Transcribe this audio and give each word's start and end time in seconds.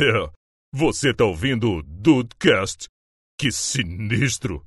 É, 0.00 0.30
você 0.72 1.12
tá 1.12 1.24
ouvindo 1.24 1.72
o 1.72 1.82
Dudecast? 1.82 2.86
Que 3.36 3.50
sinistro! 3.50 4.62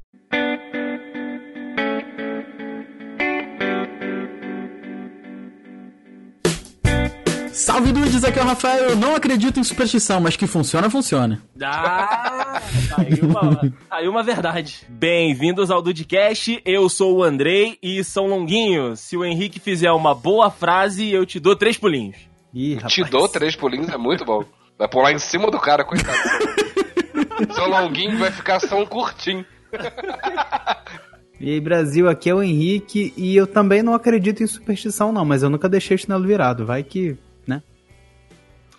Salve 7.54 7.94
dudes, 7.94 8.25
aqui 8.25 8.39
é 8.39 8.41
o 8.41 8.46
Rafael. 8.46 8.89
Eu 8.89 8.96
não 8.97 9.15
acredito 9.15 9.57
em 9.57 9.63
superstição, 9.63 10.20
mas 10.20 10.36
que 10.36 10.46
funciona, 10.46 10.89
funciona. 10.89 11.42
Ah, 11.63 12.62
aí 12.98 13.13
uma, 13.22 13.74
aí 13.90 14.08
uma 14.10 14.24
verdade. 14.24 14.86
Bem-vindos 14.90 15.72
ao 15.72 15.82
Dudcast, 15.82 16.62
eu 16.66 16.90
sou 16.90 17.20
o 17.20 17.23
Andrei 17.23 17.77
e 17.82 18.04
são 18.04 18.27
longuinhos. 18.27 19.00
Se 19.00 19.16
o 19.16 19.23
Henrique 19.23 19.62
fizer 19.62 19.94
uma 19.94 20.13
boa 20.13 20.52
frase, 20.52 21.09
eu 21.09 21.26
te 21.26 21.40
dou 21.40 21.55
três 21.55 21.77
pulinhos. 21.77 22.18
Ih, 22.54 22.76
Te 22.88 23.04
dou 23.05 23.30
três 23.30 23.55
pulinhos, 23.55 23.88
é 23.88 23.98
muito 23.98 24.26
bom. 24.26 24.44
Vai 24.82 24.88
pular 24.88 25.12
em 25.12 25.20
cima 25.20 25.52
do 25.52 25.59
cara, 25.59 25.84
coitado. 25.84 26.18
Seu 27.53 27.67
longuinho 27.70 28.17
vai 28.17 28.31
ficar 28.31 28.59
só 28.59 28.80
um 28.80 28.85
curtinho. 28.88 29.45
E 31.39 31.52
aí, 31.52 31.59
Brasil, 31.59 32.09
aqui 32.09 32.31
é 32.31 32.34
o 32.34 32.41
Henrique 32.41 33.13
e 33.16 33.36
eu 33.36 33.45
também 33.45 33.84
não 33.84 33.94
acredito 33.94 34.41
em 34.41 34.48
superstição, 34.48 35.12
não, 35.12 35.23
mas 35.23 35.44
eu 35.44 35.52
nunca 35.52 35.70
deixei 35.70 35.94
o 35.94 35.99
chinelo 35.99 36.25
virado. 36.25 36.66
Vai 36.66 36.81
que. 36.81 37.16
né? 37.45 37.62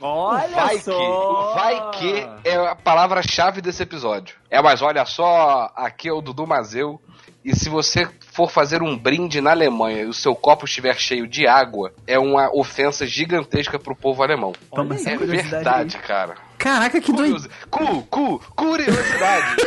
Olha 0.01 0.49
vai 0.49 0.79
só! 0.81 0.91
que, 0.91 1.05
o 1.05 1.55
vai 1.55 1.91
que 1.93 2.49
é 2.49 2.57
a 2.57 2.75
palavra-chave 2.75 3.61
desse 3.61 3.85
episódio. 3.85 4.35
É, 4.51 4.61
mas 4.61 4.83
olha 4.83 5.05
só, 5.05 5.71
aqui 5.77 6.09
é 6.09 6.13
o 6.13 6.21
Dudu 6.21 6.49
Mazeu. 6.49 7.01
E 7.45 7.57
se 7.57 7.69
você 7.69 8.09
for 8.33 8.49
fazer 8.49 8.83
um 8.83 8.97
brinde 8.97 9.41
na 9.41 9.51
Alemanha 9.51 10.03
e 10.03 10.07
o 10.07 10.13
seu 10.13 10.35
copo 10.35 10.65
estiver 10.65 10.97
cheio 10.97 11.27
de 11.27 11.47
água, 11.47 11.93
é 12.07 12.17
uma 12.19 12.49
ofensa 12.55 13.05
gigantesca 13.05 13.79
pro 13.81 13.97
povo 13.97 14.23
alemão. 14.23 14.53
Toma 14.71 14.95
É 14.95 15.17
verdade, 15.17 15.99
cara. 15.99 16.37
Caraca, 16.57 17.01
que 17.01 17.13
doido. 17.13 17.51
Cu, 17.69 18.03
cu, 18.03 18.39
curiosidade. 18.55 19.57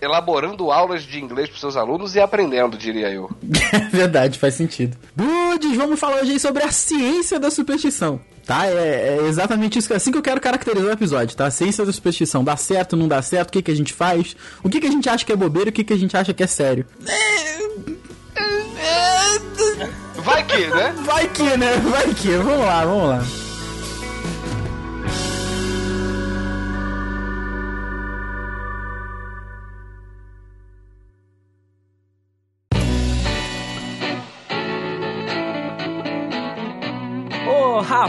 Elaborando 0.00 0.70
aulas 0.70 1.02
de 1.02 1.18
inglês 1.18 1.48
para 1.48 1.58
seus 1.58 1.76
alunos 1.76 2.14
e 2.14 2.20
aprendendo, 2.20 2.78
diria 2.78 3.10
eu. 3.10 3.28
É 3.72 3.80
verdade, 3.90 4.38
faz 4.38 4.54
sentido. 4.54 4.96
Dudes, 5.14 5.76
vamos 5.76 5.98
falar 6.00 6.22
hoje 6.22 6.32
aí 6.32 6.40
sobre 6.40 6.62
a 6.62 6.70
ciência 6.70 7.38
da 7.38 7.50
superstição. 7.50 8.20
Tá? 8.48 8.66
É, 8.66 9.18
é 9.20 9.26
exatamente 9.28 9.78
isso, 9.78 9.86
que- 9.88 9.92
assim 9.94 10.10
que 10.10 10.16
eu 10.16 10.22
quero 10.22 10.40
caracterizar 10.40 10.88
o 10.88 10.92
episódio, 10.92 11.36
tá? 11.36 11.50
Ciência 11.50 11.84
da 11.84 11.92
superstição. 11.92 12.42
Dá 12.42 12.56
certo, 12.56 12.96
não 12.96 13.06
dá 13.06 13.20
certo, 13.20 13.50
o 13.50 13.52
que, 13.52 13.60
que 13.60 13.70
a 13.70 13.76
gente 13.76 13.92
faz? 13.92 14.34
O 14.62 14.70
que, 14.70 14.80
que 14.80 14.86
a 14.86 14.90
gente 14.90 15.06
acha 15.06 15.22
que 15.22 15.30
é 15.30 15.36
bobeira 15.36 15.68
e 15.68 15.70
o 15.70 15.72
que, 15.74 15.84
que 15.84 15.92
a 15.92 15.98
gente 15.98 16.16
acha 16.16 16.32
que 16.32 16.42
é 16.42 16.46
sério? 16.46 16.86
Vai 20.24 20.42
que, 20.44 20.66
né? 20.68 20.94
Vai 21.04 21.28
que, 21.28 21.56
né? 21.58 21.72
Vai 21.90 22.14
que. 22.14 22.30
Vamos 22.36 22.64
lá, 22.64 22.84
vamos 22.86 23.08
lá. 23.10 23.24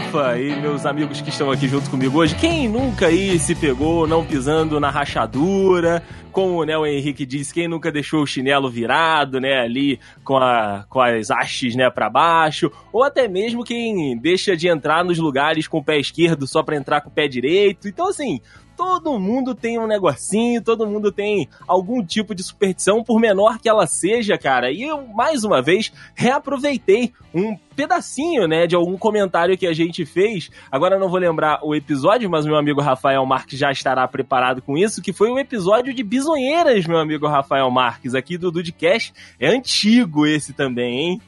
Rafa 0.00 0.38
e 0.38 0.58
meus 0.60 0.86
amigos 0.86 1.20
que 1.20 1.28
estão 1.28 1.50
aqui 1.50 1.68
junto 1.68 1.90
comigo 1.90 2.18
hoje, 2.18 2.34
quem 2.34 2.68
nunca 2.68 3.08
aí 3.08 3.38
se 3.38 3.54
pegou 3.54 4.06
não 4.06 4.24
pisando 4.24 4.80
na 4.80 4.88
rachadura? 4.88 6.02
Como 6.32 6.64
né, 6.64 6.76
o 6.76 6.86
Henrique 6.86 7.26
disse, 7.26 7.52
quem 7.52 7.68
nunca 7.68 7.92
deixou 7.92 8.22
o 8.22 8.26
chinelo 8.26 8.70
virado, 8.70 9.38
né, 9.38 9.60
ali 9.60 10.00
com, 10.24 10.38
a, 10.38 10.86
com 10.88 11.00
as 11.00 11.30
hastes, 11.30 11.76
né, 11.76 11.90
pra 11.90 12.08
baixo? 12.08 12.72
Ou 12.92 13.04
até 13.04 13.28
mesmo 13.28 13.62
quem 13.62 14.16
deixa 14.18 14.56
de 14.56 14.68
entrar 14.68 15.04
nos 15.04 15.18
lugares 15.18 15.68
com 15.68 15.78
o 15.78 15.84
pé 15.84 15.98
esquerdo 15.98 16.46
só 16.46 16.62
pra 16.62 16.76
entrar 16.76 17.02
com 17.02 17.10
o 17.10 17.12
pé 17.12 17.28
direito? 17.28 17.86
Então, 17.86 18.08
assim, 18.08 18.40
todo 18.80 19.20
mundo 19.20 19.54
tem 19.54 19.78
um 19.78 19.86
negocinho, 19.86 20.62
todo 20.62 20.86
mundo 20.86 21.12
tem 21.12 21.46
algum 21.68 22.02
tipo 22.02 22.34
de 22.34 22.42
superstição, 22.42 23.04
por 23.04 23.20
menor 23.20 23.58
que 23.58 23.68
ela 23.68 23.86
seja, 23.86 24.38
cara. 24.38 24.72
E 24.72 24.84
eu, 24.84 25.06
mais 25.08 25.44
uma 25.44 25.60
vez, 25.60 25.92
reaproveitei 26.14 27.12
um 27.34 27.54
pedacinho, 27.76 28.48
né, 28.48 28.66
de 28.66 28.74
algum 28.74 28.96
comentário 28.96 29.58
que 29.58 29.66
a 29.66 29.74
gente 29.74 30.06
fez. 30.06 30.50
Agora 30.72 30.98
não 30.98 31.10
vou 31.10 31.18
lembrar 31.18 31.60
o 31.62 31.74
episódio, 31.74 32.30
mas 32.30 32.46
meu 32.46 32.56
amigo 32.56 32.80
Rafael 32.80 33.24
Marques 33.26 33.58
já 33.58 33.70
estará 33.70 34.08
preparado 34.08 34.62
com 34.62 34.78
isso, 34.78 35.02
que 35.02 35.12
foi 35.12 35.30
o 35.30 35.38
episódio 35.38 35.92
de 35.92 36.02
Bisonheiras, 36.02 36.86
meu 36.86 36.98
amigo 36.98 37.26
Rafael 37.26 37.70
Marques, 37.70 38.14
aqui 38.14 38.38
do 38.38 38.50
Dudcast. 38.50 39.12
É 39.38 39.48
antigo 39.48 40.26
esse 40.26 40.54
também, 40.54 41.00
hein? 41.00 41.22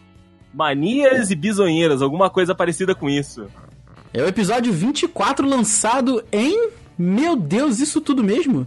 Manias 0.55 1.31
e 1.31 1.35
bisonheiras, 1.35 2.01
alguma 2.01 2.31
coisa 2.31 2.55
parecida 2.55 2.95
com 2.95 3.11
isso. 3.11 3.47
É 4.15 4.23
o 4.23 4.27
episódio 4.27 4.73
24 4.73 5.47
lançado 5.47 6.25
em. 6.33 6.81
Meu 6.99 7.37
Deus, 7.37 7.81
isso 7.81 8.01
tudo 8.01 8.23
mesmo? 8.23 8.67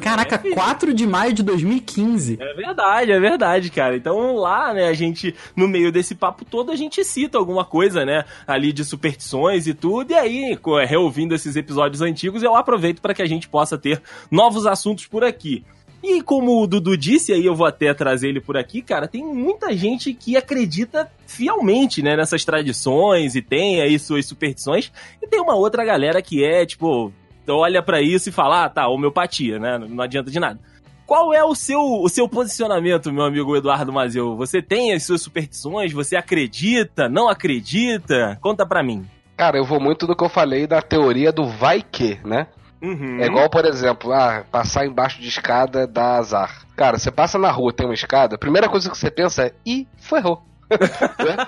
Caraca, 0.00 0.36
É, 0.36 0.38
filho. 0.38 0.54
4 0.54 0.94
de 0.94 1.06
maio 1.06 1.32
de 1.32 1.42
2015. 1.42 2.38
É 2.40 2.54
verdade, 2.54 3.12
é 3.12 3.20
verdade, 3.20 3.70
cara. 3.70 3.96
Então 3.96 4.36
lá, 4.36 4.72
né, 4.72 4.88
a 4.88 4.94
gente, 4.94 5.34
no 5.54 5.68
meio 5.68 5.92
desse 5.92 6.14
papo 6.14 6.44
todo, 6.44 6.72
a 6.72 6.76
gente 6.76 7.04
cita 7.04 7.38
alguma 7.38 7.64
coisa, 7.64 8.04
né, 8.04 8.24
ali 8.46 8.72
de 8.72 8.84
superstições 8.84 9.66
e 9.66 9.74
tudo, 9.74 10.12
e 10.12 10.14
aí, 10.14 10.58
reouvindo 10.86 11.34
esses 11.34 11.56
episódios 11.56 12.00
antigos, 12.00 12.42
eu 12.42 12.56
aproveito 12.56 13.00
para 13.00 13.14
que 13.14 13.22
a 13.22 13.26
gente 13.26 13.48
possa 13.48 13.76
ter 13.76 14.00
novos 14.30 14.66
assuntos 14.66 15.06
por 15.06 15.24
aqui. 15.24 15.64
E 16.02 16.20
como 16.20 16.60
o 16.60 16.66
Dudu 16.66 16.96
disse, 16.96 17.32
aí 17.32 17.46
eu 17.46 17.54
vou 17.54 17.64
até 17.64 17.94
trazer 17.94 18.28
ele 18.28 18.40
por 18.40 18.56
aqui, 18.56 18.82
cara, 18.82 19.06
tem 19.06 19.22
muita 19.24 19.72
gente 19.76 20.12
que 20.12 20.36
acredita 20.36 21.08
fielmente, 21.28 22.02
né, 22.02 22.16
nessas 22.16 22.44
tradições 22.44 23.36
e 23.36 23.42
tem 23.42 23.80
aí 23.80 23.96
suas 24.00 24.26
superstições, 24.26 24.90
e 25.22 25.28
tem 25.28 25.40
uma 25.40 25.54
outra 25.54 25.84
galera 25.84 26.20
que 26.20 26.44
é, 26.44 26.66
tipo, 26.66 27.12
olha 27.48 27.82
pra 27.82 28.00
isso 28.00 28.28
e 28.28 28.32
fala, 28.32 28.64
ah, 28.64 28.68
tá, 28.68 28.88
homeopatia, 28.88 29.58
né, 29.58 29.78
não 29.78 30.02
adianta 30.02 30.30
de 30.30 30.40
nada. 30.40 30.58
Qual 31.06 31.34
é 31.34 31.44
o 31.44 31.54
seu, 31.54 31.80
o 31.80 32.08
seu 32.08 32.28
posicionamento, 32.28 33.12
meu 33.12 33.24
amigo 33.24 33.56
Eduardo 33.56 33.92
Mazeu? 33.92 34.36
Você 34.36 34.62
tem 34.62 34.94
as 34.94 35.04
suas 35.04 35.20
superstições? 35.20 35.92
Você 35.92 36.16
acredita? 36.16 37.08
Não 37.08 37.28
acredita? 37.28 38.38
Conta 38.40 38.64
pra 38.64 38.82
mim. 38.82 39.04
Cara, 39.36 39.58
eu 39.58 39.64
vou 39.64 39.80
muito 39.80 40.06
do 40.06 40.16
que 40.16 40.24
eu 40.24 40.28
falei 40.28 40.66
da 40.66 40.80
teoria 40.80 41.32
do 41.32 41.44
vai 41.44 41.82
que, 41.82 42.18
né? 42.24 42.46
Uhum. 42.80 43.20
É 43.20 43.26
igual, 43.26 43.48
por 43.50 43.64
exemplo, 43.64 44.12
ah, 44.12 44.44
passar 44.50 44.86
embaixo 44.86 45.20
de 45.20 45.28
escada 45.28 45.86
dá 45.86 46.16
azar. 46.16 46.66
Cara, 46.76 46.98
você 46.98 47.10
passa 47.10 47.38
na 47.38 47.50
rua, 47.50 47.72
tem 47.72 47.86
uma 47.86 47.94
escada, 47.94 48.34
a 48.36 48.38
primeira 48.38 48.68
coisa 48.68 48.90
que 48.90 48.96
você 48.96 49.10
pensa 49.10 49.46
é, 49.46 49.54
ih, 49.64 49.86
ferrou. 49.98 50.42
Né? 50.72 51.46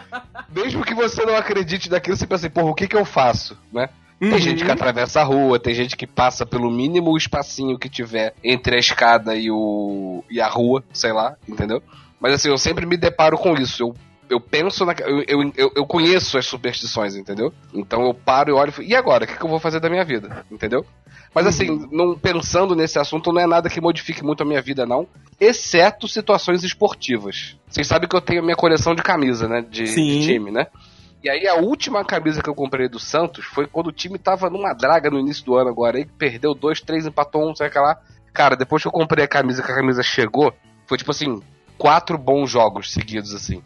Mesmo 0.54 0.84
que 0.84 0.94
você 0.94 1.24
não 1.24 1.34
acredite 1.34 1.90
naquilo, 1.90 2.16
você 2.16 2.26
pensa 2.26 2.46
assim, 2.46 2.54
porra, 2.54 2.70
o 2.70 2.74
que 2.74 2.86
que 2.86 2.96
eu 2.96 3.06
faço, 3.06 3.58
né? 3.72 3.88
Tem 4.18 4.32
Uhum. 4.32 4.38
gente 4.38 4.64
que 4.64 4.70
atravessa 4.70 5.20
a 5.20 5.24
rua, 5.24 5.58
tem 5.58 5.74
gente 5.74 5.96
que 5.96 6.06
passa 6.06 6.46
pelo 6.46 6.70
mínimo 6.70 7.16
espacinho 7.16 7.78
que 7.78 7.88
tiver 7.88 8.34
entre 8.42 8.76
a 8.76 8.78
escada 8.78 9.34
e, 9.34 9.50
o, 9.50 10.24
e 10.30 10.40
a 10.40 10.48
rua, 10.48 10.84
sei 10.92 11.12
lá, 11.12 11.36
entendeu? 11.48 11.82
Mas 12.20 12.34
assim, 12.34 12.48
eu 12.48 12.56
sempre 12.56 12.86
me 12.86 12.96
deparo 12.96 13.36
com 13.36 13.54
isso. 13.54 13.82
Eu, 13.82 13.94
eu 14.30 14.40
penso 14.40 14.86
na. 14.86 14.94
Eu, 15.00 15.52
eu, 15.56 15.72
eu, 15.76 15.86
conheço 15.86 16.38
as 16.38 16.46
superstições, 16.46 17.16
entendeu? 17.16 17.52
Então 17.72 18.02
eu 18.06 18.14
paro 18.14 18.50
e 18.50 18.52
olho 18.52 18.70
e 18.70 18.72
falo, 18.72 18.88
e 18.88 18.94
agora? 18.94 19.24
O 19.24 19.26
que, 19.26 19.36
que 19.36 19.44
eu 19.44 19.50
vou 19.50 19.60
fazer 19.60 19.80
da 19.80 19.90
minha 19.90 20.04
vida? 20.04 20.44
Entendeu? 20.50 20.86
Mas 21.34 21.46
assim, 21.46 21.88
não, 21.90 22.16
pensando 22.16 22.76
nesse 22.76 22.98
assunto, 22.98 23.32
não 23.32 23.40
é 23.40 23.46
nada 23.46 23.68
que 23.68 23.80
modifique 23.80 24.24
muito 24.24 24.42
a 24.42 24.46
minha 24.46 24.62
vida, 24.62 24.86
não. 24.86 25.06
Exceto 25.40 26.06
situações 26.06 26.62
esportivas. 26.62 27.56
Vocês 27.68 27.86
sabem 27.86 28.08
que 28.08 28.14
eu 28.14 28.20
tenho 28.20 28.40
a 28.40 28.44
minha 28.44 28.56
coleção 28.56 28.94
de 28.94 29.02
camisa, 29.02 29.48
né? 29.48 29.60
De, 29.68 29.84
de 29.84 30.26
time, 30.26 30.52
né? 30.52 30.68
E 31.24 31.30
aí 31.30 31.48
a 31.48 31.54
última 31.54 32.04
camisa 32.04 32.42
que 32.42 32.50
eu 32.50 32.54
comprei 32.54 32.86
do 32.86 32.98
Santos 32.98 33.46
foi 33.46 33.66
quando 33.66 33.86
o 33.86 33.92
time 33.92 34.18
tava 34.18 34.50
numa 34.50 34.74
draga 34.74 35.10
no 35.10 35.18
início 35.18 35.42
do 35.42 35.56
ano 35.56 35.70
agora. 35.70 35.96
Aí 35.96 36.04
perdeu 36.04 36.54
dois, 36.54 36.82
três, 36.82 37.06
empatou 37.06 37.50
um, 37.50 37.56
sei 37.56 37.70
lá. 37.74 37.98
Cara, 38.30 38.54
depois 38.54 38.82
que 38.82 38.88
eu 38.88 38.92
comprei 38.92 39.24
a 39.24 39.28
camisa, 39.28 39.62
que 39.62 39.72
a 39.72 39.74
camisa 39.74 40.02
chegou, 40.02 40.52
foi 40.86 40.98
tipo 40.98 41.10
assim, 41.10 41.42
quatro 41.78 42.18
bons 42.18 42.50
jogos 42.50 42.92
seguidos, 42.92 43.34
assim. 43.34 43.62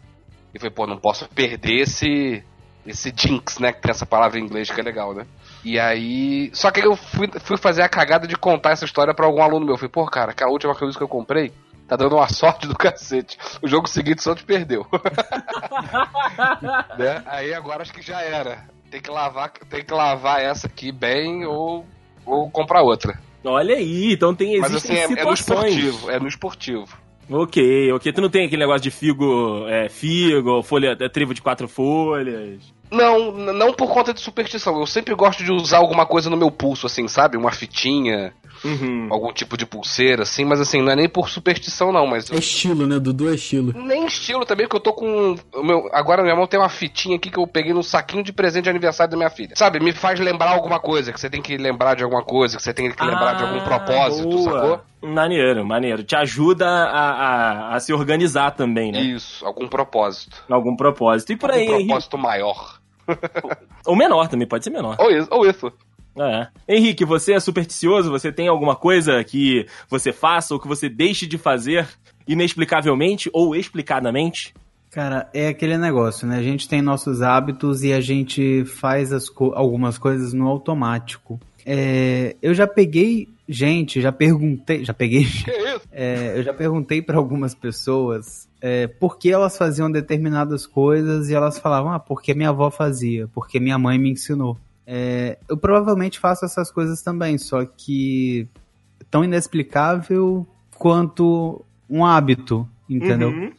E 0.53 0.59
foi, 0.59 0.69
pô, 0.69 0.87
não 0.87 0.97
posso 0.97 1.27
perder 1.27 1.81
esse. 1.81 2.41
Esse 2.87 3.13
jinx, 3.13 3.59
né? 3.59 3.73
Que 3.73 3.81
tem 3.81 3.91
essa 3.91 4.05
palavra 4.05 4.39
em 4.39 4.43
inglês 4.43 4.71
que 4.71 4.79
é 4.79 4.83
legal, 4.83 5.13
né? 5.13 5.27
E 5.65 5.77
aí. 5.77 6.49
Só 6.53 6.71
que 6.71 6.79
eu 6.79 6.95
fui, 6.95 7.29
fui 7.41 7.57
fazer 7.57 7.81
a 7.81 7.89
cagada 7.89 8.25
de 8.25 8.37
contar 8.37 8.71
essa 8.71 8.85
história 8.85 9.13
pra 9.13 9.25
algum 9.25 9.43
aluno 9.43 9.65
meu. 9.65 9.73
Eu 9.73 9.77
falei, 9.77 9.91
pô, 9.91 10.05
cara, 10.05 10.31
aquela 10.31 10.49
última 10.49 10.73
camisa 10.73 10.97
que 10.97 11.03
eu 11.03 11.09
comprei 11.09 11.51
tá 11.89 11.95
dando 11.95 12.15
uma 12.15 12.29
sorte 12.29 12.67
do 12.67 12.77
cacete. 12.77 13.37
O 13.61 13.67
jogo 13.67 13.89
seguinte 13.89 14.19
o 14.19 14.21
Santos 14.21 14.43
perdeu. 14.43 14.85
né? 16.97 17.23
Aí 17.25 17.53
agora 17.53 17.81
acho 17.81 17.91
que 17.91 18.01
já 18.01 18.21
era. 18.21 18.63
Tem 18.91 19.01
que 19.01 19.09
lavar, 19.09 19.51
tem 19.51 19.83
que 19.83 19.93
lavar 19.93 20.39
essa 20.39 20.67
aqui 20.67 20.91
bem 20.91 21.45
ou, 21.45 21.85
ou 22.25 22.49
comprar 22.51 22.83
outra. 22.83 23.19
Olha 23.43 23.75
aí, 23.75 24.13
então 24.13 24.35
tem 24.35 24.59
Mas 24.59 24.75
assim, 24.75 24.93
é, 24.93 25.03
é 25.03 25.25
no 25.25 25.33
esportivo. 25.33 26.11
É 26.11 26.19
no 26.19 26.27
esportivo. 26.27 26.97
Ok, 27.29 27.91
ok. 27.93 28.11
Tu 28.13 28.21
não 28.21 28.29
tem 28.29 28.45
aquele 28.45 28.61
negócio 28.61 28.81
de 28.81 28.91
figo, 28.91 29.65
é, 29.67 29.87
figo, 29.89 30.61
folha, 30.63 30.97
é, 30.99 31.09
tribo 31.09 31.33
de 31.33 31.41
quatro 31.41 31.67
folhas. 31.67 32.59
Não, 32.91 33.31
não 33.31 33.71
por 33.73 33.93
conta 33.93 34.11
de 34.13 34.19
superstição. 34.19 34.79
Eu 34.79 34.87
sempre 34.87 35.13
gosto 35.13 35.43
de 35.43 35.51
usar 35.51 35.77
alguma 35.77 36.07
coisa 36.07 36.27
no 36.29 36.35
meu 36.37 36.49
pulso, 36.49 36.87
assim, 36.87 37.07
sabe? 37.07 37.37
Uma 37.37 37.51
fitinha, 37.51 38.33
Uhum. 38.65 39.07
algum 39.11 39.31
tipo 39.31 39.55
de 39.55 39.65
pulseira, 39.65 40.23
assim, 40.23 40.43
mas 40.43 40.59
assim, 40.59 40.81
não 40.81 40.91
é 40.91 40.95
nem 40.95 41.07
por 41.07 41.29
superstição, 41.29 41.91
não, 41.93 42.05
mas. 42.07 42.29
É 42.31 42.35
estilo, 42.35 42.85
né? 42.87 42.99
Dudu 42.99 43.29
é 43.29 43.35
estilo. 43.35 43.73
Nem 43.73 44.05
estilo 44.07 44.43
também, 44.45 44.65
porque 44.67 44.77
eu 44.77 44.81
tô 44.81 44.91
com. 44.91 45.35
O 45.53 45.63
meu, 45.63 45.87
agora 45.93 46.23
minha 46.23 46.35
mão 46.35 46.47
tem 46.47 46.59
uma 46.59 46.67
fitinha 46.67 47.15
aqui 47.15 47.29
que 47.29 47.37
eu 47.37 47.45
peguei 47.47 47.73
no 47.73 47.83
saquinho 47.83 48.23
de 48.23 48.33
presente 48.33 48.63
de 48.63 48.69
aniversário 48.71 49.11
da 49.11 49.17
minha 49.17 49.29
filha. 49.29 49.51
Sabe, 49.55 49.79
me 49.79 49.93
faz 49.93 50.19
lembrar 50.19 50.49
alguma 50.51 50.79
coisa, 50.79 51.13
que 51.13 51.19
você 51.19 51.29
tem 51.29 51.41
que 51.43 51.55
lembrar 51.57 51.95
de 51.95 52.03
alguma 52.03 52.23
coisa, 52.23 52.57
que 52.57 52.63
você 52.63 52.73
tem 52.73 52.91
que 52.91 53.03
lembrar 53.05 53.33
de 53.35 53.43
algum 53.43 53.59
Ah, 53.59 53.61
propósito, 53.61 54.27
boa. 54.29 54.43
sacou? 54.51 54.81
Maneiro, 55.01 55.65
maneiro. 55.65 56.03
Te 56.03 56.15
ajuda 56.15 56.67
a, 56.67 57.11
a, 57.71 57.75
a 57.75 57.79
se 57.79 57.93
organizar 57.93 58.51
também, 58.51 58.91
né? 58.91 58.99
Isso, 59.01 59.45
algum 59.45 59.67
propósito. 59.67 60.43
Algum 60.49 60.75
propósito. 60.75 61.31
E 61.31 61.37
por 61.37 61.51
aí, 61.51 61.61
algum 61.61 61.73
Henrique. 61.75 61.87
propósito 61.87 62.17
maior. 62.17 62.79
Ou 63.85 63.95
menor 63.95 64.27
também, 64.27 64.47
pode 64.47 64.63
ser 64.63 64.69
menor. 64.71 64.95
Ou 64.99 65.09
isso, 65.09 65.27
ou 65.31 65.45
isso. 65.49 65.71
É. 66.17 66.47
Henrique, 66.67 67.05
você 67.05 67.33
é 67.33 67.39
supersticioso? 67.39 68.11
Você 68.11 68.31
tem 68.31 68.47
alguma 68.49 68.75
coisa 68.75 69.23
que 69.23 69.65
você 69.89 70.11
faça 70.11 70.53
ou 70.53 70.59
que 70.59 70.67
você 70.67 70.89
deixe 70.89 71.25
de 71.25 71.37
fazer 71.37 71.87
inexplicavelmente 72.27 73.29
ou 73.33 73.55
explicadamente? 73.55 74.53
Cara, 74.91 75.29
é 75.33 75.47
aquele 75.49 75.77
negócio, 75.77 76.27
né? 76.27 76.37
A 76.37 76.43
gente 76.43 76.67
tem 76.67 76.81
nossos 76.81 77.21
hábitos 77.21 77.83
e 77.83 77.93
a 77.93 78.01
gente 78.01 78.65
faz 78.65 79.13
as 79.13 79.29
co- 79.29 79.53
algumas 79.55 79.97
coisas 79.97 80.33
no 80.33 80.47
automático. 80.47 81.39
É, 81.65 82.35
eu 82.41 82.53
já 82.53 82.65
peguei 82.67 83.29
gente, 83.49 83.99
já 83.99 84.11
perguntei, 84.11 84.85
já 84.85 84.93
peguei, 84.93 85.25
Que 85.43 85.51
isso? 85.51 85.81
é, 85.91 86.37
eu 86.37 86.43
já 86.43 86.53
perguntei 86.53 87.01
para 87.01 87.17
algumas 87.17 87.55
pessoas 87.55 88.47
é, 88.61 88.87
por 88.87 89.17
que 89.17 89.31
elas 89.31 89.57
faziam 89.57 89.91
determinadas 89.91 90.67
coisas 90.67 91.29
e 91.29 91.33
elas 91.33 91.57
falavam, 91.57 91.91
ah, 91.91 91.99
porque 91.99 92.33
minha 92.33 92.49
avó 92.49 92.69
fazia, 92.69 93.27
porque 93.33 93.59
minha 93.59 93.77
mãe 93.77 93.97
me 93.97 94.11
ensinou. 94.11 94.57
É, 94.85 95.37
eu 95.49 95.57
provavelmente 95.57 96.19
faço 96.19 96.45
essas 96.45 96.71
coisas 96.71 97.01
também, 97.01 97.37
só 97.37 97.65
que 97.65 98.47
tão 99.09 99.23
inexplicável 99.23 100.47
quanto 100.77 101.65
um 101.89 102.05
hábito, 102.05 102.67
entendeu? 102.87 103.29
Uhum. 103.29 103.51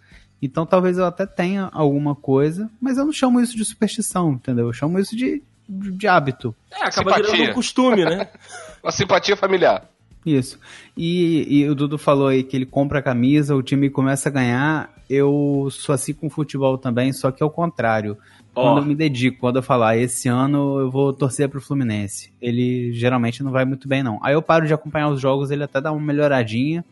Então 0.43 0.65
talvez 0.65 0.99
eu 0.99 1.05
até 1.05 1.27
tenha 1.27 1.69
alguma 1.73 2.15
coisa, 2.15 2.71
mas 2.81 2.97
eu 2.97 3.05
não 3.05 3.13
chamo 3.13 3.41
isso 3.41 3.57
de 3.57 3.65
superstição, 3.65 4.33
entendeu? 4.33 4.67
Eu 4.67 4.73
chamo 4.73 4.99
isso 4.99 5.17
de, 5.17 5.43
de, 5.71 5.93
de 5.93 6.09
hábito. 6.09 6.55
É, 6.71 6.85
acaba 6.85 7.13
Simpatia. 7.13 7.33
virando 7.33 7.51
um 7.51 7.55
costume, 7.55 8.05
né? 8.05 8.29
Uma 8.83 8.91
simpatia 8.91 9.37
familiar. 9.37 9.85
Isso. 10.25 10.59
E, 10.97 11.61
e 11.61 11.69
o 11.69 11.75
Dudu 11.75 11.97
falou 11.97 12.29
aí 12.29 12.43
que 12.43 12.57
ele 12.57 12.67
compra 12.67 12.99
a 12.99 13.03
camisa, 13.03 13.55
o 13.55 13.63
time 13.63 13.89
começa 13.89 14.29
a 14.29 14.33
ganhar. 14.33 14.91
Eu 15.09 15.69
sou 15.71 15.95
assim 15.95 16.13
com 16.13 16.31
futebol 16.31 16.77
também, 16.77 17.13
só 17.13 17.31
que 17.31 17.43
é 17.43 17.47
o 17.47 17.51
contrário. 17.51 18.19
Ó. 18.55 18.63
Quando 18.63 18.79
eu 18.79 18.87
me 18.87 18.95
dedico, 18.95 19.39
quando 19.39 19.57
eu 19.57 19.63
falar, 19.63 19.97
esse 19.97 20.29
ano 20.29 20.79
eu 20.79 20.91
vou 20.91 21.13
torcer 21.13 21.49
pro 21.49 21.61
Fluminense. 21.61 22.33
Ele 22.41 22.93
geralmente 22.93 23.43
não 23.43 23.51
vai 23.51 23.65
muito 23.65 23.89
bem, 23.89 24.03
não. 24.03 24.19
Aí 24.23 24.35
eu 24.35 24.43
paro 24.43 24.67
de 24.67 24.75
acompanhar 24.75 25.09
os 25.09 25.21
jogos, 25.21 25.51
ele 25.51 25.65
até 25.65 25.81
dá 25.81 25.93
uma 25.93 26.01
melhoradinha, 26.01 26.85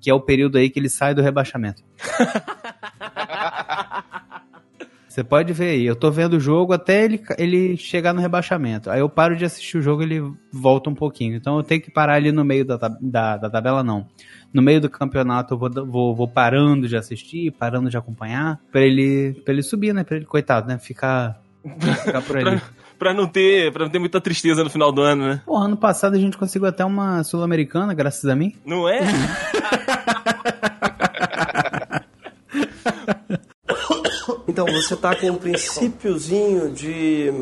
que 0.00 0.10
é 0.10 0.14
o 0.14 0.20
período 0.20 0.58
aí 0.58 0.70
que 0.70 0.78
ele 0.78 0.88
sai 0.88 1.14
do 1.14 1.22
rebaixamento. 1.22 1.82
Você 5.16 5.24
pode 5.24 5.50
ver 5.54 5.70
aí, 5.70 5.86
eu 5.86 5.96
tô 5.96 6.10
vendo 6.10 6.34
o 6.34 6.40
jogo 6.40 6.74
até 6.74 7.02
ele, 7.02 7.22
ele 7.38 7.74
chegar 7.78 8.12
no 8.12 8.20
rebaixamento. 8.20 8.90
Aí 8.90 9.00
eu 9.00 9.08
paro 9.08 9.34
de 9.34 9.46
assistir 9.46 9.78
o 9.78 9.82
jogo 9.82 10.02
ele 10.02 10.22
volta 10.52 10.90
um 10.90 10.94
pouquinho. 10.94 11.34
Então 11.34 11.56
eu 11.56 11.62
tenho 11.62 11.80
que 11.80 11.90
parar 11.90 12.16
ali 12.16 12.30
no 12.30 12.44
meio 12.44 12.66
da, 12.66 12.76
da, 12.76 13.38
da 13.38 13.48
tabela, 13.48 13.82
não. 13.82 14.06
No 14.52 14.60
meio 14.60 14.78
do 14.78 14.90
campeonato 14.90 15.54
eu 15.54 15.58
vou, 15.58 15.70
vou, 15.86 16.14
vou 16.14 16.28
parando 16.28 16.86
de 16.86 16.98
assistir, 16.98 17.50
parando 17.52 17.88
de 17.88 17.96
acompanhar, 17.96 18.60
pra 18.70 18.82
ele, 18.82 19.32
pra 19.42 19.54
ele 19.54 19.62
subir, 19.62 19.94
né? 19.94 20.04
Pra 20.04 20.18
ele, 20.18 20.26
coitado, 20.26 20.68
né? 20.68 20.78
Ficar, 20.78 21.40
ficar 22.04 22.20
por 22.20 22.36
ali. 22.46 22.60
pra, 22.98 23.14
não 23.14 23.26
ter, 23.26 23.72
pra 23.72 23.86
não 23.86 23.90
ter 23.90 23.98
muita 23.98 24.20
tristeza 24.20 24.62
no 24.62 24.68
final 24.68 24.92
do 24.92 25.00
ano, 25.00 25.28
né? 25.28 25.40
Pô, 25.46 25.56
ano 25.56 25.78
passado 25.78 26.14
a 26.14 26.18
gente 26.18 26.36
conseguiu 26.36 26.68
até 26.68 26.84
uma 26.84 27.24
Sul-Americana, 27.24 27.94
graças 27.94 28.28
a 28.28 28.36
mim. 28.36 28.54
Não 28.66 28.86
é? 28.86 29.00
Então, 34.48 34.66
você 34.66 34.96
tá 34.96 35.14
com 35.14 35.30
um 35.30 35.36
princípiozinho 35.38 36.70
de. 36.70 37.32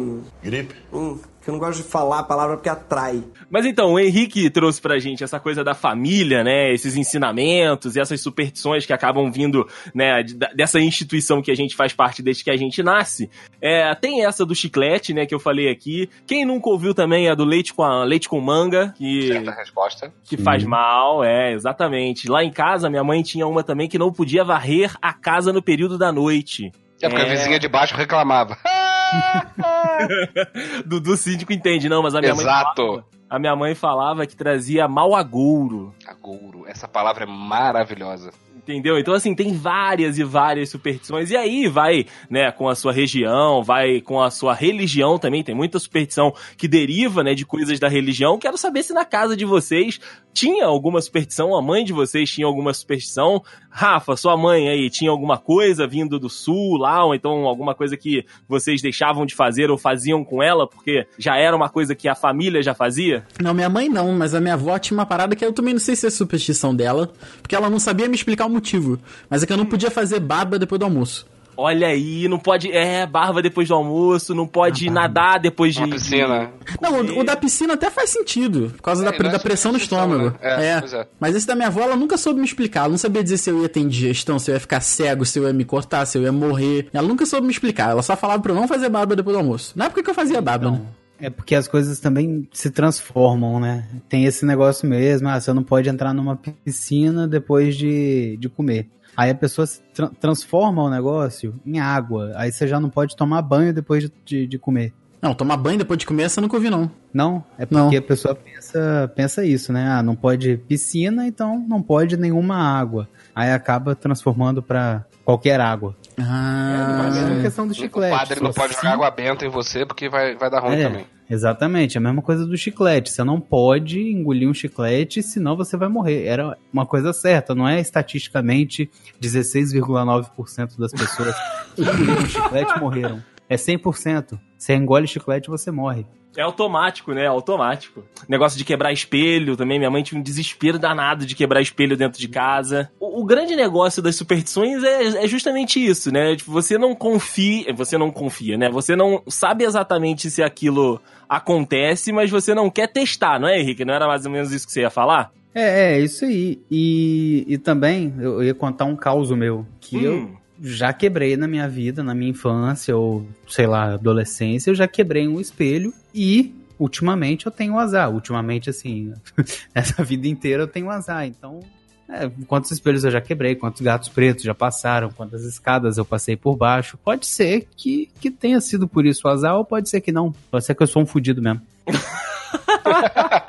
Gripe. 0.43 0.75
Hum, 0.93 1.19
que 1.45 1.51
eu 1.51 1.53
não 1.53 1.61
gosto 1.61 1.83
de 1.83 1.89
falar 1.89 2.21
a 2.21 2.23
palavra 2.23 2.57
porque 2.57 2.69
atrai. 2.69 3.23
Mas 3.51 3.67
então, 3.67 3.93
o 3.93 4.01
Henrique 4.01 4.49
trouxe 4.49 4.81
pra 4.81 4.99
gente 4.99 5.23
essa 5.23 5.39
coisa 5.39 5.63
da 5.63 5.75
família, 5.75 6.43
né? 6.43 6.73
Esses 6.73 6.97
ensinamentos 6.97 7.95
e 7.95 8.01
essas 8.01 8.21
superstições 8.21 8.87
que 8.87 8.93
acabam 8.93 9.31
vindo, 9.31 9.69
né, 9.95 10.23
dessa 10.55 10.81
instituição 10.81 11.43
que 11.43 11.51
a 11.51 11.55
gente 11.55 11.77
faz 11.77 11.93
parte 11.93 12.23
desde 12.23 12.43
que 12.43 12.51
a 12.51 12.57
gente 12.57 12.83
nasce. 12.83 13.31
É, 13.61 13.95
tem 13.95 14.25
essa 14.25 14.45
do 14.45 14.55
chiclete, 14.55 15.13
né, 15.13 15.27
que 15.27 15.35
eu 15.35 15.41
falei 15.41 15.69
aqui. 15.69 16.09
Quem 16.27 16.45
nunca 16.45 16.71
ouviu 16.71 16.95
também 16.95 17.27
é 17.27 17.31
a 17.31 17.35
do 17.35 17.45
leite 17.45 17.75
com, 17.75 17.83
a, 17.83 18.05
leite 18.05 18.29
com 18.29 18.41
manga, 18.41 18.95
que, 18.97 19.29
Certa 19.29 19.51
resposta. 19.51 20.13
que 20.25 20.37
faz 20.37 20.65
mal, 20.65 21.23
é, 21.23 21.53
exatamente. 21.53 22.29
Lá 22.29 22.43
em 22.43 22.51
casa, 22.51 22.89
minha 22.89 23.05
mãe 23.05 23.23
tinha 23.23 23.47
uma 23.47 23.63
também 23.63 23.89
que 23.89 23.99
não 23.99 24.13
podia 24.13 24.45
varrer 24.45 24.95
a 25.01 25.13
casa 25.13 25.53
no 25.53 25.63
período 25.63 25.99
da 25.99 26.11
noite. 26.11 26.73
É 27.03 27.09
porque 27.09 27.23
a 27.23 27.29
vizinha 27.29 27.59
de 27.59 27.69
baixo 27.69 27.95
reclamava. 27.95 28.57
Dudu 30.87 31.17
síndico 31.17 31.53
entende, 31.53 31.89
não, 31.89 32.03
mas 32.03 32.15
a 32.15 32.21
minha 32.21 32.35
mãe 32.35 32.45
Exato. 32.45 32.83
falava, 32.83 33.05
a 33.29 33.39
minha 33.39 33.57
mãe 33.57 33.75
falava 33.75 34.27
que 34.27 34.37
trazia 34.37 34.87
mau 34.87 35.15
agouro. 35.15 35.95
Agouro. 36.07 36.65
Essa 36.67 36.87
palavra 36.87 37.25
é 37.25 37.27
maravilhosa. 37.27 38.31
Entendeu? 38.65 38.99
Então, 38.99 39.13
assim, 39.13 39.35
tem 39.35 39.53
várias 39.53 40.19
e 40.19 40.25
várias 40.25 40.71
superstições. 40.71 41.31
E 41.31 41.37
aí 41.37 41.69
vai, 41.69 42.07
né, 42.31 42.51
com 42.51 42.67
a 42.67 42.75
sua 42.75 42.93
região, 42.93 43.63
vai 43.63 44.01
com 44.01 44.23
a 44.23 44.31
sua 44.31 44.55
religião 44.55 45.19
também. 45.19 45.45
Tem 45.45 45.55
muita 45.55 45.79
superstição 45.79 46.33
que 46.57 46.67
deriva, 46.67 47.23
né, 47.23 47.35
de 47.35 47.45
coisas 47.45 47.79
da 47.79 47.89
religião. 47.89 48.39
Quero 48.39 48.57
saber 48.57 48.83
se 48.83 48.95
na 48.95 49.05
casa 49.05 49.37
de 49.37 49.45
vocês 49.45 50.01
tinha 50.33 50.65
alguma 50.65 51.01
superstição, 51.01 51.57
a 51.57 51.63
mãe 51.63 51.85
de 51.85 51.93
vocês 51.93 52.29
tinha 52.29 52.47
alguma 52.47 52.75
superstição. 52.75 53.43
Rafa, 53.71 54.17
sua 54.17 54.37
mãe 54.37 54.69
aí, 54.69 54.91
tinha 54.91 55.11
alguma 55.11 55.39
coisa 55.39 55.87
vindo 55.87 56.19
do 56.19 56.29
sul 56.29 56.77
lá, 56.77 57.05
ou 57.05 57.15
então 57.15 57.47
alguma 57.47 57.75
coisa 57.75 57.97
que 57.97 58.25
vocês 58.49 58.83
deixavam 58.83 59.25
de 59.25 59.35
fazer 59.35 59.71
ou 59.71 59.79
faziam 59.79 60.25
com 60.25 60.43
ela, 60.43 60.67
porque 60.69 61.07
já 61.19 61.37
era 61.37 61.57
uma 61.57 61.69
coisa 61.69 61.95
que 61.95 62.09
a 62.09 62.15
família 62.15 62.63
já 62.63 62.75
fazia? 62.75 63.25
Não, 63.41 63.55
minha 63.55 63.69
mãe 63.69 63.89
não, 63.89 64.13
mas 64.13 64.35
a 64.35 64.41
minha 64.41 64.55
avó 64.55 64.79
tinha 64.79 64.99
uma 64.99 65.07
parada 65.07 65.37
que 65.37 65.45
eu 65.45 65.53
também 65.53 65.75
não 65.75 65.81
sei 65.81 65.95
se 65.95 66.07
é 66.07 66.11
superstição 66.11 66.75
dela, 66.75 67.13
porque 67.41 67.55
ela 67.55 67.71
não 67.71 67.79
sabia 67.79 68.09
me 68.09 68.15
explicar 68.15 68.47
o 68.47 68.51
motivo. 68.55 68.99
Mas 69.29 69.43
é 69.43 69.47
que 69.47 69.53
eu 69.53 69.57
não 69.57 69.67
podia 69.67 69.91
fazer 69.91 70.21
barba 70.21 70.59
depois 70.59 70.79
do 70.79 70.85
almoço. 70.85 71.27
Olha 71.57 71.87
aí, 71.87 72.27
não 72.27 72.37
pode. 72.37 72.73
É, 72.73 73.07
barba 73.07 73.41
depois 73.41 73.69
do 73.69 73.75
almoço, 73.75 74.35
não 74.35 74.45
pode 74.45 74.91
nadar 74.91 75.39
depois 75.39 75.73
de. 75.73 75.81
Uma 75.85 75.89
piscina. 75.95 76.51
Não, 76.81 77.01
o, 77.01 77.21
o 77.21 77.25
da 77.25 77.37
piscina 77.37 77.75
até 77.75 77.89
faz 77.91 78.11
sentido, 78.11 78.73
por 78.77 78.83
causa 78.83 79.03
É, 79.07 79.11
da, 79.13 79.29
é 79.29 79.31
da 79.31 79.39
pressão 79.39 79.71
no 79.71 79.79
superstição, 79.79 80.05
estômago. 80.05 80.37
né? 80.43 80.75
É, 80.75 80.81
pois 80.81 80.93
é. 80.93 81.07
Mas 81.21 81.37
esse 81.37 81.47
da 81.47 81.55
minha 81.55 81.69
avó, 81.69 81.83
ela 81.83 81.95
nunca 81.95 82.17
soube 82.17 82.41
me 82.41 82.45
explicar. 82.45 82.81
Ela 82.81 82.89
não 82.89 82.99
sabia 82.99 83.23
dizer 83.23 83.37
se 83.37 83.51
eu 83.51 83.63
ia 83.63 83.69
ter 83.69 83.79
indigestão, 83.79 84.37
se 84.37 84.51
eu 84.51 84.55
ia 84.55 84.61
ficar 84.61 84.81
cego, 84.81 85.25
se 85.25 85.39
eu 85.39 85.45
ia 85.47 85.53
me 85.53 85.65
cortar, 85.65 86.05
se 86.07 86.19
eu 86.19 86.23
ia 86.23 86.33
morrer. 86.33 86.89
Ela 86.93 87.07
nunca 87.07 87.25
soube 87.25 87.47
me 87.47 87.53
explicar. 87.53 87.91
Ela 87.91 88.03
só 88.03 88.17
falava 88.17 88.43
pra 88.43 88.51
eu 88.51 88.57
não 88.57 88.67
fazer 88.67 88.89
barba 88.89 89.15
depois 89.15 89.37
do 89.37 89.39
almoço. 89.39 89.75
Na 89.77 89.85
época 89.85 90.03
que 90.03 90.11
eu 90.11 90.15
fazia 90.15 90.41
barba, 90.41 90.73
né? 90.73 90.81
É 91.21 91.31
porque 91.31 91.55
as 91.55 91.69
coisas 91.69 92.01
também 92.01 92.47
se 92.53 92.71
transformam, 92.71 93.61
né? 93.61 93.87
Tem 94.09 94.25
esse 94.25 94.45
negócio 94.45 94.89
mesmo, 94.89 95.29
ah, 95.29 95.41
você 95.41 95.53
não 95.53 95.63
pode 95.63 95.89
entrar 95.89 96.13
numa 96.13 96.37
piscina 96.37 97.27
depois 97.29 97.77
de, 97.77 98.37
de 98.39 98.49
comer. 98.49 98.89
Aí 99.17 99.31
a 99.31 99.35
pessoa 99.35 99.65
se 99.67 99.81
tra- 99.95 100.11
transforma 100.21 100.83
o 100.83 100.91
negócio 100.91 101.55
em 101.65 101.79
água. 101.79 102.33
Aí 102.35 102.51
você 102.51 102.67
já 102.67 102.81
não 102.81 102.91
pode 102.91 103.15
tomar 103.17 103.43
banho 103.43 103.73
depois 103.73 104.03
de, 104.03 104.13
de, 104.25 104.47
de 104.47 104.59
comer. 104.59 104.93
Não, 105.23 105.33
tomar 105.35 105.57
banho 105.57 105.79
depois 105.79 105.97
de 105.99 106.05
comer, 106.05 106.29
eu 106.37 106.43
nunca 106.43 106.57
ouvi, 106.57 106.69
não. 106.69 106.91
Não, 107.13 107.43
é 107.57 107.65
porque 107.65 107.97
Não. 107.97 107.99
a 107.99 108.03
pessoa 108.03 108.35
pensa, 108.35 109.11
pensa 109.17 109.45
isso, 109.47 109.73
né? 109.73 109.87
Ah, 109.89 110.03
não 110.03 110.15
pode 110.15 110.59
piscina, 110.69 111.27
então 111.27 111.65
não 111.67 111.81
pode 111.81 112.17
nenhuma 112.17 112.57
água. 112.57 113.09
Aí 113.35 113.51
acaba 113.51 113.95
transformando 113.95 114.63
pra 114.63 115.07
qualquer 115.25 115.61
água. 115.61 115.97
Ah, 116.19 116.75
É 116.77 117.07
a 117.07 117.11
mesma 117.11 117.43
questão 117.43 117.67
do 117.67 117.73
O 117.73 117.75
chiclete. 117.75 118.17
padre 118.17 118.41
não 118.41 118.53
pode 118.53 118.75
se- 118.75 118.81
jogar 118.81 118.93
água 118.95 119.11
benta 119.11 119.45
em 119.45 119.49
você 119.49 119.85
porque 119.85 120.09
vai, 120.09 120.37
vai 120.37 120.49
dar 120.51 120.61
ruim 120.61 120.77
É, 120.77 120.83
também. 120.89 121.07
Exatamente, 121.29 121.97
a 121.97 122.01
mesma 122.01 122.21
coisa 122.23 122.47
do 122.47 122.57
chiclete. 122.57 123.11
Você 123.11 123.25
não 123.25 123.41
pode 123.41 123.99
engolir 124.13 124.49
um 124.49 124.53
chiclete, 124.55 125.23
senão 125.23 125.57
você 125.57 125.77
vai 125.77 125.89
morrer. 125.89 126.25
Era 126.27 126.57
uma 126.73 126.85
coisa 126.87 127.13
certa, 127.13 127.55
não 127.55 127.67
é 127.67 127.81
estatisticamente 127.81 128.91
16,9% 129.21 130.79
das 130.79 130.93
pessoas 130.93 131.35
que 131.75 131.83
engoliram 131.83 132.27
chiclete 132.27 132.79
morreram. 132.81 133.23
É 133.49 133.57
100%. 133.57 134.39
Você 134.59 134.75
engole 134.75 135.07
chiclete, 135.07 135.49
você 135.49 135.71
morre. 135.71 136.07
É 136.37 136.43
automático, 136.43 137.13
né? 137.13 137.27
Automático. 137.27 138.05
Negócio 138.29 138.59
de 138.59 138.65
quebrar 138.65 138.93
espelho 138.93 139.57
também. 139.57 139.79
Minha 139.79 139.91
mãe 139.91 140.03
tinha 140.03 140.19
um 140.19 140.23
desespero 140.23 140.79
danado 140.79 141.25
de 141.25 141.35
quebrar 141.35 141.61
espelho 141.61 141.97
dentro 141.97 142.21
de 142.21 142.29
casa. 142.29 142.91
O, 142.99 143.21
o 143.23 143.25
grande 143.25 143.55
negócio 143.55 144.03
das 144.03 144.17
superstições 144.17 144.83
é, 144.83 145.25
é 145.25 145.27
justamente 145.27 145.85
isso, 145.85 146.13
né? 146.13 146.37
Tipo, 146.37 146.51
você 146.51 146.77
não 146.77 146.95
confia. 146.95 147.73
Você 147.75 147.97
não 147.97 148.11
confia, 148.11 148.57
né? 148.57 148.69
Você 148.71 148.97
não 148.97 149.23
sabe 149.29 149.65
exatamente 149.65 150.31
se 150.31 150.43
aquilo 150.43 151.01
acontece, 151.29 152.13
mas 152.13 152.31
você 152.31 152.55
não 152.55 152.71
quer 152.71 152.89
testar, 152.89 153.41
não 153.41 153.49
é, 153.49 153.59
Henrique? 153.59 153.85
Não 153.85 153.95
era 153.95 154.07
mais 154.07 154.27
ou 154.27 154.33
menos 154.33 154.53
isso 154.53 154.67
que 154.67 154.73
você 154.73 154.83
ia 154.83 154.91
falar? 154.91 155.33
É, 155.55 155.95
é 155.95 156.01
isso 156.01 156.25
aí. 156.25 156.61
E, 156.71 157.45
e 157.47 157.59
também 157.59 158.13
eu 158.19 158.43
ia 158.43 158.55
contar 158.55 158.85
um 158.87 158.97
caos 158.97 159.31
meu 159.31 159.65
que 159.81 160.03
eu 160.03 160.15
Hum. 160.15 160.37
Já 160.61 160.93
quebrei 160.93 161.37
na 161.37 161.47
minha 161.47 161.69
vida, 161.69 162.03
na 162.03 162.15
minha 162.15 162.31
infância 162.31 162.97
ou 162.97 163.27
sei 163.49 163.67
lá, 163.67 163.95
adolescência, 163.95 164.71
eu 164.71 164.75
já 164.75 164.87
quebrei 164.87 165.27
um 165.27 165.41
espelho 165.41 165.93
e 166.15 166.55
ultimamente 166.79 167.47
eu 167.47 167.53
tenho 167.53 167.79
azar. 167.79 168.11
Ultimamente 168.11 168.71
assim, 168.71 169.13
essa 169.75 170.03
vida 170.03 170.29
inteira 170.29 170.63
eu 170.63 170.69
tenho 170.69 170.91
azar. 170.91 171.27
Então, 171.27 171.61
é, 172.09 172.31
quantos 172.47 172.71
espelhos 172.71 173.05
eu 173.05 173.11
já 173.11 173.21
quebrei, 173.21 173.55
quantos 173.55 173.81
gatos 173.81 174.09
pretos 174.09 174.45
já 174.45 174.55
passaram, 174.55 175.11
quantas 175.11 175.45
escadas 175.45 175.99
eu 175.99 176.05
passei 176.05 176.37
por 176.37 176.57
baixo. 176.57 176.99
Pode 176.99 177.27
ser 177.27 177.67
que, 177.77 178.11
que 178.21 178.31
tenha 178.31 178.61
sido 178.61 178.87
por 178.87 179.07
isso 179.07 179.27
o 179.27 179.31
azar, 179.31 179.57
ou 179.57 179.65
pode 179.65 179.89
ser 179.89 180.01
que 180.01 180.13
não. 180.13 180.33
Pode 180.51 180.65
ser 180.65 180.75
que 180.75 180.83
eu 180.83 180.87
sou 180.87 181.03
um 181.03 181.07
fudido 181.07 181.43
mesmo. 181.43 181.63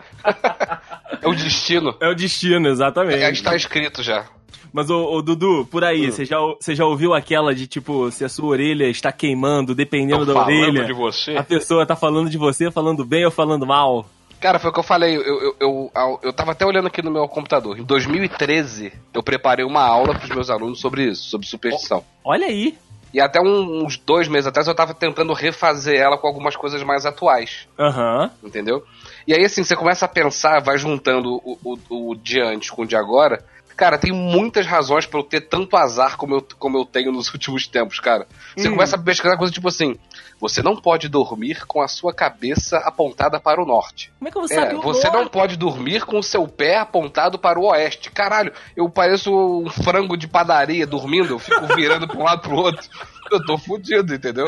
É 1.22 1.28
o 1.28 1.34
destino. 1.34 1.96
É 2.00 2.08
o 2.08 2.14
destino, 2.14 2.68
exatamente. 2.68 3.24
É, 3.24 3.32
está 3.32 3.56
escrito 3.56 4.04
já. 4.04 4.28
Mas, 4.76 4.90
ô, 4.90 5.06
ô, 5.06 5.22
Dudu, 5.22 5.66
por 5.72 5.86
aí, 5.86 6.12
você 6.12 6.26
já, 6.26 6.36
você 6.38 6.76
já 6.76 6.84
ouviu 6.86 7.14
aquela 7.14 7.56
de, 7.56 7.66
tipo, 7.66 8.12
se 8.12 8.26
a 8.26 8.30
sua 8.30 8.48
orelha 8.48 8.90
está 8.90 9.10
queimando, 9.10 9.74
dependendo 9.74 10.26
Tão 10.26 10.36
da 10.36 10.42
orelha, 10.42 10.84
de 10.84 10.92
você. 10.92 11.38
a 11.38 11.44
pessoa 11.44 11.86
tá 11.86 11.96
falando 11.96 12.30
de 12.30 12.38
você, 12.38 12.70
falando 12.70 13.06
bem 13.06 13.24
ou 13.24 13.32
falando 13.32 13.66
mal? 13.66 14.06
Cara, 14.38 14.60
foi 14.60 14.70
o 14.70 14.74
que 14.74 14.80
eu 14.80 14.84
falei. 14.84 15.16
Eu, 15.16 15.24
eu, 15.24 15.56
eu, 15.62 16.20
eu, 16.24 16.34
tava 16.34 16.52
até 16.52 16.66
olhando 16.66 16.88
aqui 16.88 17.02
no 17.02 17.10
meu 17.10 17.26
computador. 17.26 17.80
Em 17.80 17.84
2013, 17.84 18.92
eu 19.14 19.24
preparei 19.24 19.64
uma 19.64 19.82
aula 19.82 20.14
pros 20.14 20.30
meus 20.30 20.50
alunos 20.50 20.82
sobre 20.82 21.06
isso, 21.06 21.24
sobre 21.24 21.48
superstição. 21.48 22.04
Olha 22.22 22.46
aí. 22.46 22.78
E 23.14 23.22
até 23.22 23.40
um- 23.40 23.86
uns 23.86 23.96
dois 23.96 24.28
meses 24.28 24.48
atrás 24.48 24.68
eu 24.68 24.76
tava 24.76 24.94
tentando 24.94 25.32
refazer 25.32 25.96
ela 25.98 26.18
com 26.18 26.28
algumas 26.28 26.58
coisas 26.58 26.84
mais 26.84 27.06
atuais. 27.06 27.66
Aham. 27.80 28.30
entendeu? 28.44 28.84
E 29.26 29.34
aí, 29.34 29.46
assim, 29.46 29.64
você 29.64 29.74
começa 29.74 30.04
a 30.04 30.10
pensar, 30.10 30.62
vai 30.62 30.78
juntando 30.78 31.36
o, 31.46 31.58
o, 31.90 32.10
o 32.10 32.16
de 32.16 32.42
antes 32.42 32.70
com 32.70 32.82
o 32.82 32.86
de 32.86 32.98
agora. 32.98 33.42
Cara, 33.76 33.98
tem 33.98 34.12
muitas 34.14 34.66
razões 34.66 35.06
pra 35.06 35.20
eu 35.20 35.24
ter 35.24 35.42
tanto 35.42 35.76
azar 35.76 36.16
como 36.18 36.36
eu, 36.36 36.48
como 36.58 36.78
eu 36.78 36.86
tenho 36.86 37.12
nos 37.12 37.28
últimos 37.34 37.68
tempos, 37.68 38.00
cara. 38.00 38.26
Você 38.56 38.70
começa 38.70 38.96
a 38.96 39.00
pesquisar 39.00 39.38
coisa 39.38 39.52
tipo 39.54 39.68
assim: 39.68 39.98
você 40.40 40.62
não 40.64 40.76
pode 40.78 41.10
dormir 41.10 41.66
com 41.66 41.82
a 41.82 41.88
sua 41.88 42.14
cabeça 42.14 42.78
apontada 42.78 43.40
para 43.40 43.62
o 43.62 43.66
norte. 43.66 44.14
Como 44.18 44.30
é 44.30 44.32
que 44.32 44.40
você 44.40 44.54
É, 44.54 44.62
sabe 44.62 44.76
o 44.76 44.82
você 44.82 45.08
nome? 45.08 45.20
não 45.20 45.28
pode 45.28 45.58
dormir 45.58 46.06
com 46.06 46.18
o 46.20 46.24
seu 46.24 46.48
pé 46.48 46.78
apontado 46.78 47.38
para 47.38 47.60
o 47.60 47.66
oeste. 47.66 48.10
Caralho, 48.12 48.54
eu 48.78 48.90
pareço 48.90 49.32
um 49.34 49.70
frango 49.70 50.16
de 50.16 50.28
padaria 50.28 50.88
dormindo, 50.88 51.34
eu 51.34 51.40
fico 51.40 51.66
virando 51.76 52.08
pra 52.08 52.18
um 52.18 52.24
lado 52.24 52.42
pro 52.42 52.56
outro. 52.56 52.88
Eu 53.32 53.44
tô 53.46 53.58
fudido, 53.58 54.14
entendeu? 54.14 54.46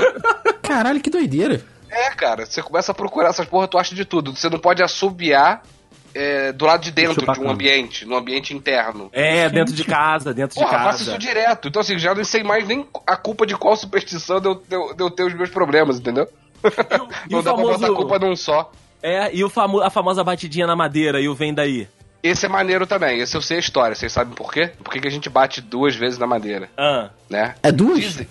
Caralho, 0.61 1.01
que 1.01 1.09
doideira. 1.09 1.61
É, 1.89 2.09
cara, 2.11 2.45
você 2.45 2.61
começa 2.61 2.91
a 2.91 2.95
procurar 2.95 3.29
essas 3.29 3.45
porra, 3.47 3.67
tu 3.67 3.77
acha 3.77 3.95
de 3.95 4.05
tudo. 4.05 4.35
Você 4.35 4.49
não 4.49 4.59
pode 4.59 4.83
assobiar 4.83 5.63
é, 6.17 6.51
do 6.51 6.65
lado 6.65 6.81
de 6.83 6.91
dentro 6.91 7.31
de 7.33 7.39
um 7.39 7.49
ambiente, 7.49 8.05
no 8.05 8.15
ambiente 8.15 8.53
interno. 8.53 9.09
É, 9.13 9.47
dentro 9.49 9.73
de 9.73 9.83
casa, 9.83 10.33
dentro 10.33 10.55
de 10.57 10.63
Porra, 10.63 10.77
faço 10.79 10.99
casa. 10.99 11.11
isso 11.11 11.17
direto. 11.19 11.67
Então, 11.67 11.81
assim, 11.81 11.97
já 11.99 12.15
não 12.15 12.23
sei 12.23 12.43
mais 12.43 12.67
nem 12.67 12.85
a 13.05 13.15
culpa 13.15 13.45
de 13.45 13.55
qual 13.55 13.75
superstição 13.75 14.39
de 14.41 14.47
eu, 14.47 14.55
de 14.55 14.75
eu- 14.75 14.93
de 14.95 15.03
eu 15.03 15.11
ter 15.11 15.23
os 15.23 15.33
meus 15.33 15.49
problemas, 15.49 15.99
entendeu? 15.99 16.27
E 17.29 17.31
não 17.31 17.39
o 17.39 17.41
dá 17.43 17.53
pra 17.53 17.61
botar 17.63 17.75
a 17.75 17.79
famoso... 17.79 17.95
culpa 17.95 18.19
num 18.19 18.35
só. 18.35 18.71
É, 19.01 19.33
e 19.33 19.43
o 19.43 19.49
famo... 19.49 19.79
a 19.81 19.89
famosa 19.89 20.23
batidinha 20.23 20.65
na 20.65 20.75
madeira 20.75 21.21
e 21.21 21.29
o 21.29 21.35
vem 21.35 21.53
daí. 21.53 21.87
Esse 22.23 22.47
é 22.47 22.49
maneiro 22.49 22.87
também, 22.87 23.19
esse 23.19 23.37
eu 23.37 23.41
sei 23.41 23.57
a 23.57 23.59
história. 23.59 23.95
Vocês 23.95 24.11
sabem 24.11 24.33
por 24.33 24.51
quê? 24.51 24.71
Por 24.83 24.91
que, 24.91 24.99
que 24.99 25.07
a 25.07 25.11
gente 25.11 25.29
bate 25.29 25.61
duas 25.61 25.95
vezes 25.95 26.17
na 26.17 26.25
madeira, 26.25 26.67
Ah, 26.75 27.11
né? 27.29 27.53
É 27.61 27.71
duas? 27.71 27.99
Dizem. 27.99 28.27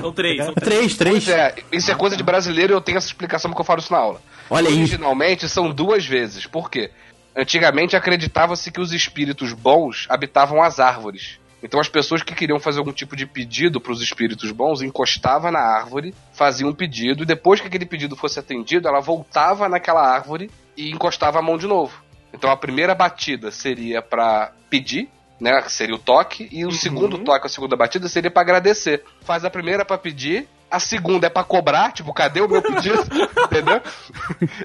são 0.00 0.12
três, 0.12 0.44
são 0.44 0.52
É 0.56 0.60
três. 0.60 0.96
três, 0.96 0.96
três. 0.96 1.24
Pois 1.24 1.28
é, 1.36 1.54
isso 1.72 1.90
é 1.90 1.94
coisa 1.94 2.16
de 2.16 2.22
brasileiro 2.24 2.72
e 2.72 2.74
eu 2.74 2.80
tenho 2.80 2.98
essa 2.98 3.06
explicação 3.06 3.48
porque 3.50 3.60
eu 3.60 3.64
falo 3.64 3.78
isso 3.78 3.92
na 3.92 3.98
aula. 4.00 4.20
Olha 4.50 4.68
aí. 4.68 4.74
Originalmente 4.74 5.48
são 5.48 5.70
duas 5.70 6.04
vezes. 6.04 6.46
Por 6.46 6.68
quê? 6.70 6.90
Antigamente 7.38 7.94
acreditava-se 7.94 8.72
que 8.72 8.80
os 8.80 8.92
espíritos 8.92 9.52
bons 9.52 10.06
habitavam 10.08 10.60
as 10.60 10.80
árvores. 10.80 11.38
Então 11.62 11.78
as 11.78 11.88
pessoas 11.88 12.20
que 12.20 12.34
queriam 12.34 12.58
fazer 12.58 12.80
algum 12.80 12.92
tipo 12.92 13.14
de 13.14 13.26
pedido 13.26 13.80
para 13.80 13.92
os 13.92 14.02
espíritos 14.02 14.50
bons 14.50 14.82
encostavam 14.82 15.52
na 15.52 15.60
árvore, 15.60 16.12
faziam 16.32 16.70
um 16.70 16.74
pedido 16.74 17.22
e 17.22 17.26
depois 17.26 17.60
que 17.60 17.68
aquele 17.68 17.86
pedido 17.86 18.16
fosse 18.16 18.40
atendido, 18.40 18.88
ela 18.88 18.98
voltava 18.98 19.68
naquela 19.68 20.02
árvore 20.02 20.50
e 20.76 20.90
encostava 20.90 21.38
a 21.38 21.42
mão 21.42 21.56
de 21.56 21.68
novo. 21.68 22.02
Então 22.32 22.50
a 22.50 22.56
primeira 22.56 22.92
batida 22.92 23.52
seria 23.52 24.02
para 24.02 24.50
pedir, 24.68 25.08
né, 25.40 25.62
seria 25.68 25.94
o 25.94 25.98
toque, 25.98 26.48
e 26.50 26.66
o 26.66 26.72
segundo 26.72 27.18
toque, 27.18 27.46
a 27.46 27.48
segunda 27.48 27.76
batida 27.76 28.08
seria 28.08 28.32
para 28.32 28.42
agradecer. 28.42 29.04
Faz 29.20 29.44
a 29.44 29.50
primeira 29.50 29.84
para 29.84 29.96
pedir, 29.96 30.48
a 30.70 30.78
segunda 30.78 31.26
é 31.26 31.30
para 31.30 31.44
cobrar, 31.44 31.92
tipo, 31.92 32.12
cadê 32.12 32.40
o 32.40 32.48
meu 32.48 32.60
pedido? 32.60 33.02
Entendeu? 33.44 33.80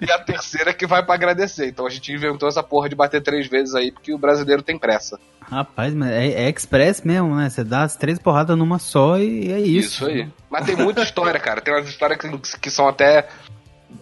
E 0.01 0.11
a 0.11 0.19
terceira 0.19 0.71
é 0.71 0.73
que 0.73 0.85
vai 0.85 1.03
para 1.03 1.15
agradecer. 1.15 1.67
Então 1.67 1.85
a 1.85 1.89
gente 1.89 2.11
inventou 2.11 2.49
essa 2.49 2.61
porra 2.61 2.89
de 2.89 2.95
bater 2.95 3.21
três 3.21 3.47
vezes 3.47 3.73
aí, 3.73 3.91
porque 3.91 4.13
o 4.13 4.17
brasileiro 4.17 4.61
tem 4.61 4.77
pressa. 4.77 5.19
Rapaz, 5.41 5.93
mas 5.93 6.11
é, 6.11 6.27
é 6.27 6.49
express 6.49 7.01
mesmo, 7.03 7.35
né? 7.35 7.49
Você 7.49 7.63
dá 7.63 7.83
as 7.83 7.95
três 7.95 8.19
porradas 8.19 8.57
numa 8.57 8.79
só 8.79 9.17
e 9.17 9.51
é 9.51 9.59
isso. 9.59 10.03
Isso, 10.03 10.05
aí. 10.05 10.27
Mas 10.49 10.65
tem 10.65 10.75
muita 10.75 11.01
história, 11.01 11.39
cara. 11.39 11.61
Tem 11.61 11.73
umas 11.73 11.87
histórias 11.87 12.19
que, 12.19 12.59
que 12.59 12.69
são 12.69 12.87
até. 12.87 13.27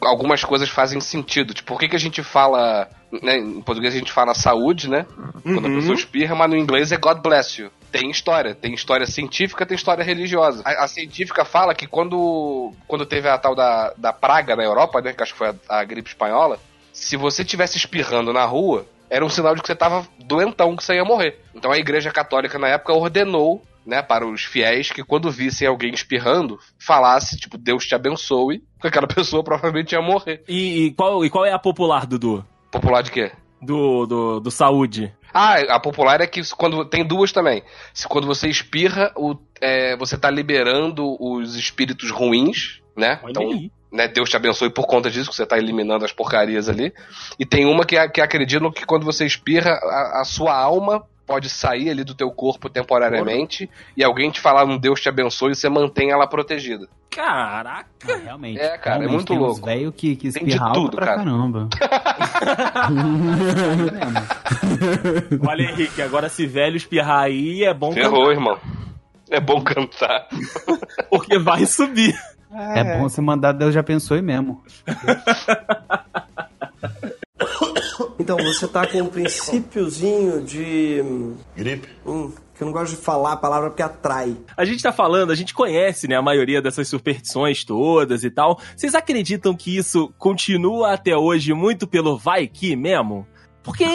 Algumas 0.01 0.43
coisas 0.43 0.69
fazem 0.69 1.01
sentido. 1.01 1.53
Tipo, 1.53 1.73
por 1.73 1.79
que, 1.79 1.89
que 1.89 1.95
a 1.95 1.99
gente 1.99 2.23
fala. 2.23 2.89
Né, 3.21 3.37
em 3.37 3.61
português 3.61 3.93
a 3.93 3.97
gente 3.97 4.11
fala 4.11 4.33
saúde, 4.33 4.89
né? 4.89 5.05
Quando 5.43 5.67
a 5.67 5.69
pessoa 5.69 5.93
espirra, 5.95 6.33
mas 6.33 6.49
no 6.49 6.55
inglês 6.55 6.91
é 6.91 6.97
God 6.97 7.19
bless 7.21 7.61
you. 7.61 7.69
Tem 7.91 8.09
história. 8.09 8.55
Tem 8.55 8.73
história 8.73 9.05
científica, 9.05 9.65
tem 9.65 9.75
história 9.75 10.03
religiosa. 10.03 10.63
A, 10.65 10.85
a 10.85 10.87
científica 10.87 11.43
fala 11.43 11.75
que 11.75 11.87
quando, 11.87 12.73
quando 12.87 13.05
teve 13.05 13.27
a 13.27 13.37
tal 13.37 13.53
da, 13.53 13.93
da 13.97 14.13
praga 14.13 14.55
na 14.55 14.63
Europa, 14.63 15.01
né? 15.01 15.13
Que 15.13 15.23
acho 15.23 15.33
que 15.33 15.39
foi 15.39 15.49
a, 15.49 15.79
a 15.79 15.83
gripe 15.83 16.09
espanhola. 16.09 16.59
Se 16.93 17.17
você 17.17 17.43
tivesse 17.43 17.77
espirrando 17.77 18.33
na 18.33 18.45
rua, 18.45 18.85
era 19.09 19.25
um 19.25 19.29
sinal 19.29 19.53
de 19.55 19.61
que 19.61 19.67
você 19.67 19.75
tava 19.75 20.07
doentão, 20.19 20.75
que 20.75 20.83
você 20.83 20.95
ia 20.95 21.03
morrer. 21.03 21.39
Então 21.53 21.71
a 21.71 21.77
igreja 21.77 22.11
católica 22.11 22.57
na 22.57 22.69
época 22.69 22.93
ordenou 22.93 23.61
né, 23.85 24.01
para 24.01 24.25
os 24.25 24.43
fiéis 24.43 24.91
que 24.91 25.03
quando 25.03 25.31
vissem 25.31 25.67
alguém 25.67 25.93
espirrando, 25.93 26.59
falasse, 26.79 27.37
tipo, 27.37 27.57
Deus 27.57 27.85
te 27.85 27.95
abençoe, 27.95 28.63
porque 28.75 28.87
aquela 28.87 29.07
pessoa 29.13 29.43
provavelmente 29.43 29.93
ia 29.93 30.01
morrer. 30.01 30.43
E, 30.47 30.85
e 30.85 30.93
qual, 30.93 31.25
e 31.25 31.29
qual 31.29 31.45
é 31.45 31.51
a 31.51 31.59
popular, 31.59 32.05
Dudu? 32.05 32.45
Popular 32.71 33.01
de 33.01 33.11
quê? 33.11 33.31
Do, 33.61 34.05
do, 34.05 34.39
do 34.39 34.51
saúde. 34.51 35.13
Ah, 35.33 35.59
a 35.75 35.79
popular 35.79 36.19
é 36.19 36.27
que 36.27 36.41
quando 36.55 36.83
tem 36.85 37.05
duas 37.05 37.31
também. 37.31 37.63
Se 37.93 38.07
quando 38.07 38.27
você 38.27 38.49
espirra, 38.49 39.11
o, 39.15 39.35
é, 39.61 39.95
você 39.95 40.17
tá 40.17 40.29
liberando 40.29 41.15
os 41.19 41.55
espíritos 41.55 42.11
ruins, 42.11 42.81
né? 42.97 43.19
Olha 43.23 43.31
Então, 43.31 43.43
aí. 43.43 43.71
né, 43.91 44.07
Deus 44.07 44.29
te 44.29 44.35
abençoe 44.35 44.69
por 44.69 44.85
conta 44.87 45.09
disso, 45.09 45.29
que 45.29 45.35
você 45.35 45.45
tá 45.45 45.57
eliminando 45.57 46.03
as 46.03 46.11
porcarias 46.11 46.67
ali. 46.67 46.93
E 47.39 47.45
tem 47.45 47.65
uma 47.65 47.85
que, 47.85 47.95
que 48.09 48.19
acreditam 48.19 48.71
que 48.71 48.85
quando 48.85 49.05
você 49.05 49.25
espirra, 49.25 49.71
a, 49.71 50.21
a 50.21 50.25
sua 50.25 50.53
alma 50.53 51.05
pode 51.31 51.49
sair 51.49 51.89
ali 51.89 52.03
do 52.03 52.13
teu 52.13 52.29
corpo 52.29 52.69
temporariamente 52.69 53.69
e 53.95 54.03
alguém 54.03 54.29
te 54.29 54.41
falar 54.41 54.65
um 54.65 54.77
Deus 54.77 54.99
te 54.99 55.07
abençoe 55.07 55.53
e 55.53 55.55
você 55.55 55.69
mantém 55.69 56.11
ela 56.11 56.27
protegida. 56.27 56.87
Caraca! 57.09 57.87
Ah, 58.07 58.17
realmente. 58.23 58.59
É, 58.59 58.77
cara, 58.77 58.97
é 58.97 58.99
realmente, 58.99 59.11
muito 59.13 59.27
tem 59.27 59.37
uns 59.37 59.41
louco. 59.41 59.65
velho 59.65 59.91
que, 59.91 60.15
que 60.15 60.31
Tem 60.31 60.45
de 60.45 60.57
tudo, 60.73 60.97
pra 60.97 61.05
cara. 61.05 61.17
caramba. 61.19 61.69
Olha, 65.47 65.63
Henrique, 65.63 66.01
agora 66.01 66.29
se 66.29 66.45
velho 66.45 66.75
espirrar 66.75 67.23
aí 67.23 67.63
é 67.63 67.73
bom 67.73 67.91
Ferrou, 67.91 68.31
irmão. 68.31 68.57
É 69.29 69.39
bom 69.39 69.61
cantar. 69.61 70.27
porque 71.09 71.39
vai 71.39 71.65
subir. 71.65 72.13
É 72.53 72.97
bom 72.97 73.03
você 73.03 73.21
mandar 73.21 73.53
Deus 73.53 73.73
já 73.73 73.81
pensou 73.81 74.17
e 74.17 74.21
mesmo. 74.21 74.61
Então, 78.21 78.37
você 78.37 78.67
tá 78.67 78.85
com 78.85 79.01
um 79.01 79.07
princípiozinho 79.09 80.41
de. 80.41 81.03
Gripe? 81.55 81.87
Hum, 82.05 82.31
que 82.53 82.61
eu 82.61 82.67
não 82.67 82.71
gosto 82.71 82.95
de 82.95 83.01
falar 83.01 83.33
a 83.33 83.37
palavra 83.37 83.71
porque 83.71 83.81
atrai. 83.81 84.37
A 84.55 84.63
gente 84.63 84.83
tá 84.83 84.91
falando, 84.91 85.31
a 85.31 85.35
gente 85.35 85.51
conhece, 85.51 86.07
né, 86.07 86.15
a 86.15 86.21
maioria 86.21 86.61
dessas 86.61 86.87
superstições 86.87 87.65
todas 87.65 88.23
e 88.23 88.29
tal. 88.29 88.59
Vocês 88.77 88.93
acreditam 88.93 89.55
que 89.55 89.75
isso 89.75 90.13
continua 90.19 90.93
até 90.93 91.17
hoje 91.17 91.53
muito 91.53 91.87
pelo 91.87 92.15
vai 92.15 92.47
que 92.47 92.75
mesmo? 92.75 93.25
Porque, 93.63 93.85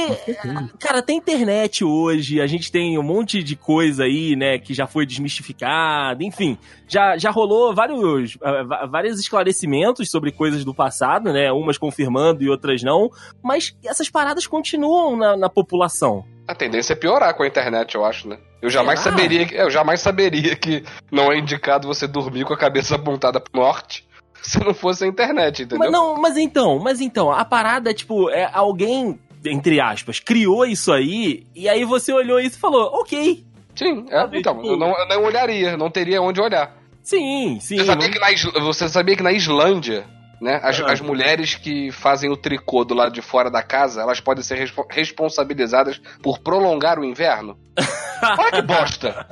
cara, 0.79 1.03
tem 1.03 1.17
internet 1.19 1.85
hoje, 1.85 2.41
a 2.41 2.47
gente 2.47 2.71
tem 2.71 2.97
um 2.99 3.03
monte 3.03 3.43
de 3.43 3.57
coisa 3.57 4.05
aí, 4.05 4.37
né, 4.37 4.59
que 4.59 4.73
já 4.73 4.87
foi 4.87 5.05
desmistificada, 5.05 6.23
enfim, 6.23 6.57
já, 6.87 7.17
já 7.17 7.31
rolou 7.31 7.75
vários, 7.75 8.39
ah, 8.43 8.87
vários 8.87 9.19
esclarecimentos 9.19 10.11
sobre 10.11 10.31
coisas 10.31 10.65
do 10.65 10.73
passado, 10.75 11.33
né, 11.33 11.51
umas 11.51 11.79
confirmando 11.79 12.43
e 12.45 12.49
outras 12.49 12.83
não, 12.83 13.11
mas 13.43 13.77
essas 13.85 14.09
paradas 14.09 14.47
continuam 14.47 15.17
na, 15.17 15.37
na 15.37 15.49
população. 15.49 16.25
A 16.47 16.55
tendência 16.55 16.93
é 16.93 16.97
piorar 16.97 17.35
com 17.35 17.43
a 17.43 17.47
internet, 17.49 17.97
eu 17.97 18.05
acho, 18.05 18.29
né? 18.29 18.39
Eu 18.63 18.71
jamais 18.71 19.01
Será? 19.01 19.17
saberia, 19.17 19.47
que- 19.47 19.55
eu 19.55 19.69
jamais 19.71 20.01
saberia 20.01 20.55
que 20.55 20.85
não 21.11 21.31
é 21.33 21.39
indicado 21.39 21.89
você 21.89 22.07
dormir 22.07 22.45
com 22.45 22.55
a 22.55 22.59
cabeça 22.59 22.95
apontada 22.95 23.41
pro 23.41 23.61
norte 23.61 24.07
se 24.43 24.61
não 24.65 24.73
fosse 24.73 25.03
a 25.05 25.09
internet, 25.09 25.63
entendeu? 25.63 25.79
Mas 25.79 25.91
não, 25.91 26.15
mas 26.21 26.37
então, 26.37 26.79
mas 26.79 27.01
então, 27.01 27.33
a 27.33 27.45
parada, 27.45 27.93
tipo, 27.93 28.31
é 28.31 28.49
alguém, 28.53 29.19
entre 29.51 29.81
aspas, 29.81 30.21
criou 30.21 30.65
isso 30.67 30.93
aí, 30.93 31.47
e 31.55 31.69
aí 31.69 31.85
você 31.85 32.13
olhou 32.13 32.39
isso 32.41 32.57
e 32.57 32.61
falou, 32.61 32.91
ok. 33.01 33.45
Sim, 33.75 34.07
é, 34.11 34.23
então, 34.39 34.57
tipo- 34.57 34.67
eu 34.67 34.77
não, 34.77 34.97
eu 34.99 35.07
não 35.09 35.25
olharia, 35.25 35.77
não 35.77 35.91
teria 35.91 36.21
onde 36.23 36.41
olhar. 36.41 36.75
Sim, 37.03 37.59
sim. 37.61 37.77
Você 37.79 37.85
sabia, 37.85 38.11
que 38.11 38.19
na, 38.19 38.61
você 38.61 38.89
sabia 38.89 39.17
que 39.17 39.23
na 39.23 39.33
Islândia 39.33 40.05
né? 40.41 40.61
As, 40.63 40.79
Ah. 40.81 40.93
as 40.93 41.01
mulheres 41.01 41.55
que 41.55 41.91
fazem 41.91 42.31
o 42.31 42.37
tricô 42.37 42.85
do 42.85 42.93
lado 42.95 43.11
de 43.11 43.23
fora 43.23 43.51
da 43.51 43.63
casa, 43.63 44.03
elas 44.03 44.21
podem 44.21 44.45
ser 44.45 44.57
respo- 44.57 44.87
responsabilizadas 44.91 45.99
por 46.23 46.41
prolongar 46.41 46.99
o 46.99 47.05
inverno? 47.05 47.57
Olha 48.39 48.51
que 48.53 48.61
bosta! 48.63 49.27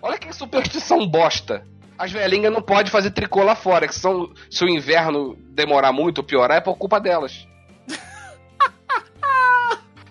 Olha 0.00 0.18
que 0.18 0.32
superstição 0.32 1.04
bosta! 1.06 1.66
As 1.98 2.12
velhinhas 2.12 2.52
não 2.52 2.62
podem 2.62 2.92
fazer 2.92 3.10
tricô 3.10 3.42
lá 3.42 3.56
fora, 3.56 3.88
que 3.88 3.94
são, 3.94 4.30
se 4.50 4.64
o 4.64 4.68
inverno 4.68 5.34
demorar 5.50 5.92
muito 5.92 6.18
ou 6.18 6.24
piorar, 6.24 6.58
é 6.58 6.60
por 6.60 6.76
culpa 6.76 7.00
delas. 7.00 7.46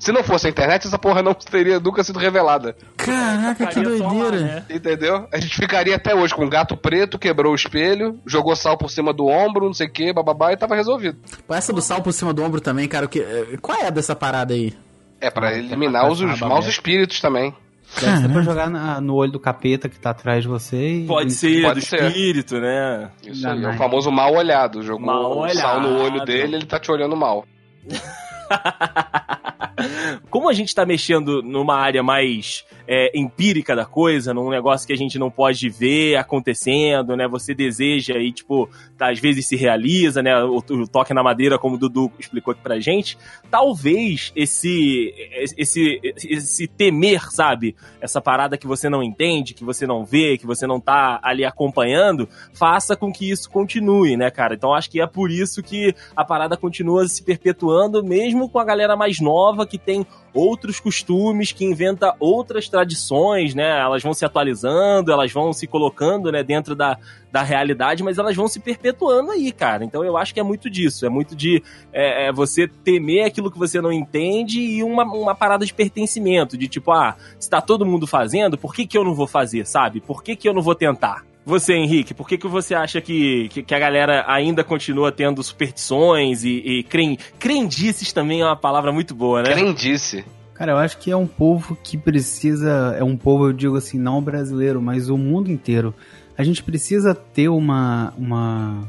Se 0.05 0.11
não 0.11 0.23
fosse 0.23 0.45
a 0.45 0.51
internet, 0.51 0.85
essa 0.85 0.99
porra 0.99 1.23
não 1.23 1.33
teria 1.33 1.79
nunca 1.79 2.03
sido 2.03 2.19
revelada. 2.19 2.75
Caraca, 2.95 3.65
que 3.65 3.79
lá, 3.79 3.83
doideira. 3.83 4.39
né? 4.39 4.63
Entendeu? 4.69 5.27
A 5.33 5.39
gente 5.39 5.55
ficaria 5.55 5.95
até 5.95 6.13
hoje 6.13 6.31
com 6.35 6.45
um 6.45 6.49
gato 6.49 6.77
preto, 6.77 7.17
quebrou 7.17 7.53
o 7.53 7.55
espelho, 7.55 8.19
jogou 8.23 8.55
sal 8.55 8.77
por 8.77 8.91
cima 8.91 9.11
do 9.11 9.25
ombro, 9.25 9.65
não 9.65 9.73
sei 9.73 9.87
o 9.87 9.91
que, 9.91 10.13
bababá, 10.13 10.53
e 10.53 10.57
tava 10.57 10.75
resolvido. 10.75 11.17
Pô, 11.47 11.55
Essa 11.55 11.73
do 11.73 11.81
sal 11.81 12.03
por 12.03 12.11
cima 12.13 12.31
do 12.31 12.43
ombro 12.43 12.61
também, 12.61 12.87
cara. 12.87 13.07
O 13.07 13.09
que, 13.09 13.19
eh, 13.19 13.57
qual 13.59 13.79
é 13.81 13.89
dessa 13.89 14.15
parada 14.15 14.53
aí? 14.53 14.73
É 15.19 15.31
pra 15.31 15.57
eliminar 15.57 16.07
os, 16.07 16.21
os 16.21 16.39
maus 16.39 16.67
espíritos 16.67 17.19
também. 17.19 17.51
Deve 17.99 18.17
ser 18.17 18.29
pra 18.29 18.41
jogar 18.43 18.69
na- 18.69 19.01
no 19.01 19.15
olho 19.15 19.31
do 19.31 19.39
capeta 19.39 19.89
que 19.89 19.97
tá 19.99 20.11
atrás 20.11 20.43
de 20.43 20.47
você. 20.47 20.99
e- 20.99 21.07
Pode 21.07 21.31
ser, 21.33 21.63
Pode 21.63 21.79
do 21.79 21.85
ser. 21.85 22.03
espírito, 22.03 22.59
né? 22.59 23.09
Isso 23.25 23.47
aí, 23.47 23.63
é 23.63 23.69
o 23.69 23.73
famoso 23.73 24.11
mal 24.11 24.35
olhado. 24.35 24.83
Jogou 24.83 25.05
Mal 25.07 25.39
o 25.39 25.49
sal 25.49 25.81
no 25.81 25.95
olho 25.95 26.13
olhado. 26.13 26.25
dele, 26.27 26.57
ele 26.57 26.65
tá 26.67 26.79
te 26.79 26.91
olhando 26.91 27.15
mal. 27.15 27.43
Como 30.29 30.49
a 30.49 30.53
gente 30.53 30.73
tá 30.73 30.85
mexendo 30.85 31.41
numa 31.41 31.75
área 31.75 32.03
mais 32.03 32.65
é, 32.87 33.11
empírica 33.17 33.75
da 33.75 33.85
coisa, 33.85 34.33
num 34.33 34.49
negócio 34.49 34.85
que 34.85 34.93
a 34.93 34.97
gente 34.97 35.17
não 35.17 35.31
pode 35.31 35.69
ver 35.69 36.17
acontecendo, 36.17 37.15
né? 37.15 37.27
Você 37.27 37.53
deseja 37.53 38.15
e, 38.17 38.31
tipo, 38.31 38.69
tá, 38.97 39.11
às 39.11 39.19
vezes 39.19 39.47
se 39.47 39.55
realiza, 39.55 40.21
né? 40.21 40.37
O, 40.43 40.57
o 40.57 40.87
toque 40.87 41.13
na 41.13 41.23
madeira, 41.23 41.57
como 41.57 41.75
o 41.75 41.77
Dudu 41.77 42.11
explicou 42.19 42.51
aqui 42.51 42.61
pra 42.61 42.79
gente. 42.79 43.17
Talvez 43.49 44.31
esse, 44.35 45.13
esse, 45.57 45.99
esse 46.03 46.67
temer, 46.67 47.31
sabe? 47.31 47.75
Essa 47.99 48.21
parada 48.21 48.57
que 48.57 48.67
você 48.67 48.89
não 48.89 49.01
entende, 49.01 49.53
que 49.53 49.63
você 49.63 49.87
não 49.87 50.05
vê, 50.05 50.37
que 50.37 50.45
você 50.45 50.67
não 50.67 50.79
tá 50.79 51.19
ali 51.23 51.45
acompanhando, 51.45 52.27
faça 52.53 52.95
com 52.95 53.11
que 53.11 53.29
isso 53.29 53.49
continue, 53.49 54.17
né, 54.17 54.29
cara? 54.29 54.55
Então 54.55 54.73
acho 54.73 54.89
que 54.89 55.01
é 55.01 55.07
por 55.07 55.31
isso 55.31 55.63
que 55.63 55.95
a 56.15 56.23
parada 56.23 56.57
continua 56.57 57.07
se 57.07 57.23
perpetuando, 57.23 58.03
mesmo 58.03 58.49
com 58.49 58.59
a 58.59 58.65
galera 58.65 58.95
mais 58.95 59.19
nova 59.19 59.54
que 59.63 59.77
tem 59.77 60.03
outros 60.33 60.79
costumes, 60.79 61.51
que 61.51 61.63
inventa 61.63 62.15
outras 62.19 62.67
tradições, 62.67 63.53
né? 63.53 63.79
Elas 63.79 64.01
vão 64.01 64.11
se 64.11 64.25
atualizando, 64.25 65.11
elas 65.11 65.31
vão 65.31 65.53
se 65.53 65.67
colocando, 65.67 66.31
né, 66.31 66.43
dentro 66.43 66.75
da, 66.75 66.97
da 67.31 67.43
realidade, 67.43 68.01
mas 68.01 68.17
elas 68.17 68.35
vão 68.35 68.47
se 68.47 68.59
perpetuando 68.59 69.29
aí, 69.29 69.51
cara. 69.51 69.85
Então 69.85 70.03
eu 70.03 70.17
acho 70.17 70.33
que 70.33 70.39
é 70.39 70.43
muito 70.43 70.69
disso, 70.69 71.05
é 71.05 71.09
muito 71.09 71.35
de 71.35 71.61
é, 71.93 72.27
é, 72.27 72.33
você 72.33 72.67
temer 72.67 73.25
aquilo 73.25 73.51
que 73.51 73.59
você 73.59 73.79
não 73.79 73.91
entende 73.91 74.59
e 74.59 74.83
uma, 74.83 75.03
uma 75.03 75.35
parada 75.35 75.65
de 75.65 75.73
pertencimento, 75.73 76.57
de 76.57 76.67
tipo, 76.67 76.91
ah, 76.91 77.15
se 77.37 77.49
tá 77.49 77.61
todo 77.61 77.85
mundo 77.85 78.07
fazendo, 78.07 78.57
por 78.57 78.73
que, 78.73 78.87
que 78.87 78.97
eu 78.97 79.03
não 79.03 79.13
vou 79.13 79.27
fazer, 79.27 79.65
sabe? 79.67 80.01
Por 80.01 80.23
que, 80.23 80.35
que 80.35 80.49
eu 80.49 80.53
não 80.53 80.61
vou 80.61 80.73
tentar? 80.73 81.23
Você, 81.45 81.73
Henrique, 81.73 82.13
por 82.13 82.27
que, 82.27 82.39
que 82.39 82.47
você 82.47 82.73
acha 82.73 82.99
que, 82.99 83.47
que, 83.49 83.61
que 83.61 83.75
a 83.75 83.79
galera 83.79 84.25
ainda 84.27 84.63
continua 84.63 85.11
tendo 85.11 85.43
superstições 85.43 86.43
e, 86.43 86.49
e 86.49 86.83
cren, 86.83 87.17
crendices 87.37 88.11
também 88.11 88.41
é 88.41 88.45
uma 88.45 88.55
palavra 88.55 88.91
muito 88.91 89.13
boa, 89.13 89.43
né? 89.43 89.51
Crendice. 89.53 90.25
Cara, 90.55 90.71
eu 90.71 90.77
acho 90.77 90.97
que 90.97 91.11
é 91.11 91.15
um 91.15 91.27
povo 91.27 91.77
que 91.83 91.97
precisa. 91.97 92.95
É 92.97 93.03
um 93.03 93.15
povo, 93.15 93.49
eu 93.49 93.53
digo 93.53 93.75
assim, 93.75 93.99
não 93.99 94.21
brasileiro, 94.21 94.81
mas 94.81 95.09
o 95.09 95.17
mundo 95.17 95.51
inteiro. 95.51 95.93
A 96.37 96.43
gente 96.43 96.63
precisa 96.63 97.13
ter 97.13 97.49
uma. 97.49 98.13
uma 98.17 98.87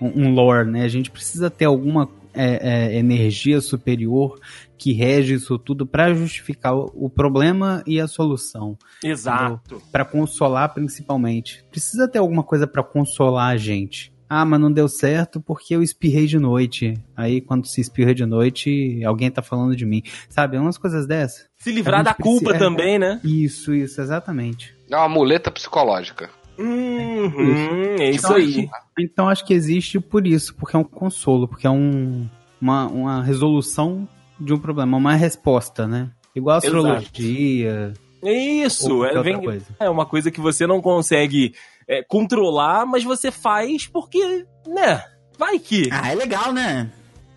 um 0.00 0.26
um 0.26 0.34
lore, 0.34 0.68
né? 0.68 0.82
A 0.82 0.88
gente 0.88 1.10
precisa 1.10 1.48
ter 1.48 1.64
alguma 1.64 2.06
é, 2.36 2.58
é, 2.94 2.98
energia 2.98 3.60
superior 3.60 4.38
que 4.78 4.92
rege 4.92 5.34
isso 5.34 5.58
tudo 5.58 5.86
pra 5.86 6.12
justificar 6.12 6.74
o, 6.76 6.90
o 6.94 7.10
problema 7.10 7.82
e 7.86 7.98
a 8.00 8.06
solução. 8.06 8.76
Exato. 9.02 9.80
Pra 9.90 10.04
consolar 10.04 10.72
principalmente. 10.74 11.64
Precisa 11.70 12.06
ter 12.08 12.18
alguma 12.18 12.42
coisa 12.42 12.66
pra 12.66 12.82
consolar 12.82 13.52
a 13.52 13.56
gente. 13.56 14.12
Ah, 14.28 14.44
mas 14.44 14.60
não 14.60 14.72
deu 14.72 14.88
certo 14.88 15.40
porque 15.40 15.74
eu 15.74 15.82
espirrei 15.82 16.26
de 16.26 16.38
noite. 16.38 16.94
Aí 17.16 17.40
quando 17.40 17.66
se 17.66 17.80
espirra 17.80 18.12
de 18.12 18.26
noite, 18.26 19.00
alguém 19.04 19.30
tá 19.30 19.40
falando 19.40 19.76
de 19.76 19.86
mim. 19.86 20.02
Sabe, 20.28 20.58
umas 20.58 20.76
coisas 20.76 21.06
dessas. 21.06 21.46
Se 21.56 21.70
livrar 21.70 22.02
da 22.02 22.12
culpa 22.12 22.50
precisa- 22.50 22.58
também, 22.58 22.98
né? 22.98 23.20
Isso, 23.24 23.72
isso, 23.72 24.00
exatamente. 24.00 24.74
É 24.90 24.96
uma 24.96 25.08
muleta 25.08 25.50
psicológica. 25.50 26.28
Uhum, 26.58 27.96
é 27.98 28.10
isso 28.10 28.26
Então, 28.26 28.36
aí. 28.36 28.68
Então 28.98 29.28
acho 29.28 29.44
que 29.44 29.52
existe 29.54 30.00
por 30.00 30.26
isso, 30.26 30.54
porque 30.54 30.76
é 30.76 30.78
um 30.78 30.84
consolo, 30.84 31.46
porque 31.46 31.66
é 31.66 31.70
um, 31.70 32.28
uma, 32.60 32.86
uma 32.86 33.22
resolução 33.22 34.08
de 34.40 34.52
um 34.52 34.58
problema, 34.58 34.96
uma 34.96 35.14
resposta, 35.14 35.86
né? 35.86 36.10
Igual 36.34 36.54
a 36.54 36.58
astrologia. 36.58 37.92
Isso, 38.22 38.94
ou 38.96 39.06
é, 39.06 39.22
vem- 39.22 39.38
é 39.78 39.88
uma 39.88 40.04
coisa 40.06 40.30
que 40.30 40.40
você 40.40 40.66
não 40.66 40.80
consegue 40.80 41.54
é, 41.88 42.02
controlar, 42.02 42.84
mas 42.86 43.04
você 43.04 43.30
faz 43.30 43.86
porque, 43.86 44.44
né? 44.66 45.02
Vai 45.38 45.58
que. 45.58 45.88
Ah, 45.92 46.10
é 46.10 46.14
legal, 46.14 46.52
né? 46.52 46.90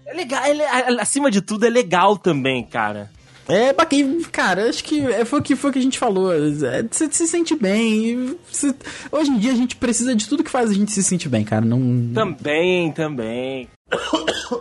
É 0.05 0.13
legal, 0.13 0.43
é 0.43 1.01
acima 1.01 1.29
de 1.29 1.41
tudo 1.41 1.65
é 1.65 1.69
legal 1.69 2.17
também, 2.17 2.63
cara. 2.65 3.11
É 3.49 3.73
bacana, 3.73 4.19
cara, 4.31 4.69
acho 4.69 4.83
que 4.83 5.01
é, 5.01 5.25
foi 5.25 5.39
o 5.39 5.41
que 5.43 5.55
foi 5.55 5.69
o 5.71 5.73
que 5.73 5.79
a 5.79 5.81
gente 5.81 5.97
falou. 5.97 6.31
é, 6.33 6.83
Você 6.89 7.11
se 7.11 7.27
sente 7.27 7.55
bem. 7.55 8.37
você- 8.49 8.73
hoje 9.11 9.31
em 9.31 9.39
dia 9.39 9.51
a 9.51 9.55
gente 9.55 9.75
precisa 9.75 10.15
de 10.15 10.27
tudo 10.29 10.43
que 10.43 10.51
faz 10.51 10.69
a 10.69 10.73
gente 10.73 10.91
se 10.91 11.01
sentir 11.03 11.29
bem, 11.29 11.43
cara. 11.43 11.65
Não. 11.65 12.13
Também, 12.13 12.91
também. 12.91 13.67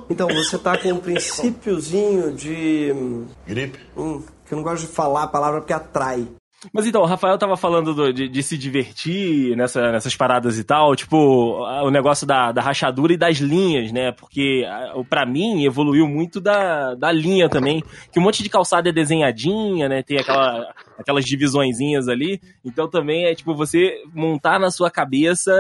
Então, 0.09 0.27
você 0.29 0.57
tá 0.59 0.77
com 0.79 0.89
um 0.93 0.97
princípiozinho 1.01 2.33
de. 2.33 2.95
Gripe? 3.47 3.79
Hum, 3.97 4.23
que 4.47 4.55
eu 4.55 4.57
não 4.57 4.63
gosto 4.63 4.87
de 4.87 4.93
falar 4.93 5.25
a 5.25 5.29
palavra 5.29 5.61
porque 5.61 5.73
atrai. 5.75 6.27
Mas 6.73 6.87
então, 6.87 7.03
o 7.03 7.07
Rafael 7.07 7.39
tava 7.39 7.57
falando 7.57 7.95
do- 7.95 8.13
de, 8.13 8.29
de 8.29 8.43
se 8.43 8.59
divertir 8.59 9.57
nessa- 9.57 9.93
nessas 9.93 10.17
paradas 10.17 10.59
e 10.59 10.65
tal, 10.65 10.97
tipo, 10.97 11.17
o 11.17 11.91
negócio 11.91 12.27
da, 12.27 12.51
da 12.51 12.61
rachadura 12.61 13.13
e 13.13 13.17
das 13.17 13.37
linhas, 13.39 13.93
né? 13.93 14.11
Porque 14.11 14.67
a- 14.69 14.93
o- 14.97 15.05
pra 15.05 15.25
mim 15.25 15.65
evoluiu 15.65 16.09
muito 16.09 16.41
da, 16.41 16.97
da 16.97 17.13
linha 17.13 17.49
também, 17.49 17.83
que 18.13 18.19
um 18.19 18.23
monte 18.23 18.43
de 18.43 18.49
calçada 18.51 18.89
é 18.89 18.93
desenhadinha, 18.93 19.89
né? 19.89 20.03
Tem 20.03 20.19
aquela, 20.19 20.75
aquelas 20.99 21.25
divisõezinhas 21.25 22.09
ali. 22.09 22.41
Então 22.65 22.89
também 22.89 23.27
é 23.27 23.35
tipo 23.37 23.55
você 23.55 23.95
montar 24.13 24.59
na 24.59 24.71
sua 24.73 24.91
cabeça 24.91 25.53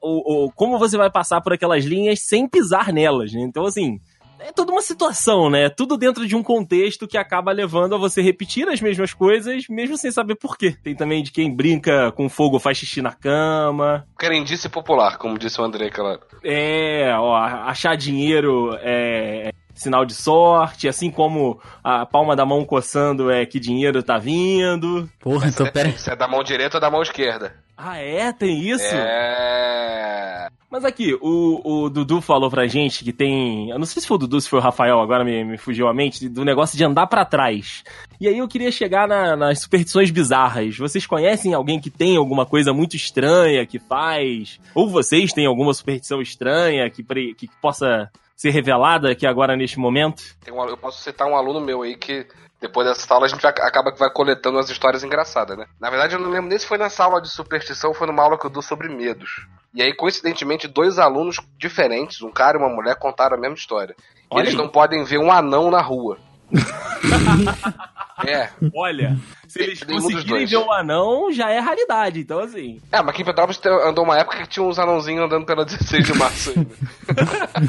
o- 0.00 0.52
como 0.54 0.78
você 0.78 0.96
vai 0.96 1.10
passar 1.10 1.40
por 1.40 1.52
aquelas 1.52 1.84
linhas 1.84 2.20
sem 2.20 2.48
pisar 2.48 2.92
nelas, 2.92 3.32
né? 3.32 3.40
Então 3.42 3.64
assim. 3.66 3.98
É 4.40 4.52
toda 4.52 4.72
uma 4.72 4.82
situação, 4.82 5.50
né? 5.50 5.68
Tudo 5.68 5.96
dentro 5.96 6.26
de 6.26 6.36
um 6.36 6.42
contexto 6.42 7.06
que 7.06 7.18
acaba 7.18 7.52
levando 7.52 7.94
a 7.94 7.98
você 7.98 8.22
repetir 8.22 8.68
as 8.68 8.80
mesmas 8.80 9.12
coisas, 9.12 9.64
mesmo 9.68 9.96
sem 9.96 10.10
saber 10.10 10.36
por 10.36 10.56
quê. 10.56 10.76
Tem 10.82 10.94
também 10.94 11.22
de 11.22 11.30
quem 11.30 11.54
brinca 11.54 12.12
com 12.12 12.28
fogo 12.28 12.58
faz 12.58 12.78
xixi 12.78 13.02
na 13.02 13.12
cama. 13.12 14.06
Crendice 14.16 14.68
popular, 14.68 15.18
como 15.18 15.38
disse 15.38 15.60
o 15.60 15.64
André, 15.64 15.86
aquela. 15.86 16.20
É, 16.44 17.12
ó, 17.16 17.34
achar 17.34 17.96
dinheiro 17.96 18.76
é 18.80 19.50
sinal 19.74 20.04
de 20.04 20.12
sorte, 20.12 20.88
assim 20.88 21.10
como 21.10 21.60
a 21.82 22.04
palma 22.04 22.34
da 22.34 22.44
mão 22.44 22.64
coçando 22.64 23.30
é 23.30 23.46
que 23.46 23.60
dinheiro 23.60 24.02
tá 24.02 24.18
vindo. 24.18 25.08
Porra, 25.20 25.48
então 25.48 25.70
pera. 25.70 25.96
Se 25.96 26.10
é 26.10 26.16
da 26.16 26.26
mão 26.26 26.42
direita 26.42 26.76
ou 26.76 26.80
da 26.80 26.90
mão 26.90 27.00
esquerda. 27.00 27.54
Ah, 27.76 27.96
é? 27.96 28.32
Tem 28.32 28.58
isso? 28.58 28.94
É. 28.94 30.48
Mas 30.70 30.84
aqui, 30.84 31.16
o, 31.22 31.84
o 31.84 31.88
Dudu 31.88 32.20
falou 32.20 32.50
pra 32.50 32.66
gente 32.66 33.02
que 33.02 33.10
tem. 33.12 33.70
Eu 33.70 33.78
não 33.78 33.86
sei 33.86 34.02
se 34.02 34.06
foi 34.06 34.16
o 34.16 34.18
Dudu, 34.18 34.38
se 34.38 34.48
foi 34.50 34.58
o 34.58 34.62
Rafael, 34.62 35.00
agora 35.00 35.24
me, 35.24 35.42
me 35.42 35.56
fugiu 35.56 35.88
a 35.88 35.94
mente, 35.94 36.28
do 36.28 36.44
negócio 36.44 36.76
de 36.76 36.84
andar 36.84 37.06
pra 37.06 37.24
trás. 37.24 37.82
E 38.20 38.28
aí 38.28 38.36
eu 38.36 38.46
queria 38.46 38.70
chegar 38.70 39.08
na- 39.08 39.34
nas 39.34 39.60
superstições 39.62 40.10
bizarras. 40.10 40.76
Vocês 40.76 41.06
conhecem 41.06 41.54
alguém 41.54 41.80
que 41.80 41.88
tem 41.88 42.18
alguma 42.18 42.44
coisa 42.44 42.72
muito 42.74 42.96
estranha 42.96 43.64
que 43.64 43.78
faz? 43.78 44.60
Ou 44.74 44.90
vocês 44.90 45.32
têm 45.32 45.46
alguma 45.46 45.72
superstição 45.72 46.20
estranha 46.20 46.90
que, 46.90 47.02
que 47.34 47.48
possa 47.62 48.10
ser 48.38 48.50
revelada 48.50 49.10
aqui 49.10 49.26
agora 49.26 49.56
neste 49.56 49.80
momento? 49.80 50.22
Um, 50.48 50.64
eu 50.66 50.76
posso 50.76 51.02
citar 51.02 51.26
um 51.26 51.36
aluno 51.36 51.60
meu 51.60 51.82
aí 51.82 51.96
que 51.96 52.24
depois 52.60 52.86
dessa 52.86 53.12
aula 53.12 53.26
a 53.26 53.28
gente 53.28 53.44
acaba 53.44 53.92
que 53.92 53.98
vai 53.98 54.08
coletando 54.10 54.58
as 54.58 54.70
histórias 54.70 55.02
engraçadas, 55.02 55.58
né? 55.58 55.66
Na 55.80 55.90
verdade, 55.90 56.14
eu 56.14 56.20
não 56.20 56.30
lembro 56.30 56.48
nem 56.48 56.58
se 56.58 56.66
foi 56.66 56.78
nessa 56.78 57.04
aula 57.04 57.20
de 57.20 57.28
superstição 57.28 57.92
foi 57.92 58.06
numa 58.06 58.22
aula 58.22 58.38
que 58.38 58.46
eu 58.46 58.50
dou 58.50 58.62
sobre 58.62 58.88
medos. 58.88 59.46
E 59.74 59.82
aí, 59.82 59.92
coincidentemente, 59.92 60.68
dois 60.68 60.98
alunos 60.98 61.36
diferentes, 61.58 62.22
um 62.22 62.30
cara 62.30 62.56
e 62.56 62.60
uma 62.60 62.74
mulher, 62.74 62.96
contaram 62.96 63.36
a 63.36 63.40
mesma 63.40 63.56
história. 63.56 63.94
E 64.32 64.38
eles 64.38 64.54
não 64.54 64.68
podem 64.68 65.04
ver 65.04 65.18
um 65.18 65.32
anão 65.32 65.70
na 65.70 65.80
rua. 65.80 66.18
é. 68.26 68.50
Olha, 68.74 69.16
se 69.46 69.62
eles 69.62 69.80
Nenhum 69.86 70.02
conseguirem 70.02 70.46
ver 70.46 70.56
um 70.58 70.72
anão, 70.72 71.32
já 71.32 71.50
é 71.50 71.58
raridade. 71.58 72.20
Então, 72.20 72.40
assim. 72.40 72.80
É, 72.90 72.98
mas 72.98 73.08
aqui 73.08 73.22
em 73.22 73.24
Petrópolis 73.24 73.60
andou 73.86 74.04
uma 74.04 74.18
época 74.18 74.38
que 74.38 74.48
tinha 74.48 74.64
uns 74.64 74.78
anãozinhos 74.78 75.24
andando 75.24 75.46
pela 75.46 75.64
16 75.66 76.06
de 76.06 76.14
março 76.14 76.50
ainda. 76.56 76.70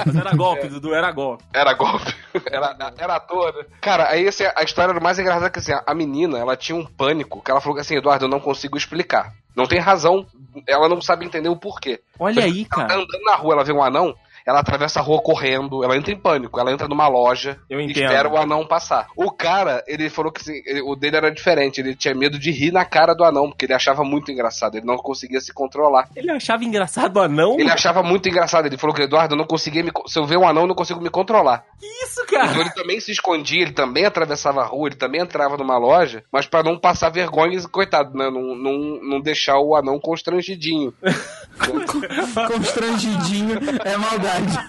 Mas 0.05 0.15
era 0.15 0.35
golpe, 0.35 0.67
Dudu, 0.67 0.93
era 0.93 1.11
golpe. 1.11 1.43
Era 1.53 1.73
golpe. 1.73 2.15
Era, 2.51 2.93
era 2.97 3.15
ator, 3.15 3.53
né? 3.53 3.65
Cara, 3.81 4.07
aí 4.09 4.27
assim, 4.27 4.43
a 4.55 4.63
história 4.63 4.91
era 4.91 4.99
mais 4.99 5.17
engraçada 5.17 5.49
que 5.49 5.57
assim, 5.59 5.71
a 5.85 5.93
menina, 5.95 6.37
ela 6.37 6.55
tinha 6.55 6.77
um 6.77 6.85
pânico, 6.85 7.41
que 7.41 7.49
ela 7.49 7.59
falou 7.59 7.79
assim, 7.79 7.95
Eduardo, 7.95 8.25
eu 8.25 8.29
não 8.29 8.39
consigo 8.39 8.77
explicar. 8.77 9.33
Não 9.55 9.65
tem 9.65 9.79
razão, 9.79 10.25
ela 10.67 10.87
não 10.87 11.01
sabe 11.01 11.25
entender 11.25 11.49
o 11.49 11.55
porquê. 11.57 11.99
Olha 12.19 12.43
aí, 12.43 12.67
Ela 12.71 12.83
tá 12.83 12.87
cara. 12.87 13.01
andando 13.01 13.23
na 13.23 13.35
rua, 13.35 13.55
ela 13.55 13.63
vê 13.63 13.73
um 13.73 13.83
anão, 13.83 14.15
ela 14.49 14.59
atravessa 14.61 14.99
a 14.99 15.03
rua 15.03 15.21
correndo, 15.21 15.83
ela 15.83 15.95
entra 15.95 16.11
em 16.11 16.17
pânico, 16.17 16.59
ela 16.59 16.71
entra 16.71 16.87
numa 16.87 17.07
loja 17.07 17.57
Eu 17.69 17.79
e 17.79 17.85
entendo. 17.85 18.03
espera 18.05 18.27
o 18.29 18.37
anão 18.37 18.65
passar. 18.65 19.07
O 19.15 19.31
cara, 19.31 19.83
ele 19.87 20.09
falou 20.09 20.31
que 20.31 20.41
assim, 20.41 20.61
ele- 20.65 20.81
o 20.81 20.95
dele 20.95 21.17
era 21.17 21.31
diferente, 21.31 21.79
ele 21.79 21.95
tinha 21.95 22.15
medo 22.15 22.39
de 22.39 22.51
rir 22.51 22.71
na 22.71 22.83
cara 22.85 23.13
do 23.13 23.23
anão, 23.23 23.49
porque 23.49 23.65
ele 23.65 23.73
achava 23.73 24.03
muito 24.03 24.31
engraçado, 24.31 24.75
ele 24.75 24.85
não 24.85 24.97
conseguia 24.97 25.39
se 25.39 25.53
controlar. 25.53 26.09
Ele 26.15 26.31
achava 26.31 26.63
engraçado 26.63 27.17
o 27.17 27.21
anão? 27.21 27.57
Ele 27.59 27.69
achava 27.71 28.01
muito 28.01 28.27
engraçado, 28.27 28.65
ele 28.65 28.77
falou 28.77 28.95
que, 28.95 29.03
Eduardo, 29.03 29.33
eu 29.35 29.37
não 29.37 29.45
conseguia 29.45 29.83
me, 29.83 29.91
se 30.07 30.17
eu 30.19 30.25
ver 30.25 30.37
um 30.37 30.47
anão, 30.47 30.63
eu 30.63 30.67
não 30.67 30.75
consigo 30.75 30.99
me 31.01 31.09
controlar. 31.09 31.63
Que 31.79 31.85
isso, 32.05 32.21
Então 32.23 32.39
cara? 32.39 32.59
ele 32.59 32.69
também 32.71 32.99
se 32.99 33.11
escondia, 33.11 33.61
ele 33.61 33.73
também 33.73 34.05
atravessava 34.05 34.61
a 34.61 34.65
rua, 34.65 34.87
ele 34.89 34.95
também 34.95 35.21
entrava 35.21 35.57
numa 35.57 35.77
loja, 35.77 36.23
mas 36.31 36.45
pra 36.47 36.63
não 36.63 36.77
passar 36.79 37.09
vergonha, 37.09 37.59
coitado, 37.71 38.17
né? 38.17 38.29
Não, 38.29 38.55
não, 38.55 38.99
não 39.01 39.21
deixar 39.21 39.59
o 39.59 39.75
anão 39.75 39.99
constrangidinho. 39.99 40.93
Constrangidinho 42.47 43.59
é 43.83 43.97
maldade. 43.97 44.59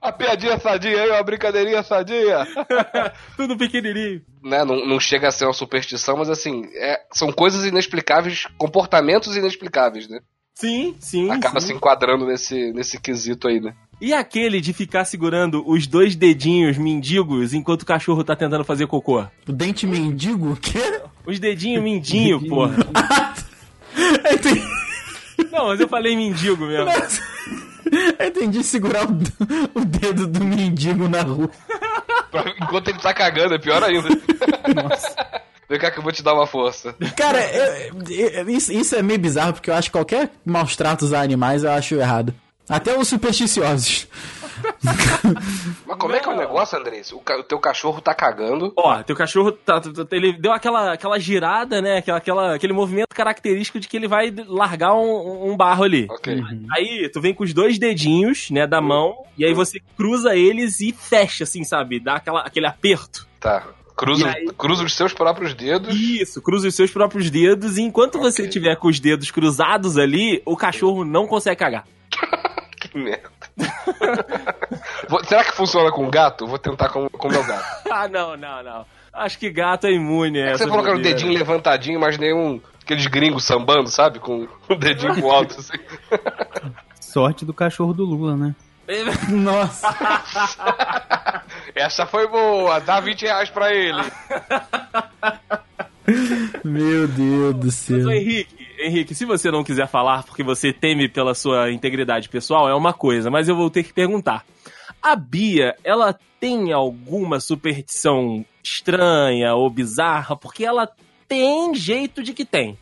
A 0.00 0.12
piadinha 0.12 0.58
sadia 0.58 1.02
aí, 1.02 1.10
uma 1.10 1.22
brincadeirinha 1.22 1.82
sadia. 1.82 2.46
Tudo 3.36 3.56
pequenininho. 3.56 4.20
né, 4.42 4.64
não, 4.64 4.84
não 4.86 5.00
chega 5.00 5.28
a 5.28 5.32
ser 5.32 5.46
uma 5.46 5.52
superstição, 5.54 6.16
mas 6.18 6.28
assim, 6.28 6.64
é- 6.74 7.00
são 7.12 7.32
coisas 7.32 7.64
inexplicáveis, 7.64 8.46
comportamentos 8.58 9.34
inexplicáveis, 9.36 10.08
né? 10.08 10.20
Sim, 10.54 10.94
sim. 11.00 11.30
Acaba 11.30 11.58
sim. 11.58 11.68
se 11.68 11.72
enquadrando 11.72 12.26
nesse, 12.26 12.72
nesse 12.72 13.00
quesito 13.00 13.48
aí, 13.48 13.60
né? 13.60 13.74
E 14.00 14.12
aquele 14.12 14.60
de 14.60 14.72
ficar 14.72 15.04
segurando 15.04 15.64
os 15.66 15.86
dois 15.86 16.14
dedinhos 16.14 16.76
mendigos 16.76 17.54
enquanto 17.54 17.82
o 17.82 17.86
cachorro 17.86 18.22
tá 18.22 18.36
tentando 18.36 18.64
fazer 18.64 18.86
cocô? 18.86 19.24
O 19.48 19.52
dente 19.52 19.86
mendigo? 19.86 20.52
O 20.52 20.56
quê? 20.56 21.00
Os 21.26 21.38
dedinhos 21.40 21.82
mindinho, 21.82 22.46
porra. 22.46 22.76
Entendi, 24.30 24.62
Não, 25.54 25.66
mas 25.68 25.78
eu 25.80 25.88
falei 25.88 26.16
mendigo 26.16 26.66
mesmo. 26.66 26.90
eu 28.18 28.26
entendi 28.26 28.64
segurar 28.64 29.04
o, 29.06 29.12
o 29.74 29.84
dedo 29.84 30.26
do 30.26 30.44
mendigo 30.44 31.08
na 31.08 31.22
rua. 31.22 31.48
Enquanto 32.60 32.88
ele 32.88 32.98
tá 32.98 33.14
cagando, 33.14 33.54
é 33.54 33.58
pior 33.58 33.82
ainda. 33.82 34.08
Vem 35.68 35.78
cá 35.78 35.90
que 35.90 35.98
eu 35.98 36.02
vou 36.02 36.12
te 36.12 36.22
dar 36.22 36.34
uma 36.34 36.46
força. 36.46 36.94
Cara, 37.16 37.38
eu- 37.54 38.02
eu- 38.10 38.48
isso, 38.50 38.72
isso 38.72 38.96
é 38.96 39.02
meio 39.02 39.18
bizarro, 39.20 39.52
porque 39.54 39.70
eu 39.70 39.74
acho 39.74 39.88
que 39.88 39.92
qualquer 39.92 40.30
maus 40.44 40.74
tratos 40.76 41.12
a 41.12 41.20
animais 41.22 41.62
eu 41.64 41.70
acho 41.70 41.94
errado. 41.94 42.34
Até 42.68 42.96
os 42.98 43.08
supersticiosos. 43.08 44.06
Mas 45.86 45.96
como 45.98 46.14
é 46.14 46.20
que 46.20 46.28
é 46.28 46.32
o 46.32 46.36
negócio, 46.36 46.78
Andrés? 46.78 47.12
O, 47.12 47.18
o 47.18 47.42
teu 47.42 47.58
cachorro 47.58 48.00
tá 48.00 48.14
cagando. 48.14 48.72
Ó, 48.76 49.02
teu 49.02 49.16
cachorro 49.16 49.52
tá, 49.52 49.80
tá- 49.80 49.90
tá- 49.92 50.16
ele 50.16 50.32
deu 50.32 50.52
aquela, 50.52 50.92
aquela 50.92 51.18
girada, 51.18 51.80
né? 51.80 51.98
Aquela, 51.98 52.18
aquela- 52.18 52.54
aquele 52.54 52.72
movimento 52.72 53.14
característico 53.14 53.78
de 53.80 53.88
que 53.88 53.96
ele 53.96 54.08
vai 54.08 54.34
largar 54.46 54.94
um, 54.94 55.50
um 55.52 55.56
barro 55.56 55.84
ali. 55.84 56.06
Ok. 56.10 56.42
Aí, 56.76 57.08
tu 57.12 57.20
vem 57.20 57.34
com 57.34 57.44
os 57.44 57.52
dois 57.52 57.78
dedinhos, 57.78 58.50
né, 58.50 58.66
da 58.66 58.80
mão, 58.80 59.14
e 59.38 59.44
aí 59.44 59.52
você 59.54 59.78
cruza 59.96 60.34
eles 60.36 60.80
e 60.80 60.92
fecha, 60.92 61.44
assim, 61.44 61.64
sabe? 61.64 62.00
Dá 62.00 62.14
aquela, 62.16 62.40
aquele 62.40 62.66
aperto. 62.66 63.26
Tá. 63.40 63.62
Cruza, 63.96 64.28
aí? 64.28 64.46
cruza 64.58 64.82
os 64.84 64.92
seus 64.94 65.12
próprios 65.12 65.54
dedos. 65.54 65.94
Isso, 65.94 66.42
cruza 66.42 66.66
os 66.66 66.74
seus 66.74 66.90
próprios 66.90 67.30
dedos, 67.30 67.78
e 67.78 67.82
enquanto 67.82 68.18
você 68.18 68.42
Ok. 68.42 68.50
tiver 68.50 68.74
com 68.76 68.88
os 68.88 68.98
dedos 68.98 69.30
cruzados 69.30 69.96
ali, 69.96 70.42
o 70.44 70.56
cachorro 70.56 71.04
não 71.04 71.26
consegue 71.26 71.56
cagar. 71.60 71.84
Que 72.80 72.98
merda. 72.98 73.30
Vou- 75.08 75.24
Será 75.24 75.44
que 75.44 75.52
funciona 75.52 75.90
com 75.92 76.08
gato? 76.10 76.46
Vou 76.46 76.58
tentar 76.58 76.88
com 76.88 77.06
o 77.06 77.28
meu 77.28 77.44
gato. 77.44 77.64
Ah, 77.90 78.08
não, 78.08 78.36
não, 78.36 78.62
não. 78.62 78.86
Acho 79.12 79.38
que 79.38 79.48
gato 79.50 79.86
é 79.86 79.92
imune. 79.92 80.40
a 80.42 80.46
É 80.46 80.48
você 80.48 80.64
essa 80.64 80.68
falou 80.68 80.82
que 80.82 80.90
era 80.90 80.98
o 80.98 81.02
dedinho 81.02 81.32
levantadinho, 81.32 81.96
imaginei 81.96 82.32
um. 82.32 82.60
Aqueles 82.82 83.06
gringos 83.06 83.44
sambando, 83.44 83.88
sabe? 83.88 84.18
Com 84.18 84.46
o 84.68 84.74
dedinho 84.74 85.14
pro 85.14 85.30
alto, 85.30 85.58
assim. 85.60 85.78
Sorte 87.00 87.44
do 87.44 87.54
cachorro 87.54 87.94
do 87.94 88.04
Lula, 88.04 88.36
né? 88.36 88.54
Nossa. 89.30 89.88
Essa 91.74 92.04
foi 92.04 92.26
boa, 92.28 92.78
dá 92.80 93.00
20 93.00 93.22
reais 93.22 93.48
pra 93.48 93.72
ele. 93.72 94.02
Meu 96.62 97.08
Deus 97.08 97.54
do 97.54 97.64
Mas, 97.66 97.74
céu. 97.74 98.06
ô, 98.06 98.10
Henrique, 98.10 98.63
Henrique, 98.84 99.14
se 99.14 99.24
você 99.24 99.50
não 99.50 99.64
quiser 99.64 99.86
falar 99.88 100.22
porque 100.24 100.42
você 100.42 100.72
teme 100.72 101.08
pela 101.08 101.34
sua 101.34 101.70
integridade 101.72 102.28
pessoal, 102.28 102.68
é 102.68 102.74
uma 102.74 102.92
coisa, 102.92 103.30
mas 103.30 103.48
eu 103.48 103.56
vou 103.56 103.70
ter 103.70 103.82
que 103.82 103.92
perguntar. 103.92 104.44
A 105.02 105.14
Bia, 105.16 105.74
ela 105.84 106.16
tem 106.40 106.72
alguma 106.72 107.40
superstição 107.40 108.44
estranha 108.62 109.54
ou 109.54 109.68
bizarra? 109.70 110.36
Porque 110.36 110.64
ela 110.64 110.88
tem 111.28 111.74
jeito 111.74 112.22
de 112.22 112.32
que 112.32 112.44
tem. 112.44 112.78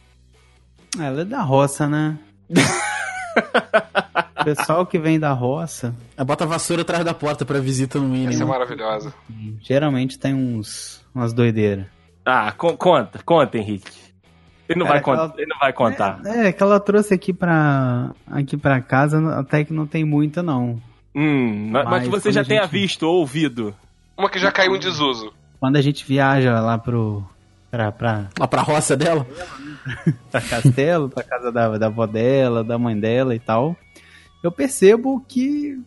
Ela 0.98 1.22
é 1.22 1.24
da 1.24 1.42
roça, 1.42 1.88
né? 1.88 2.18
O 4.40 4.44
Pessoal 4.44 4.84
que 4.84 4.98
vem 4.98 5.18
da 5.20 5.32
roça, 5.32 5.94
Ela 6.16 6.24
bota 6.24 6.44
a 6.44 6.46
vassoura 6.46 6.82
atrás 6.82 7.04
da 7.04 7.14
porta 7.14 7.44
pra 7.44 7.60
visita 7.60 7.98
no 7.98 8.06
Essa 8.14 8.24
é 8.24 8.26
mínimo. 8.28 8.46
maravilhosa. 8.48 9.14
geralmente 9.62 10.18
tem 10.18 10.34
uns 10.34 11.00
umas 11.14 11.32
doideiras. 11.32 11.86
Ah, 12.26 12.50
con- 12.52 12.76
conta, 12.76 13.20
conta, 13.24 13.56
Henrique. 13.58 13.90
Ele 14.72 14.78
não, 14.80 14.86
Cara, 14.86 14.98
vai 14.98 15.02
contar, 15.02 15.24
aquela- 15.24 15.40
ele 15.42 15.50
não 15.50 15.58
vai 15.58 15.72
contar. 15.72 16.20
É, 16.26 16.52
que 16.52 16.62
ela 16.62 16.80
trouxe 16.80 17.14
aqui 17.14 17.32
pra, 17.32 18.10
aqui 18.30 18.56
pra 18.56 18.80
casa, 18.80 19.38
até 19.38 19.64
que 19.64 19.72
não 19.72 19.86
tem 19.86 20.04
muita, 20.04 20.42
não. 20.42 20.80
Hum, 21.14 21.68
mas, 21.70 21.84
Mas 21.88 22.04
que 22.04 22.08
você 22.10 22.32
já 22.32 22.40
a 22.40 22.44
tenha 22.44 22.62
gente- 22.62 22.70
visto 22.72 23.02
ou 23.04 23.16
ouvido. 23.20 23.74
Uma 24.16 24.28
que 24.30 24.38
já 24.38 24.50
caiu 24.50 24.74
em 24.76 24.78
desuso. 24.80 25.32
Quando 25.60 25.76
a 25.76 25.82
gente 25.82 26.04
viaja 26.06 26.58
lá 26.60 26.76
pro. 26.78 27.22
pra, 27.70 27.92
pra, 27.92 28.28
Lá 28.38 28.48
pra 28.48 28.62
roça 28.62 28.96
dela? 28.96 29.26
pra 30.30 30.40
castelo, 30.40 31.08
pra 31.08 31.22
casa 31.22 31.50
da, 31.52 31.76
da 31.78 31.86
avó 31.86 32.06
dela, 32.06 32.62
da 32.64 32.78
mãe 32.78 32.98
dela 32.98 33.34
e 33.34 33.38
tal, 33.38 33.76
eu 34.42 34.50
percebo 34.52 35.24
que, 35.28 35.80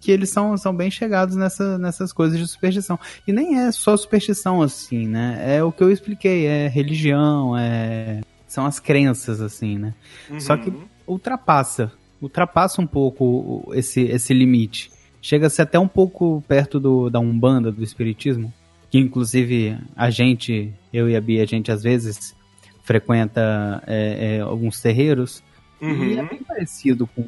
que 0.00 0.10
eles 0.10 0.30
são, 0.30 0.56
são 0.56 0.74
bem 0.74 0.90
chegados 0.90 1.36
nessa, 1.36 1.76
nessas 1.78 2.12
coisas 2.12 2.38
de 2.38 2.46
superstição. 2.46 2.98
E 3.26 3.32
nem 3.32 3.58
é 3.60 3.70
só 3.72 3.96
superstição, 3.96 4.62
assim, 4.62 5.06
né? 5.06 5.42
É 5.46 5.62
o 5.62 5.70
que 5.72 5.82
eu 5.82 5.90
expliquei, 5.90 6.46
é 6.46 6.68
religião, 6.68 7.56
é. 7.58 8.20
São 8.52 8.66
as 8.66 8.78
crenças, 8.78 9.40
assim, 9.40 9.78
né? 9.78 9.94
Só 10.38 10.58
que 10.58 10.68
Uhum. 10.68 10.82
ultrapassa. 11.06 11.90
Ultrapassa 12.20 12.82
um 12.82 12.86
pouco 12.86 13.72
esse, 13.74 14.02
esse 14.02 14.34
limite. 14.34 14.90
Chega-se 15.22 15.62
até 15.62 15.78
um 15.78 15.88
pouco 15.88 16.44
perto 16.46 16.78
do, 16.78 17.08
da 17.08 17.18
Umbanda, 17.18 17.72
do 17.72 17.82
Espiritismo. 17.82 18.52
Que 18.90 18.98
inclusive 18.98 19.78
a 19.96 20.10
gente, 20.10 20.70
eu 20.92 21.08
e 21.08 21.16
a 21.16 21.20
Bia, 21.22 21.42
a 21.42 21.46
gente 21.46 21.72
às 21.72 21.82
vezes 21.82 22.36
frequenta 22.82 23.82
é, 23.86 24.36
é, 24.36 24.40
alguns 24.40 24.82
terreiros. 24.82 25.42
E 25.80 25.86
é 25.86 25.88
Uhum. 26.20 26.28
bem 26.28 26.42
parecido 26.46 27.06
com, 27.06 27.26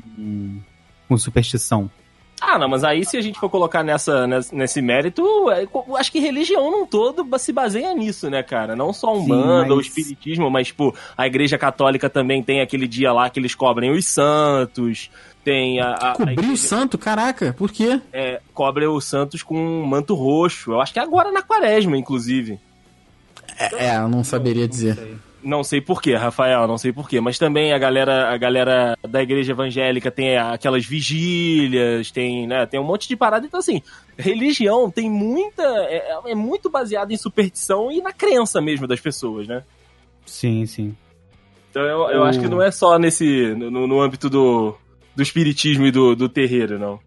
com 1.08 1.16
superstição. 1.16 1.90
Ah, 2.46 2.58
não, 2.58 2.68
mas 2.68 2.84
aí 2.84 3.04
se 3.04 3.16
a 3.16 3.20
gente 3.20 3.38
for 3.38 3.48
colocar 3.48 3.82
nessa, 3.82 4.26
nesse, 4.26 4.54
nesse 4.54 4.82
mérito, 4.82 5.22
é, 5.50 5.64
eu 5.64 5.96
acho 5.96 6.12
que 6.12 6.18
religião 6.18 6.70
num 6.70 6.86
todo 6.86 7.26
se 7.38 7.52
baseia 7.52 7.94
nisso, 7.94 8.28
né, 8.28 8.42
cara? 8.42 8.76
Não 8.76 8.92
só 8.92 9.14
um 9.16 9.22
Sim, 9.22 9.28
banda 9.28 9.70
ou 9.70 9.76
mas- 9.78 9.86
espiritismo, 9.86 10.50
mas, 10.50 10.68
tipo, 10.68 10.94
a 11.16 11.26
igreja 11.26 11.56
católica 11.58 12.08
também 12.10 12.42
tem 12.42 12.60
aquele 12.60 12.86
dia 12.86 13.12
lá 13.12 13.28
que 13.30 13.40
eles 13.40 13.54
cobrem 13.54 13.90
os 13.90 14.06
santos, 14.06 15.10
tem 15.42 15.80
a... 15.80 15.88
a, 15.90 16.10
a 16.10 16.14
Cobrir 16.14 16.36
o 16.38 16.42
igreja, 16.44 16.56
santo? 16.68 16.96
Caraca, 16.98 17.54
por 17.56 17.70
quê? 17.70 18.00
é, 18.12 18.40
cobre 18.52 18.86
os 18.86 19.04
santos 19.04 19.42
com 19.42 19.56
um 19.56 19.84
manto 19.84 20.14
roxo. 20.14 20.72
Eu 20.72 20.80
acho 20.80 20.92
que 20.92 20.98
é 20.98 21.02
agora 21.02 21.30
na 21.32 21.42
quaresma, 21.42 21.96
inclusive. 21.96 22.58
É, 23.58 23.96
eu 23.98 24.08
não 24.08 24.24
saberia 24.24 24.66
dizer. 24.66 24.96
Não 24.96 25.18
sei 25.62 25.80
porquê, 25.80 26.14
Rafael, 26.14 26.66
não 26.66 26.78
sei 26.78 26.92
porquê. 26.92 27.20
Mas 27.20 27.38
também 27.38 27.72
a 27.72 27.78
galera, 27.78 28.32
a 28.32 28.36
galera 28.36 28.96
da 29.06 29.22
igreja 29.22 29.52
evangélica 29.52 30.10
tem 30.10 30.36
aquelas 30.36 30.84
vigílias, 30.86 32.10
tem, 32.10 32.46
né, 32.46 32.66
tem 32.66 32.80
um 32.80 32.84
monte 32.84 33.06
de 33.06 33.16
parada. 33.16 33.46
Então, 33.46 33.60
assim, 33.60 33.82
religião 34.16 34.90
tem 34.90 35.10
muita. 35.10 35.62
É, 35.62 36.20
é 36.26 36.34
muito 36.34 36.70
baseada 36.70 37.12
em 37.12 37.16
superstição 37.16 37.92
e 37.92 38.00
na 38.00 38.12
crença 38.12 38.60
mesmo 38.60 38.86
das 38.86 39.00
pessoas, 39.00 39.46
né? 39.46 39.62
Sim, 40.24 40.64
sim. 40.66 40.96
Então 41.70 41.82
eu, 41.82 42.08
eu 42.10 42.24
acho 42.24 42.40
que 42.40 42.48
não 42.48 42.62
é 42.62 42.70
só 42.70 42.98
nesse. 42.98 43.54
no, 43.54 43.86
no 43.86 44.00
âmbito 44.00 44.30
do, 44.30 44.74
do 45.14 45.22
espiritismo 45.22 45.86
e 45.86 45.90
do, 45.90 46.14
do 46.14 46.28
terreiro, 46.28 46.78
não. 46.78 47.00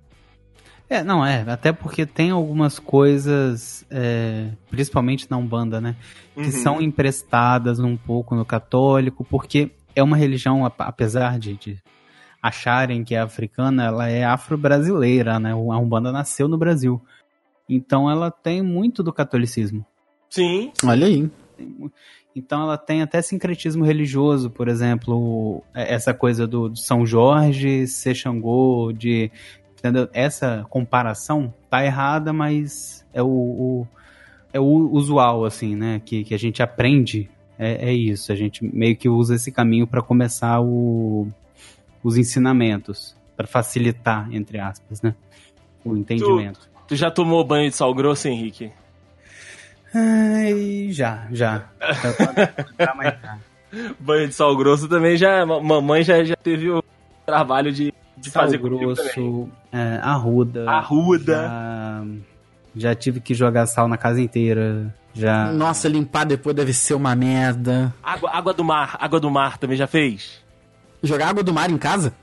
É, 0.89 1.03
não, 1.03 1.25
é. 1.25 1.41
Até 1.47 1.71
porque 1.73 2.05
tem 2.05 2.29
algumas 2.31 2.79
coisas, 2.79 3.85
é, 3.91 4.49
principalmente 4.69 5.27
na 5.29 5.37
Umbanda, 5.37 5.81
né? 5.81 5.95
Que 6.33 6.41
Uhum. 6.45 6.51
são 6.51 6.81
emprestadas 6.81 7.79
um 7.79 7.97
pouco 7.97 8.35
no 8.35 8.45
católico, 8.45 9.25
porque 9.25 9.71
é 9.95 10.01
uma 10.01 10.15
religião, 10.15 10.65
ap- 10.65 10.79
apesar 10.81 11.37
de, 11.39 11.55
de 11.57 11.77
acharem 12.41 13.03
que 13.03 13.15
é 13.15 13.19
africana, 13.19 13.83
ela 13.85 14.07
é 14.07 14.23
afro-brasileira, 14.23 15.39
né? 15.39 15.51
A 15.51 15.55
Umbanda 15.77 16.11
nasceu 16.11 16.47
no 16.47 16.57
Brasil. 16.57 17.01
Então 17.69 18.09
ela 18.09 18.31
tem 18.31 18.61
muito 18.61 19.03
do 19.03 19.11
catolicismo. 19.11 19.85
Sim. 20.29 20.71
Olha 20.85 21.07
aí. 21.07 21.29
Então 22.35 22.61
ela 22.61 22.77
tem 22.77 23.01
até 23.01 23.21
sincretismo 23.21 23.83
religioso, 23.83 24.49
por 24.49 24.67
exemplo, 24.69 25.63
é- 25.73 25.93
essa 25.93 26.13
coisa 26.13 26.47
do, 26.47 26.69
do 26.69 26.77
São 26.77 27.05
Jorge 27.05 27.87
ser 27.87 28.15
Xangô, 28.15 28.93
de. 28.95 29.29
Entendeu? 29.77 30.07
Essa 30.13 30.65
comparação 30.69 31.53
tá 31.69 31.83
errada, 31.85 32.31
mas 32.33 33.05
é 33.13 33.21
o, 33.21 33.27
o- 33.27 33.87
é 34.53 34.59
o 34.59 34.63
usual, 34.91 35.45
assim, 35.45 35.75
né? 35.75 36.01
Que, 36.03 36.23
que 36.23 36.33
a 36.33 36.39
gente 36.39 36.63
aprende. 36.63 37.29
É, 37.59 37.89
é 37.89 37.93
isso. 37.93 38.31
A 38.31 38.35
gente 38.35 38.63
meio 38.65 38.95
que 38.95 39.09
usa 39.09 39.35
esse 39.35 39.51
caminho 39.51 39.85
para 39.87 40.01
começar 40.01 40.59
o- 40.61 41.27
os 42.03 42.17
ensinamentos. 42.17 43.15
Pra 43.35 43.45
facilitar, 43.45 44.27
entre 44.33 44.59
aspas, 44.59 45.01
né? 45.01 45.13
O 45.85 45.95
entendimento. 45.95 46.59
Tu 46.87 46.95
já 46.95 47.11
tomou 47.11 47.43
banho 47.43 47.69
de 47.69 47.75
sal 47.75 47.93
grosso, 47.93 48.27
Henrique? 48.27 48.71
Ai, 49.93 50.87
já, 50.91 51.27
já. 51.31 51.69
Banho 53.99 54.27
de 54.27 54.33
sal 54.33 54.55
grosso 54.55 54.87
também 54.87 55.17
já. 55.17 55.45
ma- 55.45 55.61
Mamãe 55.61 56.03
já, 56.03 56.23
já 56.23 56.35
teve 56.35 56.69
o 56.69 56.83
trabalho 57.25 57.71
de, 57.71 57.93
de 58.17 58.29
Sal 58.31 58.43
fazer 58.43 58.57
grosso, 58.57 59.49
é, 59.71 59.99
arruda. 60.01 60.69
Arruda. 60.69 61.33
Já, 61.33 62.05
já 62.75 62.95
tive 62.95 63.19
que 63.19 63.33
jogar 63.33 63.65
sal 63.67 63.87
na 63.87 63.97
casa 63.97 64.19
inteira. 64.19 64.93
Já. 65.13 65.51
Nossa, 65.51 65.87
limpar 65.87 66.25
depois 66.25 66.55
deve 66.55 66.73
ser 66.73 66.93
uma 66.93 67.15
merda. 67.15 67.93
Água, 68.03 68.29
água 68.31 68.53
do 68.53 68.63
mar, 68.63 68.97
água 68.99 69.19
do 69.19 69.29
mar 69.29 69.57
também 69.57 69.77
já 69.77 69.87
fez? 69.87 70.43
Jogar 71.01 71.29
água 71.29 71.43
do 71.43 71.53
mar 71.53 71.69
em 71.69 71.77
casa? 71.77 72.13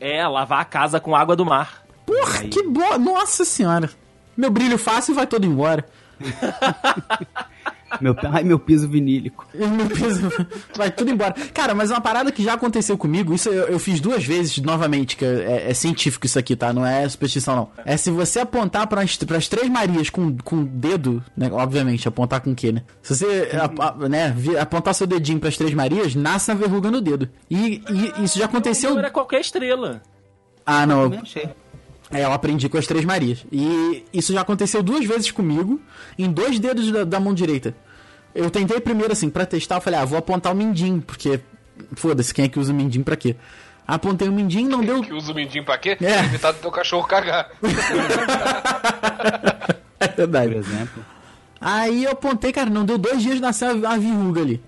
É, 0.00 0.26
lavar 0.26 0.60
a 0.60 0.64
casa 0.64 1.00
com 1.00 1.16
água 1.16 1.34
do 1.34 1.44
mar. 1.44 1.82
Porra, 2.06 2.44
que 2.44 2.62
boa. 2.62 2.96
Nossa 2.98 3.44
senhora. 3.44 3.90
Meu 4.36 4.50
brilho 4.50 4.78
fácil 4.78 5.14
vai 5.14 5.26
todo 5.26 5.44
embora. 5.44 5.84
Meu, 8.00 8.14
ai, 8.32 8.44
meu 8.44 8.58
piso 8.58 8.86
vinílico. 8.88 9.46
Meu 9.54 9.86
peso 9.88 10.30
vai 10.76 10.90
tudo 10.90 11.10
embora. 11.10 11.32
Cara, 11.54 11.74
mas 11.74 11.90
uma 11.90 12.00
parada 12.00 12.30
que 12.30 12.42
já 12.44 12.54
aconteceu 12.54 12.96
comigo, 12.98 13.32
isso 13.34 13.48
eu, 13.48 13.66
eu 13.68 13.78
fiz 13.78 13.98
duas 14.00 14.24
vezes 14.24 14.58
novamente, 14.58 15.16
que 15.16 15.24
é, 15.24 15.70
é 15.70 15.74
científico 15.74 16.26
isso 16.26 16.38
aqui, 16.38 16.54
tá? 16.54 16.72
Não 16.72 16.84
é 16.86 17.08
superstição, 17.08 17.56
não. 17.56 17.68
É 17.84 17.96
se 17.96 18.10
você 18.10 18.40
apontar 18.40 18.86
pras, 18.86 19.16
pras 19.16 19.48
três 19.48 19.68
Marias 19.70 20.10
com, 20.10 20.36
com 20.38 20.56
o 20.56 20.64
dedo, 20.64 21.22
né? 21.36 21.48
Obviamente, 21.52 22.06
apontar 22.06 22.40
com 22.40 22.52
o 22.52 22.54
quê, 22.54 22.72
né? 22.72 22.82
Se 23.02 23.16
você 23.16 23.48
a- 23.54 23.88
a- 23.88 24.08
né, 24.08 24.34
apontar 24.60 24.94
seu 24.94 25.06
dedinho 25.06 25.40
pras 25.40 25.56
três 25.56 25.72
Marias, 25.72 26.14
nasce 26.14 26.50
a 26.50 26.54
verruga 26.54 26.90
no 26.90 27.00
dedo. 27.00 27.28
E, 27.50 27.82
e 28.18 28.24
isso 28.24 28.38
já 28.38 28.44
aconteceu. 28.44 28.98
Era 28.98 29.10
qualquer 29.10 29.40
estrela. 29.40 30.02
Ah, 30.66 30.84
não. 30.86 31.04
eu-. 31.04 31.10
É, 32.10 32.24
eu 32.24 32.32
aprendi 32.32 32.68
com 32.68 32.78
as 32.78 32.86
Três 32.86 33.04
Marias. 33.04 33.44
E 33.52 34.04
isso 34.12 34.32
já 34.32 34.40
aconteceu 34.40 34.82
duas 34.82 35.04
vezes 35.04 35.30
comigo, 35.30 35.80
em 36.18 36.30
dois 36.30 36.58
dedos 36.58 36.90
da, 36.90 37.04
da 37.04 37.20
mão 37.20 37.34
direita. 37.34 37.74
Eu 38.34 38.50
tentei 38.50 38.80
primeiro, 38.80 39.12
assim, 39.12 39.28
pra 39.28 39.44
testar, 39.44 39.76
eu 39.76 39.80
falei, 39.80 40.00
ah, 40.00 40.04
vou 40.04 40.18
apontar 40.18 40.52
o 40.52 40.56
mindinho, 40.56 41.02
porque. 41.02 41.40
Foda-se, 41.94 42.34
quem 42.34 42.46
é 42.46 42.48
que 42.48 42.58
usa 42.58 42.72
o 42.72 42.74
mindinho 42.74 43.04
pra 43.04 43.16
quê? 43.16 43.36
Apontei 43.86 44.28
o 44.28 44.32
mindinho, 44.32 44.68
não 44.68 44.84
deu. 44.84 45.02
Que 45.02 45.12
usa 45.12 45.32
o 45.32 45.34
mindinho 45.34 45.64
pra 45.64 45.78
quê? 45.78 45.90
É. 45.90 45.96
Pra 45.96 46.24
evitar 46.24 46.52
do 46.52 46.58
teu 46.58 46.70
cachorro 46.70 47.06
cagar. 47.06 47.50
É 50.00 50.06
Por 50.06 50.16
verdade. 50.16 50.54
exemplo. 50.54 51.04
Aí 51.60 52.04
eu 52.04 52.12
apontei, 52.12 52.52
cara, 52.52 52.70
não 52.70 52.84
deu 52.84 52.96
dois 52.96 53.20
dias 53.20 53.40
nasceu 53.40 53.84
a, 53.84 53.94
a 53.94 53.98
verruga 53.98 54.42
ali. 54.42 54.62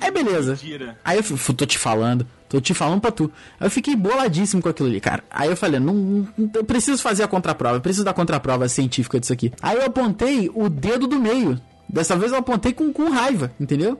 Aí 0.00 0.10
beleza. 0.10 0.56
Tira. 0.56 0.98
Aí 1.04 1.16
eu 1.18 1.54
tô 1.54 1.64
te 1.64 1.78
falando, 1.78 2.26
tô 2.52 2.60
te 2.60 2.74
falando 2.74 3.00
pra 3.00 3.10
tu. 3.10 3.30
Aí 3.58 3.66
eu 3.66 3.70
fiquei 3.70 3.96
boladíssimo 3.96 4.62
com 4.62 4.68
aquilo 4.68 4.88
ali, 4.88 5.00
cara. 5.00 5.24
Aí 5.30 5.48
eu 5.48 5.56
falei, 5.56 5.80
não, 5.80 5.94
não- 5.94 6.50
eu 6.54 6.64
preciso 6.64 7.00
fazer 7.02 7.22
a 7.22 7.28
contraprova, 7.28 7.76
eu 7.76 7.80
preciso 7.80 8.04
da 8.04 8.12
contraprova 8.12 8.68
científica 8.68 9.18
disso 9.18 9.32
aqui. 9.32 9.52
Aí 9.62 9.76
eu 9.76 9.84
apontei 9.86 10.50
o 10.54 10.68
dedo 10.68 11.06
do 11.06 11.18
meio. 11.18 11.58
Dessa 11.88 12.16
vez 12.16 12.32
eu 12.32 12.38
apontei 12.38 12.72
com, 12.72 12.92
com 12.92 13.10
raiva, 13.10 13.50
entendeu? 13.60 13.98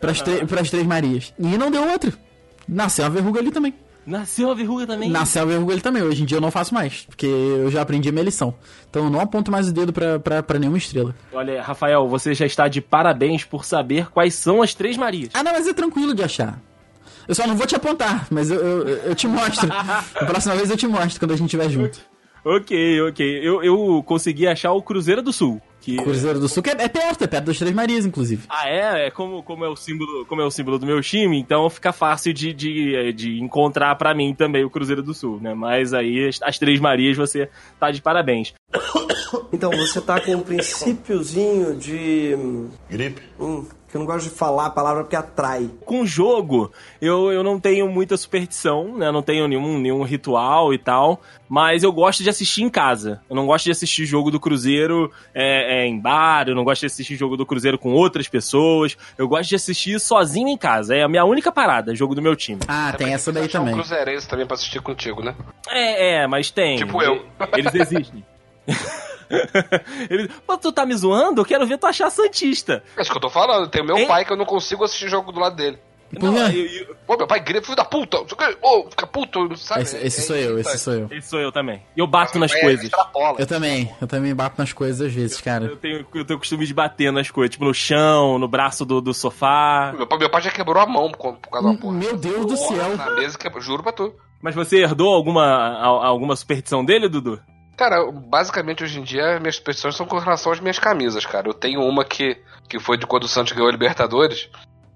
Pras, 0.00 0.20
tre- 0.20 0.44
pras 0.46 0.68
três 0.70 0.86
Marias. 0.86 1.32
E 1.38 1.56
não 1.58 1.70
deu 1.70 1.88
outro. 1.90 2.12
Nasceu 2.68 3.04
a 3.04 3.08
verruga 3.08 3.40
ali 3.40 3.50
também. 3.50 3.74
Nasceu 4.04 4.50
a 4.50 4.54
verruga 4.54 4.84
também? 4.84 5.08
Nasceu 5.10 5.42
a 5.42 5.44
verruga 5.44 5.72
ali 5.74 5.80
também. 5.80 6.02
Hoje 6.02 6.22
em 6.22 6.26
dia 6.26 6.36
eu 6.38 6.40
não 6.40 6.50
faço 6.50 6.74
mais, 6.74 7.02
porque 7.06 7.24
eu 7.26 7.70
já 7.70 7.82
aprendi 7.82 8.08
a 8.08 8.12
minha 8.12 8.24
lição. 8.24 8.52
Então 8.90 9.04
eu 9.04 9.10
não 9.10 9.20
aponto 9.20 9.50
mais 9.52 9.68
o 9.68 9.72
dedo 9.72 9.92
pra, 9.92 10.18
pra, 10.18 10.42
pra 10.42 10.58
nenhuma 10.58 10.76
estrela. 10.78 11.14
Olha, 11.32 11.62
Rafael, 11.62 12.08
você 12.08 12.34
já 12.34 12.44
está 12.44 12.66
de 12.66 12.80
parabéns 12.80 13.44
por 13.44 13.64
saber 13.64 14.10
quais 14.10 14.34
são 14.34 14.60
as 14.60 14.74
Três 14.74 14.96
Marias. 14.96 15.30
Ah, 15.34 15.44
não, 15.44 15.52
mas 15.52 15.68
é 15.68 15.72
tranquilo 15.72 16.14
de 16.14 16.22
achar. 16.24 16.58
Eu 17.26 17.34
só 17.34 17.46
não 17.46 17.56
vou 17.56 17.66
te 17.66 17.76
apontar, 17.76 18.26
mas 18.30 18.50
eu, 18.50 18.60
eu, 18.60 18.88
eu 18.88 19.14
te 19.14 19.26
mostro. 19.26 19.68
Na 19.68 20.26
próxima 20.26 20.54
vez 20.56 20.70
eu 20.70 20.76
te 20.76 20.86
mostro 20.86 21.20
quando 21.20 21.32
a 21.32 21.36
gente 21.36 21.46
estiver 21.46 21.68
junto. 21.70 22.00
Ok, 22.44 23.00
ok. 23.02 23.40
Eu, 23.42 23.62
eu 23.62 24.02
consegui 24.04 24.48
achar 24.48 24.72
o 24.72 24.82
Cruzeiro 24.82 25.22
do 25.22 25.32
Sul. 25.32 25.62
Que... 25.80 25.96
Cruzeiro 25.96 26.38
do 26.38 26.48
Sul, 26.48 26.62
que 26.62 26.70
é, 26.70 26.74
é 26.78 26.88
perto, 26.88 27.24
é 27.24 27.26
perto 27.26 27.46
das 27.46 27.58
Três 27.58 27.74
Marias, 27.74 28.06
inclusive. 28.06 28.44
Ah, 28.48 28.68
é? 28.68 29.06
É 29.06 29.10
como, 29.10 29.42
como 29.42 29.64
é 29.64 29.68
o 29.68 29.74
símbolo, 29.74 30.24
como 30.26 30.40
é 30.40 30.44
o 30.44 30.50
símbolo 30.50 30.78
do 30.78 30.86
meu 30.86 31.00
time, 31.00 31.38
então 31.38 31.68
fica 31.68 31.92
fácil 31.92 32.32
de, 32.32 32.52
de, 32.52 33.12
de 33.12 33.40
encontrar 33.40 33.94
pra 33.96 34.14
mim 34.14 34.32
também 34.32 34.64
o 34.64 34.70
Cruzeiro 34.70 35.02
do 35.02 35.12
Sul, 35.12 35.40
né? 35.40 35.54
Mas 35.54 35.92
aí 35.92 36.28
as, 36.28 36.40
as 36.42 36.58
Três 36.58 36.78
Marias 36.78 37.16
você 37.16 37.48
tá 37.78 37.90
de 37.90 38.00
parabéns. 38.00 38.54
Então, 39.50 39.70
você 39.70 39.98
tá 39.98 40.20
com 40.20 40.32
um 40.34 40.40
princípiozinho 40.44 41.74
de. 41.76 42.36
Gripe? 42.90 43.22
Hum, 43.40 43.64
que 43.92 43.96
eu 43.98 44.00
não 44.00 44.06
gosto 44.06 44.30
de 44.30 44.34
falar 44.34 44.66
a 44.66 44.70
palavra 44.70 45.02
porque 45.02 45.14
atrai. 45.14 45.68
Com 45.84 46.06
jogo, 46.06 46.72
eu, 46.98 47.30
eu 47.30 47.42
não 47.42 47.60
tenho 47.60 47.86
muita 47.90 48.16
superstição, 48.16 48.96
né? 48.96 49.12
Não 49.12 49.20
tenho 49.22 49.46
nenhum, 49.46 49.78
nenhum 49.78 50.02
ritual 50.02 50.72
e 50.72 50.78
tal. 50.78 51.20
Mas 51.46 51.82
eu 51.82 51.92
gosto 51.92 52.22
de 52.22 52.30
assistir 52.30 52.62
em 52.62 52.70
casa. 52.70 53.20
Eu 53.28 53.36
não 53.36 53.44
gosto 53.44 53.66
de 53.66 53.70
assistir 53.70 54.06
jogo 54.06 54.30
do 54.30 54.40
Cruzeiro 54.40 55.12
é, 55.34 55.82
é, 55.82 55.86
em 55.86 56.00
bar, 56.00 56.48
eu 56.48 56.54
não 56.54 56.64
gosto 56.64 56.80
de 56.80 56.86
assistir 56.86 57.16
jogo 57.16 57.36
do 57.36 57.44
Cruzeiro 57.44 57.78
com 57.78 57.92
outras 57.92 58.26
pessoas. 58.26 58.96
Eu 59.18 59.28
gosto 59.28 59.50
de 59.50 59.56
assistir 59.56 60.00
sozinho 60.00 60.48
em 60.48 60.56
casa. 60.56 60.96
É 60.96 61.02
a 61.02 61.08
minha 61.08 61.26
única 61.26 61.52
parada, 61.52 61.94
jogo 61.94 62.14
do 62.14 62.22
meu 62.22 62.34
time. 62.34 62.62
Ah, 62.66 62.94
tem 62.96 63.12
essa 63.12 63.30
daí 63.30 63.44
Achar 63.44 63.60
um 63.60 63.64
também. 63.64 63.74
cruzeirense 63.74 64.26
também 64.26 64.46
pra 64.46 64.54
assistir 64.54 64.80
contigo, 64.80 65.22
né? 65.22 65.34
É, 65.68 66.22
é, 66.22 66.26
mas 66.26 66.50
tem. 66.50 66.78
Tipo 66.78 67.02
eu. 67.02 67.26
Eles 67.54 67.74
existem. 67.74 68.24
Eles... 70.10 70.28
Pô, 70.46 70.56
tu 70.58 70.72
tá 70.72 70.84
me 70.86 70.94
zoando? 70.94 71.40
Eu 71.40 71.44
quero 71.44 71.66
ver 71.66 71.78
tu 71.78 71.86
achar 71.86 72.10
Santista. 72.10 72.82
É 72.96 73.02
isso 73.02 73.10
que 73.10 73.16
eu 73.16 73.20
tô 73.22 73.30
falando. 73.30 73.68
Tem 73.68 73.82
o 73.82 73.86
meu 73.86 73.96
Hein? 73.98 74.06
pai 74.08 74.24
que 74.24 74.32
eu 74.32 74.36
não 74.36 74.44
consigo 74.44 74.84
assistir 74.84 75.08
jogo 75.08 75.32
do 75.32 75.40
lado 75.40 75.56
dele. 75.56 75.78
Não, 76.20 76.36
eu- 76.36 76.66
eu- 76.66 76.94
Pô, 77.06 77.16
meu 77.16 77.26
pai 77.26 77.40
grita, 77.40 77.62
filho 77.64 77.74
da 77.76 77.86
puta! 77.86 78.18
Ô, 78.60 78.90
fica 78.90 79.06
puto, 79.06 79.56
sabe? 79.56 79.80
Esse, 79.80 79.96
esse 79.96 80.20
sou 80.26 80.36
eu, 80.36 80.58
esse 80.58 80.76
sou 80.78 80.92
eu. 80.92 81.08
esse 81.10 81.26
sou 81.26 81.40
eu 81.40 81.50
também. 81.50 81.82
E 81.96 82.00
eu 82.00 82.06
bato 82.06 82.38
nas 82.38 82.52
É, 82.52 82.60
coisas. 82.60 82.90
Eu 83.38 83.46
também, 83.46 83.90
eu 83.98 84.06
também 84.06 84.34
bato 84.34 84.56
nas 84.58 84.74
coisas 84.74 85.06
às 85.06 85.10
vezes, 85.14 85.40
cara. 85.40 85.64
Eu 85.64 85.76
tenho, 85.78 86.06
eu 86.14 86.24
tenho 86.26 86.36
o 86.36 86.38
costume 86.38 86.66
de 86.66 86.74
bater 86.74 87.10
nas 87.10 87.30
coisas, 87.30 87.52
tipo 87.52 87.64
no 87.64 87.72
chão, 87.72 88.38
no 88.38 88.46
braço 88.46 88.84
do, 88.84 89.00
do 89.00 89.14
sofá. 89.14 89.94
Meu 89.96 90.06
pai, 90.06 90.18
meu 90.18 90.28
pai 90.28 90.42
já 90.42 90.50
quebrou 90.50 90.82
a 90.82 90.86
mão 90.86 91.10
por, 91.10 91.32
por 91.38 91.48
causa 91.50 91.72
da 91.72 91.78
porra. 91.78 91.94
Meu 91.94 92.14
Deus 92.14 92.44
do 92.44 92.56
Porra, 92.58 92.76
céu. 92.76 92.96
Na 92.98 93.10
mesa 93.14 93.38
quebrou, 93.38 93.62
juro 93.62 93.82
pra 93.82 93.92
tu. 93.92 94.14
Mas 94.42 94.54
você 94.54 94.82
herdou 94.82 95.14
alguma, 95.14 95.78
alguma 95.82 96.36
superstição 96.36 96.84
dele, 96.84 97.08
Dudu? 97.08 97.40
Cara, 97.76 98.10
basicamente 98.12 98.84
hoje 98.84 99.00
em 99.00 99.02
dia 99.02 99.40
minhas 99.40 99.56
superstições 99.56 99.96
são 99.96 100.06
com 100.06 100.18
relação 100.18 100.52
às 100.52 100.60
minhas 100.60 100.78
camisas, 100.78 101.24
cara. 101.26 101.48
Eu 101.48 101.54
tenho 101.54 101.80
uma 101.80 102.04
que, 102.04 102.36
que 102.68 102.78
foi 102.78 102.96
de 102.96 103.06
quando 103.06 103.24
o 103.24 103.28
Santos 103.28 103.52
ganhou 103.52 103.68
a 103.68 103.72
Libertadores, 103.72 104.48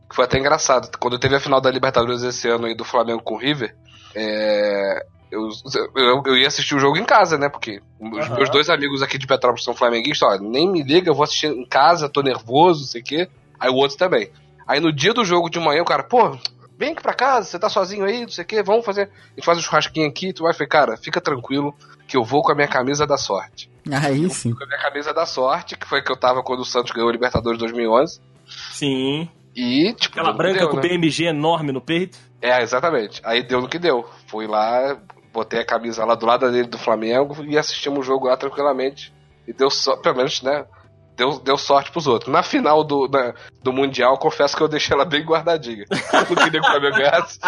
que 0.08 0.14
foi 0.14 0.24
até 0.24 0.38
engraçado. 0.38 0.90
Quando 0.98 1.18
teve 1.18 1.34
a 1.34 1.40
final 1.40 1.60
da 1.60 1.70
Libertadores 1.70 2.22
esse 2.22 2.48
ano 2.48 2.66
aí 2.66 2.76
do 2.76 2.84
Flamengo 2.84 3.22
com 3.22 3.34
o 3.34 3.38
River, 3.38 3.74
é, 4.14 5.04
eu, 5.30 5.48
eu, 5.96 6.22
eu 6.26 6.36
ia 6.36 6.46
assistir 6.46 6.74
o 6.74 6.78
jogo 6.78 6.96
em 6.96 7.04
casa, 7.04 7.36
né? 7.36 7.48
Porque 7.48 7.80
os 8.00 8.26
Aham. 8.26 8.36
meus 8.36 8.50
dois 8.50 8.70
amigos 8.70 9.02
aqui 9.02 9.18
de 9.18 9.26
Petrópolis 9.26 9.64
são 9.64 9.74
flamenguistas, 9.74 10.28
ó, 10.28 10.38
nem 10.38 10.70
me 10.70 10.82
liga, 10.82 11.10
eu 11.10 11.14
vou 11.14 11.24
assistir 11.24 11.48
em 11.48 11.66
casa, 11.66 12.08
tô 12.08 12.22
nervoso, 12.22 12.80
não 12.80 12.86
sei 12.86 13.00
o 13.00 13.04
quê. 13.04 13.28
Aí 13.58 13.70
o 13.70 13.74
outro 13.74 13.96
também. 13.96 14.30
Aí 14.66 14.80
no 14.80 14.92
dia 14.92 15.12
do 15.12 15.24
jogo 15.24 15.48
de 15.48 15.58
manhã, 15.58 15.82
o 15.82 15.86
cara, 15.86 16.02
pô, 16.02 16.36
vem 16.78 16.92
aqui 16.92 17.02
pra 17.02 17.14
casa, 17.14 17.48
você 17.48 17.58
tá 17.58 17.68
sozinho 17.68 18.04
aí, 18.04 18.22
não 18.22 18.28
sei 18.28 18.44
o 18.44 18.46
quê, 18.46 18.62
vamos 18.62 18.84
fazer. 18.84 19.02
A 19.02 19.34
gente 19.36 19.44
faz 19.44 19.58
um 19.58 19.62
churrasquinho 19.62 20.08
aqui, 20.08 20.32
tu 20.32 20.44
vai 20.44 20.52
falei, 20.52 20.68
cara, 20.68 20.96
fica 20.96 21.20
tranquilo, 21.20 21.74
que 22.06 22.16
eu 22.16 22.24
vou 22.24 22.42
com 22.42 22.52
a 22.52 22.54
minha 22.54 22.68
camisa 22.68 23.06
da 23.06 23.16
sorte. 23.16 23.70
Aí 23.90 24.28
sim. 24.30 24.52
Com 24.54 24.64
a 24.64 24.66
minha 24.66 24.80
camisa 24.80 25.12
da 25.12 25.26
sorte, 25.26 25.76
que 25.76 25.86
foi 25.86 26.02
que 26.02 26.10
eu 26.10 26.16
tava 26.16 26.42
quando 26.42 26.60
o 26.60 26.64
Santos 26.64 26.92
ganhou 26.92 27.08
a 27.08 27.12
Libertadores 27.12 27.58
2011. 27.58 28.20
Sim. 28.72 29.28
E, 29.54 29.94
tipo, 29.94 30.20
Aquela 30.20 30.36
branca 30.36 30.60
deu, 30.60 30.68
com 30.68 30.76
né? 30.76 30.82
PMG 30.82 31.24
enorme 31.24 31.72
no 31.72 31.80
peito. 31.80 32.18
É, 32.42 32.62
exatamente. 32.62 33.20
Aí 33.24 33.42
deu 33.42 33.60
no 33.60 33.68
que 33.68 33.78
deu. 33.78 34.06
Fui 34.26 34.46
lá, 34.46 34.98
botei 35.32 35.60
a 35.60 35.64
camisa 35.64 36.04
lá 36.04 36.14
do 36.14 36.26
lado 36.26 36.50
dele 36.50 36.68
do 36.68 36.78
Flamengo 36.78 37.42
e 37.44 37.56
assistimos 37.56 38.00
o 38.00 38.02
jogo 38.02 38.26
lá 38.26 38.36
tranquilamente. 38.36 39.14
E 39.48 39.52
deu 39.52 39.70
só, 39.70 39.96
pelo 39.96 40.16
menos, 40.16 40.42
né? 40.42 40.66
Deu, 41.16 41.38
deu 41.40 41.56
sorte 41.56 41.90
pros 41.90 42.06
outros. 42.06 42.30
Na 42.32 42.42
final 42.42 42.84
do, 42.84 43.08
da- 43.08 43.34
do 43.62 43.72
Mundial, 43.72 44.18
confesso 44.18 44.56
que 44.56 44.62
eu 44.62 44.68
deixei 44.68 44.94
ela 44.94 45.04
bem 45.04 45.24
guardadinha. 45.24 45.84
Eu 45.90 46.18
não 46.36 46.44
queria 46.44 46.60
que 46.60 46.66
o 46.66 46.70
Flamengo 46.70 46.96
ganhasse. 46.96 47.38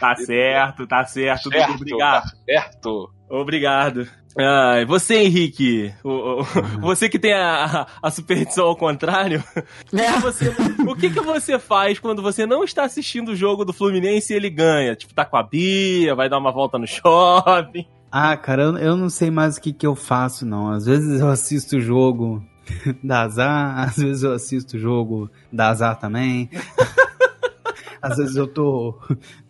Tá 0.00 0.14
certo, 0.16 0.86
tá 0.86 1.04
certo, 1.04 1.44
Dudu. 1.50 1.58
Certo, 1.58 1.74
Obrigado. 1.74 2.22
tá 2.22 2.30
certo. 2.46 3.10
Obrigado. 3.30 4.08
Ai, 4.36 4.84
você, 4.84 5.22
Henrique, 5.22 5.94
o, 6.02 6.40
o- 6.40 6.44
você 6.80 7.08
que 7.08 7.18
tem 7.20 7.32
a, 7.32 7.86
a 8.02 8.10
superstição 8.10 8.66
ao 8.66 8.76
contrário, 8.76 9.42
que 9.88 10.20
você, 10.20 10.48
o 10.88 10.96
que, 10.96 11.10
que 11.10 11.20
você 11.20 11.56
faz 11.58 11.98
quando 12.00 12.20
você 12.20 12.44
não 12.44 12.64
está 12.64 12.82
assistindo 12.84 13.28
o 13.30 13.36
jogo 13.36 13.64
do 13.64 13.72
Fluminense 13.72 14.32
e 14.32 14.36
ele 14.36 14.50
ganha? 14.50 14.96
Tipo, 14.96 15.14
tá 15.14 15.24
com 15.24 15.36
a 15.36 15.42
Bia, 15.42 16.14
vai 16.16 16.28
dar 16.28 16.38
uma 16.38 16.50
volta 16.50 16.78
no 16.78 16.86
shopping. 16.86 17.86
Ah, 18.16 18.36
cara, 18.36 18.62
eu, 18.62 18.78
eu 18.78 18.96
não 18.96 19.10
sei 19.10 19.28
mais 19.28 19.56
o 19.56 19.60
que, 19.60 19.72
que 19.72 19.84
eu 19.84 19.96
faço, 19.96 20.46
não. 20.46 20.70
Às 20.70 20.86
vezes 20.86 21.20
eu 21.20 21.26
assisto 21.28 21.78
o 21.78 21.80
jogo 21.80 22.44
da 23.02 23.22
azar, 23.22 23.88
às 23.88 23.96
vezes 23.96 24.22
eu 24.22 24.32
assisto 24.32 24.76
o 24.76 24.78
jogo 24.78 25.28
da 25.52 25.70
azar 25.70 25.98
também. 25.98 26.48
às 28.00 28.16
vezes 28.16 28.36
eu 28.36 28.46
tô 28.46 28.96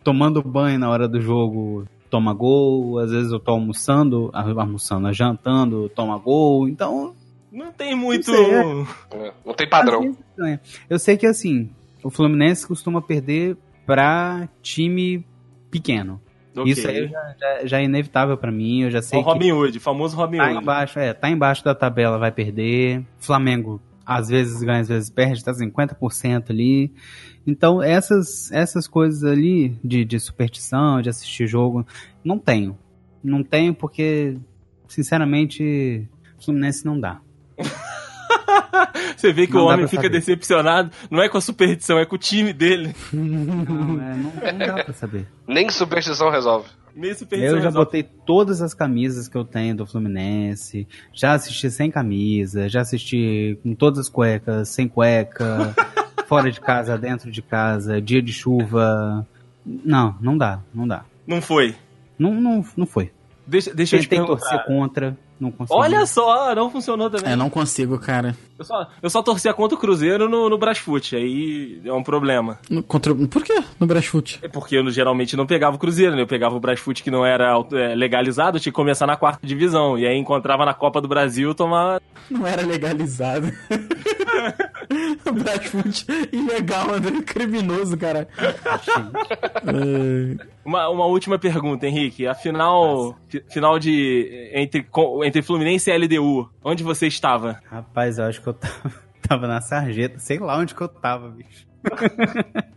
tomando 0.02 0.42
banho 0.42 0.78
na 0.78 0.88
hora 0.88 1.06
do 1.06 1.20
jogo, 1.20 1.86
toma 2.08 2.32
gol. 2.32 2.98
Às 3.00 3.10
vezes 3.10 3.32
eu 3.32 3.38
tô 3.38 3.50
almoçando, 3.50 4.30
almoçando, 4.32 5.12
jantando, 5.12 5.90
toma 5.90 6.16
gol. 6.16 6.66
Então, 6.66 7.14
Não 7.52 7.70
tem 7.70 7.94
muito. 7.94 8.32
Não 8.32 8.86
É, 9.12 9.34
Não 9.44 9.52
tem 9.52 9.68
padrão. 9.68 10.16
Eu 10.88 10.98
sei 10.98 11.18
que 11.18 11.26
assim, 11.26 11.68
o 12.02 12.08
Fluminense 12.08 12.66
costuma 12.66 13.02
perder 13.02 13.58
pra 13.84 14.48
time 14.62 15.22
pequeno. 15.70 16.18
Ok. 16.56 16.70
Isso 16.72 16.86
aí 16.88 17.08
já, 17.08 17.34
já- 17.40 17.66
já 17.66 17.80
é 17.80 17.84
inevitável 17.84 18.36
pra 18.36 18.50
mim, 18.52 18.82
eu 18.82 18.90
já 18.90 19.02
sei 19.02 19.18
o 19.18 19.22
Robin 19.22 19.52
Hood, 19.52 19.80
famoso 19.80 20.16
Robin 20.16 20.38
tá 20.38 20.50
Hood. 20.50 20.62
embaixo, 20.62 20.98
é, 20.98 21.12
tá 21.12 21.28
embaixo 21.30 21.64
da 21.64 21.74
tabela, 21.74 22.18
vai 22.18 22.30
perder. 22.30 23.04
Flamengo 23.18 23.80
às 24.06 24.28
vezes 24.28 24.62
ganha, 24.62 24.80
às 24.80 24.88
vezes 24.88 25.08
perde, 25.10 25.42
tá 25.42 25.52
50% 25.54 26.50
ali. 26.50 26.92
Então, 27.46 27.82
essas, 27.82 28.50
essas 28.52 28.86
coisas 28.86 29.24
ali 29.24 29.70
de, 29.82 30.04
de 30.04 30.20
superstição, 30.20 31.00
de 31.00 31.08
assistir 31.08 31.46
jogo, 31.46 31.86
não 32.22 32.38
tenho. 32.38 32.76
Não 33.22 33.42
tenho 33.42 33.74
porque, 33.74 34.36
sinceramente, 34.86 36.06
Fluminense 36.42 36.84
não 36.84 36.98
dá. 36.98 37.20
Você 39.16 39.32
vê 39.32 39.46
que 39.46 39.54
Não 39.54 39.62
o 39.62 39.66
homem 39.68 39.86
fica 39.86 40.02
saber. 40.02 40.18
decepcionado, 40.18 40.90
não 41.10 41.22
é 41.22 41.28
com 41.28 41.38
a 41.38 41.40
superstição, 41.40 41.98
é 41.98 42.04
com 42.04 42.14
o 42.16 42.18
time 42.18 42.52
dele. 42.52 42.94
Não, 43.12 44.00
é, 44.02 44.14
não, 44.14 44.32
não 44.58 44.66
dá 44.76 44.84
pra 44.84 44.92
saber. 44.94 45.26
Nem 45.46 45.68
superstição 45.70 46.30
resolve. 46.30 46.68
Nem 46.94 47.12
superstição 47.14 47.56
Eu 47.56 47.62
já 47.62 47.68
resolve. 47.68 47.84
botei 47.86 48.02
todas 48.02 48.62
as 48.62 48.72
camisas 48.74 49.26
que 49.28 49.36
eu 49.36 49.44
tenho 49.44 49.76
do 49.76 49.86
Fluminense. 49.86 50.86
Já 51.12 51.32
assisti 51.32 51.70
sem 51.70 51.90
camisa, 51.90 52.68
já 52.68 52.80
assisti 52.82 53.58
com 53.62 53.74
todas 53.74 53.98
as 54.00 54.08
cuecas, 54.08 54.68
sem 54.68 54.86
cueca, 54.88 55.74
fora 56.28 56.50
de 56.50 56.60
casa, 56.60 56.96
dentro 56.98 57.30
de 57.30 57.42
casa, 57.42 58.00
dia 58.00 58.22
de 58.22 58.32
chuva. 58.32 59.26
Não, 59.64 60.14
não 60.20 60.36
dá, 60.36 60.60
não 60.74 60.86
dá. 60.86 61.04
Não 61.26 61.40
foi. 61.40 61.74
Não, 62.18 62.34
não, 62.40 62.64
não 62.76 62.86
foi. 62.86 63.10
Deixa, 63.46 63.74
deixa 63.74 63.96
eu 63.96 64.00
te 64.00 64.08
Tentei 64.08 64.18
perguntar. 64.26 64.40
torcer 64.48 64.66
contra, 64.66 65.18
não 65.40 65.50
consegui. 65.50 65.80
Olha 65.80 66.06
só, 66.06 66.54
não 66.54 66.70
funcionou 66.70 67.10
também. 67.10 67.32
É, 67.32 67.36
não 67.36 67.50
consigo, 67.50 67.98
cara. 67.98 68.36
Eu, 68.58 68.64
só, 68.64 68.86
eu 69.02 69.10
só 69.10 69.22
torcia 69.22 69.52
contra 69.52 69.76
o 69.76 69.80
Cruzeiro 69.80 70.28
no, 70.28 70.48
no 70.48 70.56
Brasfoot, 70.58 71.16
aí 71.16 71.80
é 71.84 71.92
um 71.92 72.02
problema. 72.02 72.58
No- 72.70 72.82
Contra... 72.82 73.14
Por 73.14 73.42
quê? 73.42 73.62
No 73.80 73.86
Brasfoot? 73.86 74.38
É 74.42 74.48
porque 74.48 74.76
eu 74.76 74.88
geralmente 74.90 75.36
não 75.36 75.46
pegava 75.46 75.76
o 75.76 75.78
Cruzeiro, 75.78 76.14
né? 76.14 76.22
Eu 76.22 76.26
pegava 76.26 76.54
o 76.54 76.60
Brasfoot 76.60 77.02
que 77.02 77.10
não 77.10 77.24
era 77.26 77.52
é, 77.72 77.94
legalizado, 77.94 78.60
tinha 78.60 78.70
que 78.72 78.76
começar 78.76 79.06
na 79.06 79.16
quarta 79.16 79.46
divisão. 79.46 79.98
E 79.98 80.06
aí 80.06 80.16
encontrava 80.16 80.64
na 80.64 80.72
Copa 80.74 81.00
do 81.00 81.08
Brasil, 81.08 81.54
tomava. 81.54 82.00
Não 82.30 82.46
era 82.46 82.62
legalizado. 82.64 83.52
o 85.30 85.32
Brasfoot 85.32 86.06
ilegal, 86.32 86.94
André, 86.94 87.22
criminoso, 87.22 87.96
cara. 87.96 88.28
Uma, 90.64 90.88
uma 90.88 91.06
última 91.06 91.38
pergunta, 91.38 91.86
Henrique. 91.86 92.26
A 92.26 92.34
final, 92.34 93.16
fi- 93.28 93.44
final 93.50 93.78
de. 93.78 94.50
Entre, 94.52 94.86
entre 95.24 95.42
Fluminense 95.42 95.90
e 95.90 95.96
LDU, 95.96 96.50
onde 96.62 96.82
você 96.82 97.06
estava? 97.06 97.60
Rapaz, 97.70 98.18
eu 98.18 98.24
acho 98.24 98.40
que 98.42 98.48
eu 98.48 98.54
tava, 98.54 98.92
tava 99.26 99.46
na 99.46 99.60
sarjeta, 99.60 100.18
sei 100.18 100.38
lá 100.38 100.56
onde 100.58 100.74
que 100.74 100.80
eu 100.80 100.88
tava, 100.88 101.28
bicho. 101.30 101.66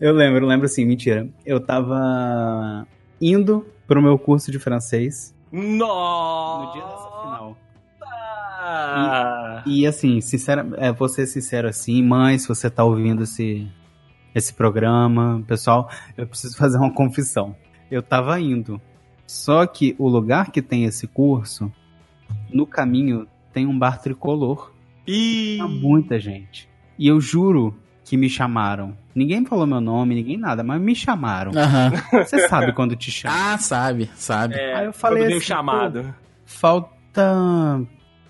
eu 0.00 0.12
lembro, 0.12 0.44
eu 0.44 0.48
lembro 0.48 0.66
assim, 0.66 0.84
mentira. 0.84 1.28
Eu 1.44 1.60
tava 1.60 2.86
indo 3.20 3.66
pro 3.86 4.02
meu 4.02 4.18
curso 4.18 4.50
de 4.52 4.58
francês 4.58 5.34
Nossa! 5.50 6.66
no 6.66 6.72
dia 6.72 6.82
dessa 6.82 7.22
final. 7.22 7.56
Ah, 8.70 9.62
E 9.66 9.86
assim, 9.86 10.20
sincera, 10.20 10.66
é, 10.76 10.92
vou 10.92 11.08
ser 11.08 11.26
sincero 11.26 11.68
assim, 11.68 12.02
mãe, 12.02 12.38
se 12.38 12.46
você 12.48 12.68
tá 12.68 12.84
ouvindo 12.84 13.22
esse, 13.22 13.66
esse 14.34 14.52
programa, 14.52 15.42
pessoal, 15.46 15.90
eu 16.16 16.26
preciso 16.26 16.56
fazer 16.58 16.78
uma 16.78 16.92
confissão. 16.92 17.56
Eu 17.90 18.02
tava 18.02 18.38
indo. 18.40 18.80
Só 19.26 19.66
que 19.66 19.94
o 19.98 20.08
lugar 20.08 20.50
que 20.50 20.60
tem 20.62 20.84
esse 20.84 21.06
curso, 21.06 21.70
no 22.52 22.66
caminho, 22.66 23.26
tem 23.52 23.66
um 23.66 23.78
bar 23.78 24.00
tricolor. 24.00 24.72
Tinha 25.06 25.66
muita 25.66 26.18
gente. 26.18 26.68
E 26.98 27.06
eu 27.08 27.20
juro 27.20 27.74
que 28.04 28.16
me 28.16 28.28
chamaram. 28.28 28.96
Ninguém 29.14 29.44
falou 29.44 29.66
meu 29.66 29.80
nome, 29.80 30.14
ninguém 30.14 30.36
nada, 30.38 30.62
mas 30.62 30.80
me 30.80 30.94
chamaram. 30.94 31.52
Aham. 31.54 31.92
Você 32.24 32.46
sabe 32.48 32.72
quando 32.72 32.96
te 32.96 33.10
chamam. 33.12 33.36
Ah, 33.38 33.58
sabe, 33.58 34.10
sabe. 34.14 34.54
é, 34.54 34.74
Aí 34.76 34.86
eu 34.86 34.92
falei 34.92 35.24
assim, 35.26 35.40
chamado. 35.40 36.14
Falta 36.46 37.80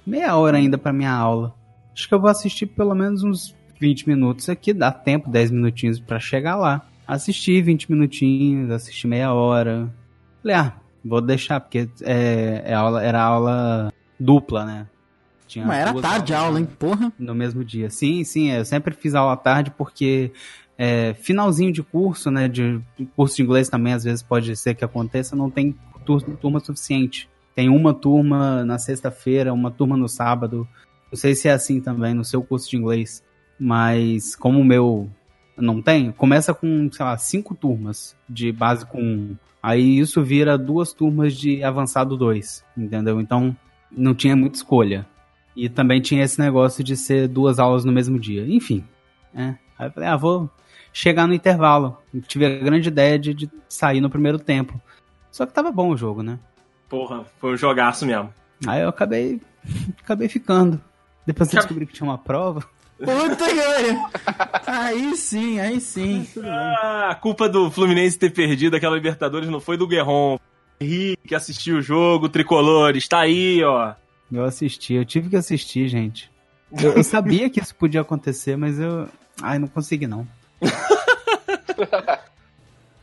meia 0.08 0.36
hora 0.36 0.56
ainda 0.56 0.78
pra 0.78 0.92
minha 0.92 1.12
aula. 1.12 1.54
Acho 1.94 2.08
que 2.08 2.14
eu 2.14 2.20
vou 2.20 2.30
assistir 2.30 2.66
pelo 2.66 2.94
menos 2.94 3.22
uns 3.22 3.54
20 3.80 4.08
minutos 4.08 4.48
aqui, 4.48 4.72
dá 4.72 4.90
tempo, 4.90 5.30
10 5.30 5.50
minutinhos 5.50 6.00
pra 6.00 6.18
chegar 6.18 6.56
lá. 6.56 6.86
Assisti 7.06 7.60
20 7.62 7.90
minutinhos, 7.90 8.70
assisti 8.70 9.06
meia 9.06 9.32
hora. 9.32 9.88
Falei, 10.42 10.56
ah, 10.56 10.72
vou 11.04 11.20
deixar, 11.20 11.60
porque 11.60 11.88
é, 12.02 12.62
é 12.66 12.74
aula, 12.74 13.02
era 13.02 13.22
aula 13.22 13.92
dupla, 14.18 14.64
né? 14.64 14.86
Tinha 15.46 15.64
Mas 15.64 15.78
era 15.78 15.94
tarde 16.00 16.34
a 16.34 16.40
aula, 16.40 16.60
hein? 16.60 16.68
Porra. 16.78 17.12
No 17.18 17.34
mesmo 17.34 17.64
dia. 17.64 17.88
Sim, 17.88 18.22
sim, 18.24 18.50
eu 18.50 18.64
sempre 18.64 18.94
fiz 18.94 19.14
aula 19.14 19.32
à 19.32 19.36
tarde 19.36 19.70
porque 19.70 20.30
é, 20.76 21.14
finalzinho 21.14 21.72
de 21.72 21.82
curso, 21.82 22.30
né? 22.30 22.46
De 22.48 22.80
curso 23.16 23.36
de 23.36 23.42
inglês 23.42 23.68
também 23.68 23.94
às 23.94 24.04
vezes 24.04 24.22
pode 24.22 24.54
ser 24.56 24.74
que 24.74 24.84
aconteça, 24.84 25.34
não 25.34 25.48
tem 25.50 25.74
tur- 26.04 26.22
turma 26.36 26.60
suficiente. 26.60 27.28
Tem 27.58 27.68
uma 27.68 27.92
turma 27.92 28.64
na 28.64 28.78
sexta-feira, 28.78 29.52
uma 29.52 29.68
turma 29.68 29.96
no 29.96 30.08
sábado. 30.08 30.64
Não 31.10 31.18
sei 31.18 31.34
se 31.34 31.48
é 31.48 31.50
assim 31.50 31.80
também 31.80 32.14
no 32.14 32.24
seu 32.24 32.40
curso 32.40 32.70
de 32.70 32.76
inglês, 32.76 33.20
mas 33.58 34.36
como 34.36 34.60
o 34.60 34.64
meu 34.64 35.10
não 35.56 35.82
tem, 35.82 36.12
começa 36.12 36.54
com, 36.54 36.88
sei 36.92 37.04
lá, 37.04 37.18
cinco 37.18 37.56
turmas 37.56 38.16
de 38.28 38.52
básico 38.52 38.96
1. 38.96 39.36
Aí 39.60 39.98
isso 39.98 40.22
vira 40.22 40.56
duas 40.56 40.92
turmas 40.92 41.34
de 41.34 41.64
avançado 41.64 42.16
2, 42.16 42.64
entendeu? 42.76 43.20
Então 43.20 43.56
não 43.90 44.14
tinha 44.14 44.36
muita 44.36 44.54
escolha. 44.54 45.04
E 45.56 45.68
também 45.68 46.00
tinha 46.00 46.22
esse 46.22 46.38
negócio 46.38 46.84
de 46.84 46.96
ser 46.96 47.26
duas 47.26 47.58
aulas 47.58 47.84
no 47.84 47.90
mesmo 47.90 48.20
dia. 48.20 48.46
Enfim. 48.46 48.84
né? 49.34 49.58
Aí 49.76 49.88
eu 49.88 49.90
falei, 49.90 50.08
ah, 50.08 50.16
vou 50.16 50.48
chegar 50.92 51.26
no 51.26 51.34
intervalo. 51.34 51.98
Tive 52.28 52.46
a 52.46 52.56
grande 52.60 52.86
ideia 52.86 53.18
de, 53.18 53.34
de 53.34 53.50
sair 53.68 54.00
no 54.00 54.08
primeiro 54.08 54.38
tempo. 54.38 54.80
Só 55.28 55.44
que 55.44 55.52
tava 55.52 55.72
bom 55.72 55.90
o 55.90 55.96
jogo, 55.96 56.22
né? 56.22 56.38
Porra, 56.88 57.24
foi 57.38 57.52
um 57.52 57.56
jogaço 57.56 58.06
mesmo. 58.06 58.32
Aí 58.66 58.82
eu 58.82 58.88
acabei, 58.88 59.40
acabei 60.02 60.28
ficando. 60.28 60.80
Depois 61.26 61.52
eu 61.52 61.58
descobri 61.58 61.86
que 61.86 61.92
tinha 61.92 62.08
uma 62.08 62.18
prova. 62.18 62.64
Puta 62.98 63.46
que 63.46 63.54
pariu. 63.54 64.10
Aí 64.66 65.16
sim, 65.16 65.60
aí 65.60 65.80
sim. 65.80 66.26
Ah, 66.42 67.10
a 67.10 67.14
culpa 67.14 67.48
do 67.48 67.70
Fluminense 67.70 68.18
ter 68.18 68.30
perdido 68.30 68.76
aquela 68.76 68.96
Libertadores 68.96 69.48
não 69.48 69.60
foi 69.60 69.76
do 69.76 69.86
Guerron. 69.86 70.38
Henrique 70.80 71.34
assistiu 71.34 71.78
o 71.78 71.82
jogo, 71.82 72.28
tricolor, 72.28 72.96
está 72.96 73.20
aí, 73.20 73.62
ó. 73.62 73.94
Eu 74.30 74.44
assisti, 74.44 74.94
eu 74.94 75.04
tive 75.04 75.28
que 75.30 75.36
assistir, 75.36 75.88
gente. 75.88 76.30
Eu, 76.72 76.92
eu 76.98 77.04
sabia 77.04 77.48
que 77.48 77.60
isso 77.60 77.74
podia 77.74 78.00
acontecer, 78.00 78.56
mas 78.56 78.78
eu. 78.78 79.08
Ai, 79.40 79.58
não 79.58 79.68
consegui 79.68 80.06
não. 80.06 80.26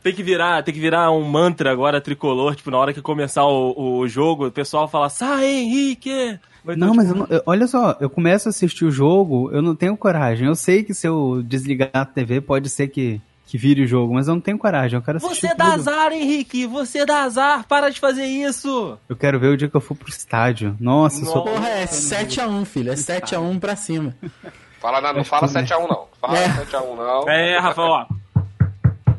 Tem 0.06 0.14
que 0.14 0.22
virar, 0.22 0.62
tem 0.62 0.72
que 0.72 0.78
virar 0.78 1.10
um 1.10 1.24
mantra 1.24 1.72
agora 1.72 2.00
tricolor, 2.00 2.54
tipo, 2.54 2.70
na 2.70 2.78
hora 2.78 2.92
que 2.92 3.02
começar 3.02 3.44
o, 3.44 3.98
o 3.98 4.06
jogo, 4.06 4.46
o 4.46 4.52
pessoal 4.52 4.86
fala, 4.86 5.08
sai, 5.08 5.44
Henrique! 5.46 6.38
Vai 6.64 6.76
Não, 6.76 6.92
um- 6.92 6.94
mas 6.94 7.08
eu 7.08 7.14
não- 7.16 7.26
eu- 7.28 7.42
olha 7.44 7.66
só, 7.66 7.96
eu 8.00 8.08
começo 8.08 8.48
a 8.48 8.50
assistir 8.50 8.84
o 8.84 8.90
jogo, 8.90 9.50
eu 9.52 9.60
não 9.60 9.74
tenho 9.74 9.96
coragem. 9.96 10.46
Eu 10.46 10.54
sei 10.54 10.84
que 10.84 10.94
se 10.94 11.08
eu 11.08 11.42
desligar 11.44 11.90
a 11.92 12.04
TV 12.04 12.40
pode 12.40 12.68
ser 12.68 12.86
que, 12.86 13.20
que 13.46 13.58
vire 13.58 13.82
o 13.82 13.86
jogo, 13.86 14.14
mas 14.14 14.28
eu 14.28 14.34
não 14.34 14.40
tenho 14.40 14.56
coragem. 14.58 14.96
Eu 14.96 15.02
quero 15.02 15.16
assistir 15.18 15.48
Você 15.48 15.54
dá 15.56 15.70
tudo. 15.72 15.74
azar, 15.90 16.12
Henrique! 16.12 16.66
Você 16.66 17.04
dá 17.04 17.22
azar! 17.24 17.66
Para 17.66 17.90
de 17.90 17.98
fazer 17.98 18.26
isso! 18.26 18.96
Eu 19.08 19.16
quero 19.16 19.40
ver 19.40 19.48
o 19.48 19.56
dia 19.56 19.68
que 19.68 19.76
eu 19.76 19.80
for 19.80 19.96
pro 19.96 20.08
estádio. 20.08 20.76
Nossa, 20.78 21.20
eu 21.22 21.26
sou... 21.26 21.42
Porra, 21.42 21.68
é 21.68 21.84
7x1, 21.86 22.64
filho. 22.64 22.92
É 22.92 22.94
7x1 22.94 23.58
pra 23.58 23.74
cima. 23.74 24.14
Fala, 24.80 25.00
na- 25.00 25.12
não 25.12 25.24
fala 25.24 25.48
7x1 25.48 25.88
não. 25.88 26.04
Fala 26.20 26.38
É. 26.38 26.48
7x1 26.48 26.96
não. 26.96 27.28
É, 27.28 27.58
Rafael, 27.58 27.88
ó. 27.88 28.06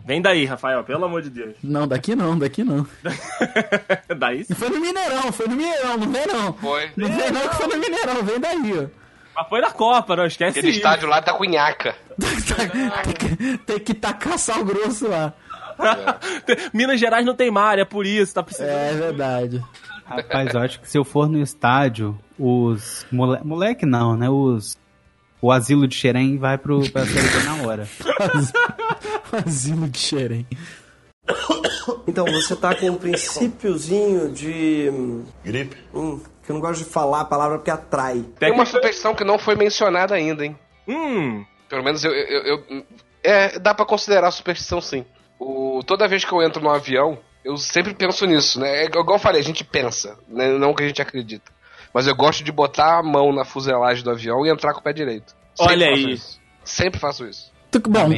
Vem 0.08 0.22
daí, 0.22 0.46
Rafael, 0.46 0.86
pelo 0.86 1.04
amor 1.04 1.22
de 1.22 1.30
Deus. 1.30 1.54
Não, 1.62 1.86
daqui 1.86 2.16
não, 2.16 2.40
daqui 2.40 2.64
não. 2.64 2.88
daí 4.18 4.46
sim. 4.46 4.54
Foi 4.54 4.70
no 4.70 4.80
Mineirão, 4.80 5.34
foi 5.34 5.50
no 5.50 5.56
Mineirão, 5.58 5.98
não 5.98 6.10
vem 6.10 6.26
não. 6.26 6.54
Foi. 6.54 6.90
Não 6.96 7.10
vem 7.10 7.30
não 7.30 7.50
que 7.50 7.56
foi 7.56 7.68
no 7.68 7.78
Mineirão, 7.78 8.24
vem 8.24 8.40
daí, 8.40 8.86
ó. 8.86 8.88
Mas 9.36 9.50
foi 9.50 9.60
na 9.60 9.70
Copa, 9.70 10.16
não 10.16 10.26
esquece 10.26 10.60
Aquele 10.60 10.70
isso. 10.72 10.80
estádio 10.80 11.10
lá 11.10 11.22
tá 11.22 11.34
com 11.34 11.44
nhaca. 11.44 11.94
tem, 12.18 13.14
que, 13.14 13.58
tem 13.58 13.80
que 13.80 13.94
tacar 13.94 14.40
sal 14.40 14.64
grosso 14.64 15.10
lá. 15.10 15.34
Minas 16.74 17.02
Gerais 17.02 17.26
não 17.26 17.36
tem 17.36 17.52
mar, 17.52 17.78
é 17.78 17.84
por 17.84 18.06
isso, 18.06 18.34
tá 18.34 18.42
precisando. 18.42 18.70
É 18.70 18.94
verdade. 18.94 19.62
Rapaz, 20.06 20.54
eu 20.54 20.62
acho 20.62 20.80
que 20.80 20.90
se 20.90 20.98
eu 20.98 21.04
for 21.04 21.28
no 21.28 21.42
estádio, 21.42 22.18
os... 22.40 23.06
Mole... 23.12 23.42
Moleque 23.44 23.86
não, 23.86 24.16
né? 24.16 24.30
Os... 24.30 24.78
O 25.42 25.52
asilo 25.52 25.86
de 25.86 25.96
Xerém 25.96 26.38
vai 26.38 26.58
pro, 26.58 26.90
pra 26.90 27.06
Série 27.06 27.44
na 27.44 27.68
hora. 27.68 27.88
Asilo 29.32 29.88
de 29.88 29.98
Xerém. 30.00 30.48
Então, 32.08 32.26
você 32.26 32.56
tá 32.56 32.74
com 32.76 32.90
um 32.90 32.96
princípiozinho 32.98 34.30
de. 34.32 34.90
Gripe? 35.44 35.76
Hum, 35.94 36.20
que 36.44 36.52
eu 36.52 36.54
não 36.54 36.62
gosto 36.62 36.84
de 36.84 36.90
falar 36.90 37.22
a 37.22 37.26
palavra 37.26 37.58
porque 37.58 37.72
atrai. 37.72 38.24
Tem 38.40 38.52
uma 38.52 38.66
superstição 38.66 39.14
que 39.14 39.24
não 39.24 39.38
foi 39.38 39.56
mencionada 39.56 40.16
ainda, 40.16 40.46
hein? 40.46 40.58
Hum, 40.88 41.46
Pelo 41.70 41.84
menos 41.84 42.04
eu. 42.04 42.14
eu, 42.14 42.64
eu- 42.70 42.86
é, 43.24 43.60
dá 43.60 43.74
pra 43.74 43.86
considerar 43.86 44.32
superstição 44.32 44.80
sim. 44.80 45.04
O, 45.38 45.82
toda 45.86 46.08
vez 46.08 46.24
que 46.24 46.32
eu 46.32 46.42
entro 46.42 46.64
no 46.64 46.70
avião, 46.70 47.20
eu 47.44 47.58
sempre 47.58 47.94
penso 47.94 48.26
nisso, 48.26 48.60
né? 48.60 48.84
É 48.84 48.86
igual 48.86 49.06
eu 49.18 49.20
falei, 49.20 49.42
a 49.42 49.44
gente 49.44 49.64
pensa, 49.66 50.18
né? 50.30 50.48
não 50.58 50.74
que 50.74 50.84
a 50.84 50.88
gente 50.88 51.02
acredita. 51.02 51.52
Mas 51.94 52.08
eu 52.08 52.16
gosto 52.16 52.44
de 52.44 52.52
botar 52.52 53.00
a 53.00 53.04
mão 53.04 53.34
na 53.34 53.44
fuselagem 53.44 54.04
do 54.04 54.12
avião 54.12 54.46
e 54.46 54.50
entrar 54.50 54.74
com 54.74 54.80
o 54.80 54.84
pé 54.84 54.94
direito. 54.94 55.36
Olha 55.60 55.88
faço 55.90 55.98
aí. 56.08 56.14
isso. 56.14 56.40
Sempre 56.64 57.00
faço 57.00 57.26
isso. 57.28 57.52
Tu- 57.72 57.80
Bom, 57.82 58.10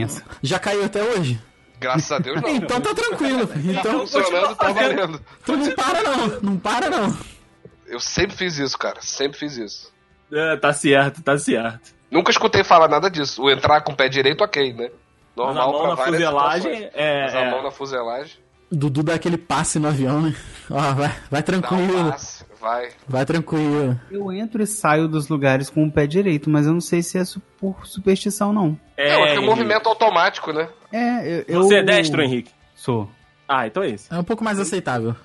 já 0.43 0.59
caiu 0.59 0.83
até 0.85 1.01
hoje? 1.03 1.41
Graças 1.79 2.11
a 2.11 2.19
Deus 2.19 2.41
não. 2.41 2.49
Então 2.49 2.81
tá 2.81 2.93
tranquilo. 2.93 3.47
Tá 3.47 3.55
Então, 3.57 3.99
funcionando, 4.07 4.55
tá 4.55 4.71
valendo. 4.71 5.21
tu 5.45 5.55
não 5.57 5.71
para 5.71 6.03
não, 6.03 6.27
não 6.41 6.57
para 6.57 6.89
não. 6.89 7.17
Eu 7.87 7.99
sempre 7.99 8.35
fiz 8.35 8.57
isso, 8.57 8.77
cara. 8.77 8.97
Sempre 9.01 9.39
fiz 9.39 9.57
isso. 9.57 9.91
É, 10.31 10.57
tá 10.57 10.71
certo, 10.73 11.21
tá 11.23 11.37
certo. 11.37 11.93
Nunca 12.11 12.31
escutei 12.31 12.63
falar 12.63 12.87
nada 12.87 13.09
disso. 13.09 13.41
O 13.43 13.49
entrar 13.49 13.81
com 13.81 13.93
o 13.93 13.95
pé 13.95 14.07
direito, 14.09 14.43
ok, 14.43 14.73
né? 14.73 14.89
Mas 15.35 15.47
a 15.47 15.53
Normal 15.53 15.71
mão 15.71 15.87
na 15.87 15.95
várias 15.95 16.15
fuselagem 16.15 16.61
situações. 16.75 16.91
é- 16.95 17.21
Mas 17.23 17.35
a 17.35 17.39
é. 17.39 17.51
mão 17.51 17.63
na 17.63 17.71
fuselagem. 17.71 18.33
Dudu 18.71 19.01
dá 19.01 19.13
aquele 19.15 19.37
passe 19.37 19.79
no 19.79 19.87
avião, 19.87 20.21
né? 20.21 20.35
Ó, 20.69 20.79
vai, 20.93 20.95
vai 20.95 21.15
Dá 21.31 21.39
um 21.39 21.41
tranquilo. 21.43 22.11
passe, 22.11 22.38
vai. 22.59 22.89
Vai 23.07 23.25
tranquilo. 23.25 23.99
Eu 24.11 24.31
entro 24.31 24.61
e 24.61 24.67
saio 24.67 25.07
dos 25.07 25.27
lugares 25.27 25.69
com 25.69 25.83
o 25.85 25.91
pé 25.91 26.05
direito, 26.07 26.49
mas 26.49 26.65
eu 26.67 26.73
não 26.73 26.81
sei 26.81 27.01
se 27.01 27.17
é 27.17 27.23
su- 27.25 27.41
por 27.59 27.85
superstição, 27.87 28.51
não. 28.53 28.77
É, 28.97 29.09
É, 29.09 29.13
acho 29.13 29.17
que 29.17 29.21
é 29.21 29.23
um 29.25 29.33
Henrique. 29.33 29.45
movimento 29.49 29.87
automático, 29.89 30.51
né? 30.53 30.69
É, 30.91 31.43
eu. 31.47 31.63
Você 31.63 31.75
eu- 31.75 31.79
é 31.79 31.83
destro, 31.83 32.21
Henrique? 32.21 32.51
Sou. 32.75 33.09
Ah, 33.47 33.65
então 33.67 33.81
é 33.83 33.89
isso. 33.89 34.13
É 34.13 34.17
um 34.17 34.23
pouco 34.23 34.43
mais 34.43 34.59
aceitável. 34.59 35.15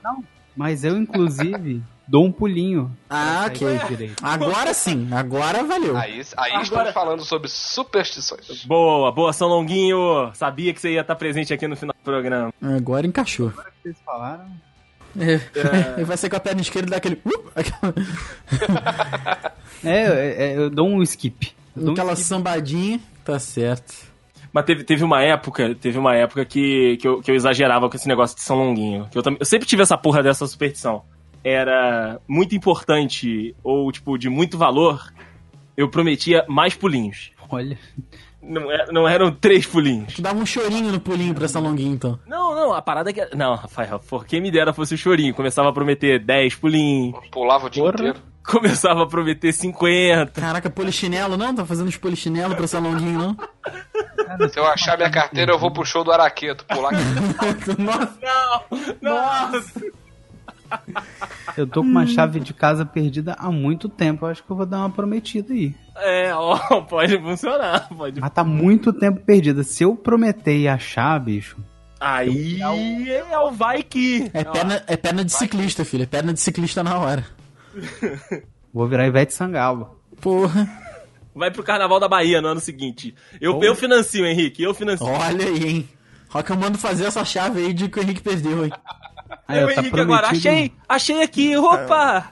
Mas 0.56 0.84
eu, 0.84 0.96
inclusive, 0.96 1.82
dou 2.06 2.24
um 2.24 2.30
pulinho. 2.32 2.90
Ah, 3.10 3.44
ok. 3.48 3.66
o. 3.66 4.14
Agora 4.22 4.72
sim, 4.72 5.08
agora 5.12 5.62
valeu. 5.64 5.96
Aí, 5.96 6.22
aí 6.36 6.50
Agora- 6.52 6.62
estamos 6.62 6.92
falando 6.92 7.24
sobre 7.24 7.48
superstições. 7.48 8.64
Boa, 8.64 9.10
boa, 9.12 9.32
São 9.32 9.48
Longuinho. 9.48 10.30
Sabia 10.34 10.72
que 10.72 10.80
você 10.80 10.92
ia 10.92 11.00
estar 11.00 11.16
presente 11.16 11.52
aqui 11.52 11.66
no 11.68 11.76
final 11.76 11.94
do 11.98 12.04
programa. 12.04 12.52
Agora 12.62 13.06
encaixou. 13.06 13.52
Vocês 13.82 13.96
falaram? 14.04 14.46
É. 15.18 15.94
Ele 15.96 16.04
vai 16.04 16.16
ser 16.16 16.28
com 16.28 16.36
a 16.36 16.40
perna 16.40 16.60
esquerda 16.60 16.88
e 16.88 16.90
dá 16.90 16.96
aquele. 16.96 17.20
Uh, 17.24 17.50
aquela 17.54 17.94
É, 19.84 20.52
é, 20.52 20.56
eu 20.56 20.70
dou 20.70 20.88
um 20.88 21.02
skip. 21.02 21.52
Dou 21.76 21.90
um 21.90 21.92
aquela 21.92 22.12
skip. 22.14 22.28
sambadinha. 22.28 23.00
Tá 23.24 23.38
certo. 23.38 23.94
Mas 24.52 24.64
teve, 24.64 24.84
teve 24.84 25.02
uma 25.02 25.20
época, 25.22 25.74
teve 25.74 25.98
uma 25.98 26.14
época 26.14 26.44
que, 26.44 26.96
que, 26.98 27.08
eu, 27.08 27.20
que 27.20 27.30
eu 27.30 27.34
exagerava 27.34 27.88
com 27.88 27.96
esse 27.96 28.06
negócio 28.06 28.36
de 28.36 28.42
São 28.42 28.56
Longuinho. 28.56 29.08
Que 29.10 29.18
eu, 29.18 29.22
tam- 29.22 29.36
eu 29.38 29.44
sempre 29.46 29.66
tive 29.66 29.82
essa 29.82 29.98
porra 29.98 30.22
dessa 30.22 30.46
superstição. 30.46 31.02
Era 31.42 32.20
muito 32.28 32.54
importante, 32.54 33.54
ou 33.62 33.90
tipo, 33.90 34.16
de 34.16 34.28
muito 34.30 34.56
valor, 34.56 35.12
eu 35.76 35.88
prometia 35.90 36.44
mais 36.48 36.74
pulinhos. 36.74 37.32
Olha. 37.50 37.76
Não, 38.46 38.70
é- 38.70 38.86
não 38.92 39.08
eram 39.08 39.32
três 39.32 39.66
pulinhos. 39.66 40.14
Tu 40.14 40.22
dava 40.22 40.38
um 40.38 40.46
chorinho 40.46 40.92
no 40.92 41.00
pulinho 41.00 41.34
pra 41.34 41.44
essa 41.46 41.58
longuinha, 41.58 41.92
então. 41.94 42.18
Não, 42.26 42.54
não, 42.54 42.72
a 42.74 42.82
parada 42.82 43.10
é 43.10 43.12
que. 43.12 43.34
Não, 43.36 43.54
Rafael, 43.54 43.98
por 44.00 44.26
quem 44.26 44.40
me 44.40 44.50
dera 44.50 44.72
fosse 44.72 44.94
o 44.94 44.98
chorinho. 44.98 45.34
Começava 45.34 45.68
a 45.70 45.72
prometer 45.72 46.18
10 46.24 46.54
pulinhos, 46.56 47.14
Pulava 47.30 47.66
o 47.66 47.70
dia 47.70 47.82
Porra. 47.82 47.94
inteiro. 47.94 48.18
começava 48.44 49.02
a 49.04 49.06
prometer 49.06 49.52
50. 49.52 50.40
Caraca, 50.40 50.68
polichinelo 50.68 51.36
não? 51.36 51.54
Tá 51.54 51.64
fazendo 51.64 51.88
os 51.88 51.96
polichinelo 51.96 52.54
pra 52.54 52.64
essa 52.64 52.78
longuinha, 52.78 53.18
não? 53.18 53.36
Se 54.50 54.58
eu 54.58 54.66
achar 54.66 54.96
minha 54.98 55.10
carteira, 55.10 55.52
eu 55.52 55.58
vou 55.58 55.70
pro 55.70 55.84
show 55.84 56.04
do 56.04 56.12
Araqueto. 56.12 56.64
Pular 56.66 56.90
Nossa, 57.78 58.18
Não! 58.22 58.78
Nossa! 59.00 59.80
Eu 61.56 61.66
tô 61.66 61.82
com 61.82 61.88
uma 61.88 62.06
chave 62.06 62.40
de 62.40 62.52
casa 62.52 62.84
perdida 62.84 63.34
há 63.38 63.50
muito 63.50 63.88
tempo. 63.88 64.24
Eu 64.26 64.30
acho 64.30 64.42
que 64.42 64.50
eu 64.50 64.56
vou 64.56 64.66
dar 64.66 64.78
uma 64.78 64.90
prometida 64.90 65.52
aí. 65.52 65.74
É, 65.96 66.32
ó, 66.34 66.80
pode 66.82 67.18
funcionar. 67.18 67.88
Pode... 67.88 68.20
Mas 68.20 68.30
tá 68.30 68.44
muito 68.44 68.92
tempo 68.92 69.20
perdida. 69.20 69.62
Se 69.62 69.84
eu 69.84 69.94
prometer 69.94 70.56
e 70.56 70.68
achar, 70.68 71.18
bicho. 71.18 71.56
Aí 72.00 72.60
é 72.60 73.38
o 73.38 73.50
vai 73.50 73.82
que. 73.82 74.30
é 74.34 74.44
perna, 74.44 74.84
é 74.86 74.96
perna 74.96 75.24
de 75.24 75.32
ciclista, 75.32 75.84
filho. 75.84 76.02
É 76.02 76.06
perna 76.06 76.34
de 76.34 76.40
ciclista 76.40 76.82
na 76.82 76.98
hora. 76.98 77.24
Vou 78.72 78.86
virar 78.86 79.06
Ivete 79.06 79.32
Sangalo. 79.32 79.98
Porra. 80.20 80.68
Vai 81.34 81.50
pro 81.50 81.62
Carnaval 81.62 81.98
da 81.98 82.08
Bahia 82.08 82.40
no 82.40 82.48
ano 82.48 82.60
seguinte. 82.60 83.14
Eu, 83.40 83.60
eu 83.62 83.74
financio, 83.74 84.24
Henrique, 84.24 84.62
eu 84.62 84.74
financio. 84.74 85.06
Olha 85.06 85.46
aí, 85.46 85.64
hein? 85.64 85.88
Rock, 86.28 86.50
eu 86.50 86.56
mando 86.56 86.78
fazer 86.78 87.04
essa 87.04 87.24
chave 87.24 87.60
aí 87.60 87.72
de 87.72 87.88
que 87.88 87.98
o 87.98 88.02
Henrique 88.02 88.22
perdeu, 88.22 88.64
hein? 88.64 88.72
Aí, 89.46 89.60
eu, 89.60 89.74
tá 89.74 89.80
Henrique, 89.82 90.00
agora 90.00 90.22
prometido- 90.28 90.48
achei, 90.48 90.72
achei 90.88 91.22
aqui, 91.22 91.56
opa! 91.56 92.30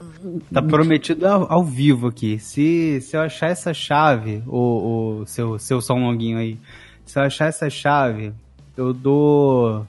Tá 0.53 0.63
prometido 0.63 1.27
ao, 1.29 1.53
ao 1.53 1.65
vivo 1.65 2.07
aqui. 2.09 2.39
Se, 2.39 3.01
se 3.03 3.17
eu 3.17 3.21
achar 3.21 3.49
essa 3.51 3.75
chave, 3.75 4.43
o, 4.47 5.21
o 5.21 5.27
seu, 5.27 5.59
seu 5.59 5.81
São 5.83 5.99
Longuinho 5.99 6.39
aí, 6.39 6.59
se 7.05 7.19
eu 7.19 7.23
achar 7.23 7.49
essa 7.49 7.69
chave, 7.69 8.33
eu 8.77 8.95
dou 8.95 9.87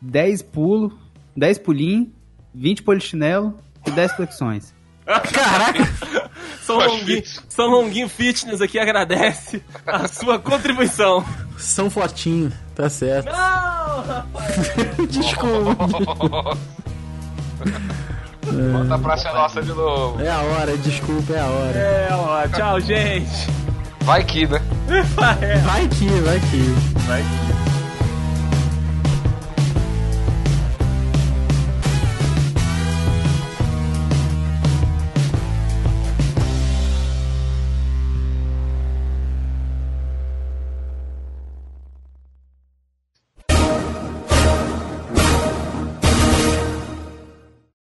10 0.00 0.42
pulos, 0.42 0.92
10 1.36 1.58
pulinhos, 1.58 2.08
20 2.54 2.82
polichinelo 2.84 3.56
e 3.84 3.90
10 3.90 4.12
flexões. 4.12 4.72
Caraca! 5.04 6.30
São 6.62 6.76
Longuinho, 6.78 7.22
São 7.48 7.66
Longuinho 7.66 8.08
Fitness 8.08 8.60
aqui 8.60 8.78
agradece 8.78 9.60
a 9.84 10.06
sua 10.06 10.38
contribuição. 10.38 11.24
São 11.58 11.90
fortinho, 11.90 12.52
tá 12.80 12.88
certo. 12.88 13.30
Não! 13.30 15.06
Desculpa. 15.06 15.86
Bota 18.72 18.94
a 18.94 18.98
praça 18.98 19.32
nossa 19.32 19.62
de 19.62 19.72
novo. 19.72 20.20
É 20.20 20.30
a 20.30 20.40
hora, 20.40 20.76
desculpa, 20.78 21.32
é 21.32 21.40
a 21.40 21.46
hora. 21.46 21.78
É, 21.78 22.08
ó, 22.12 22.48
tchau, 22.48 22.80
gente. 22.80 23.48
Vai 24.00 24.24
que, 24.24 24.46
né? 24.46 24.60
Vai 25.64 25.86
que, 25.88 26.08
vai 26.08 26.40
que. 26.40 26.74
Vai. 27.06 27.22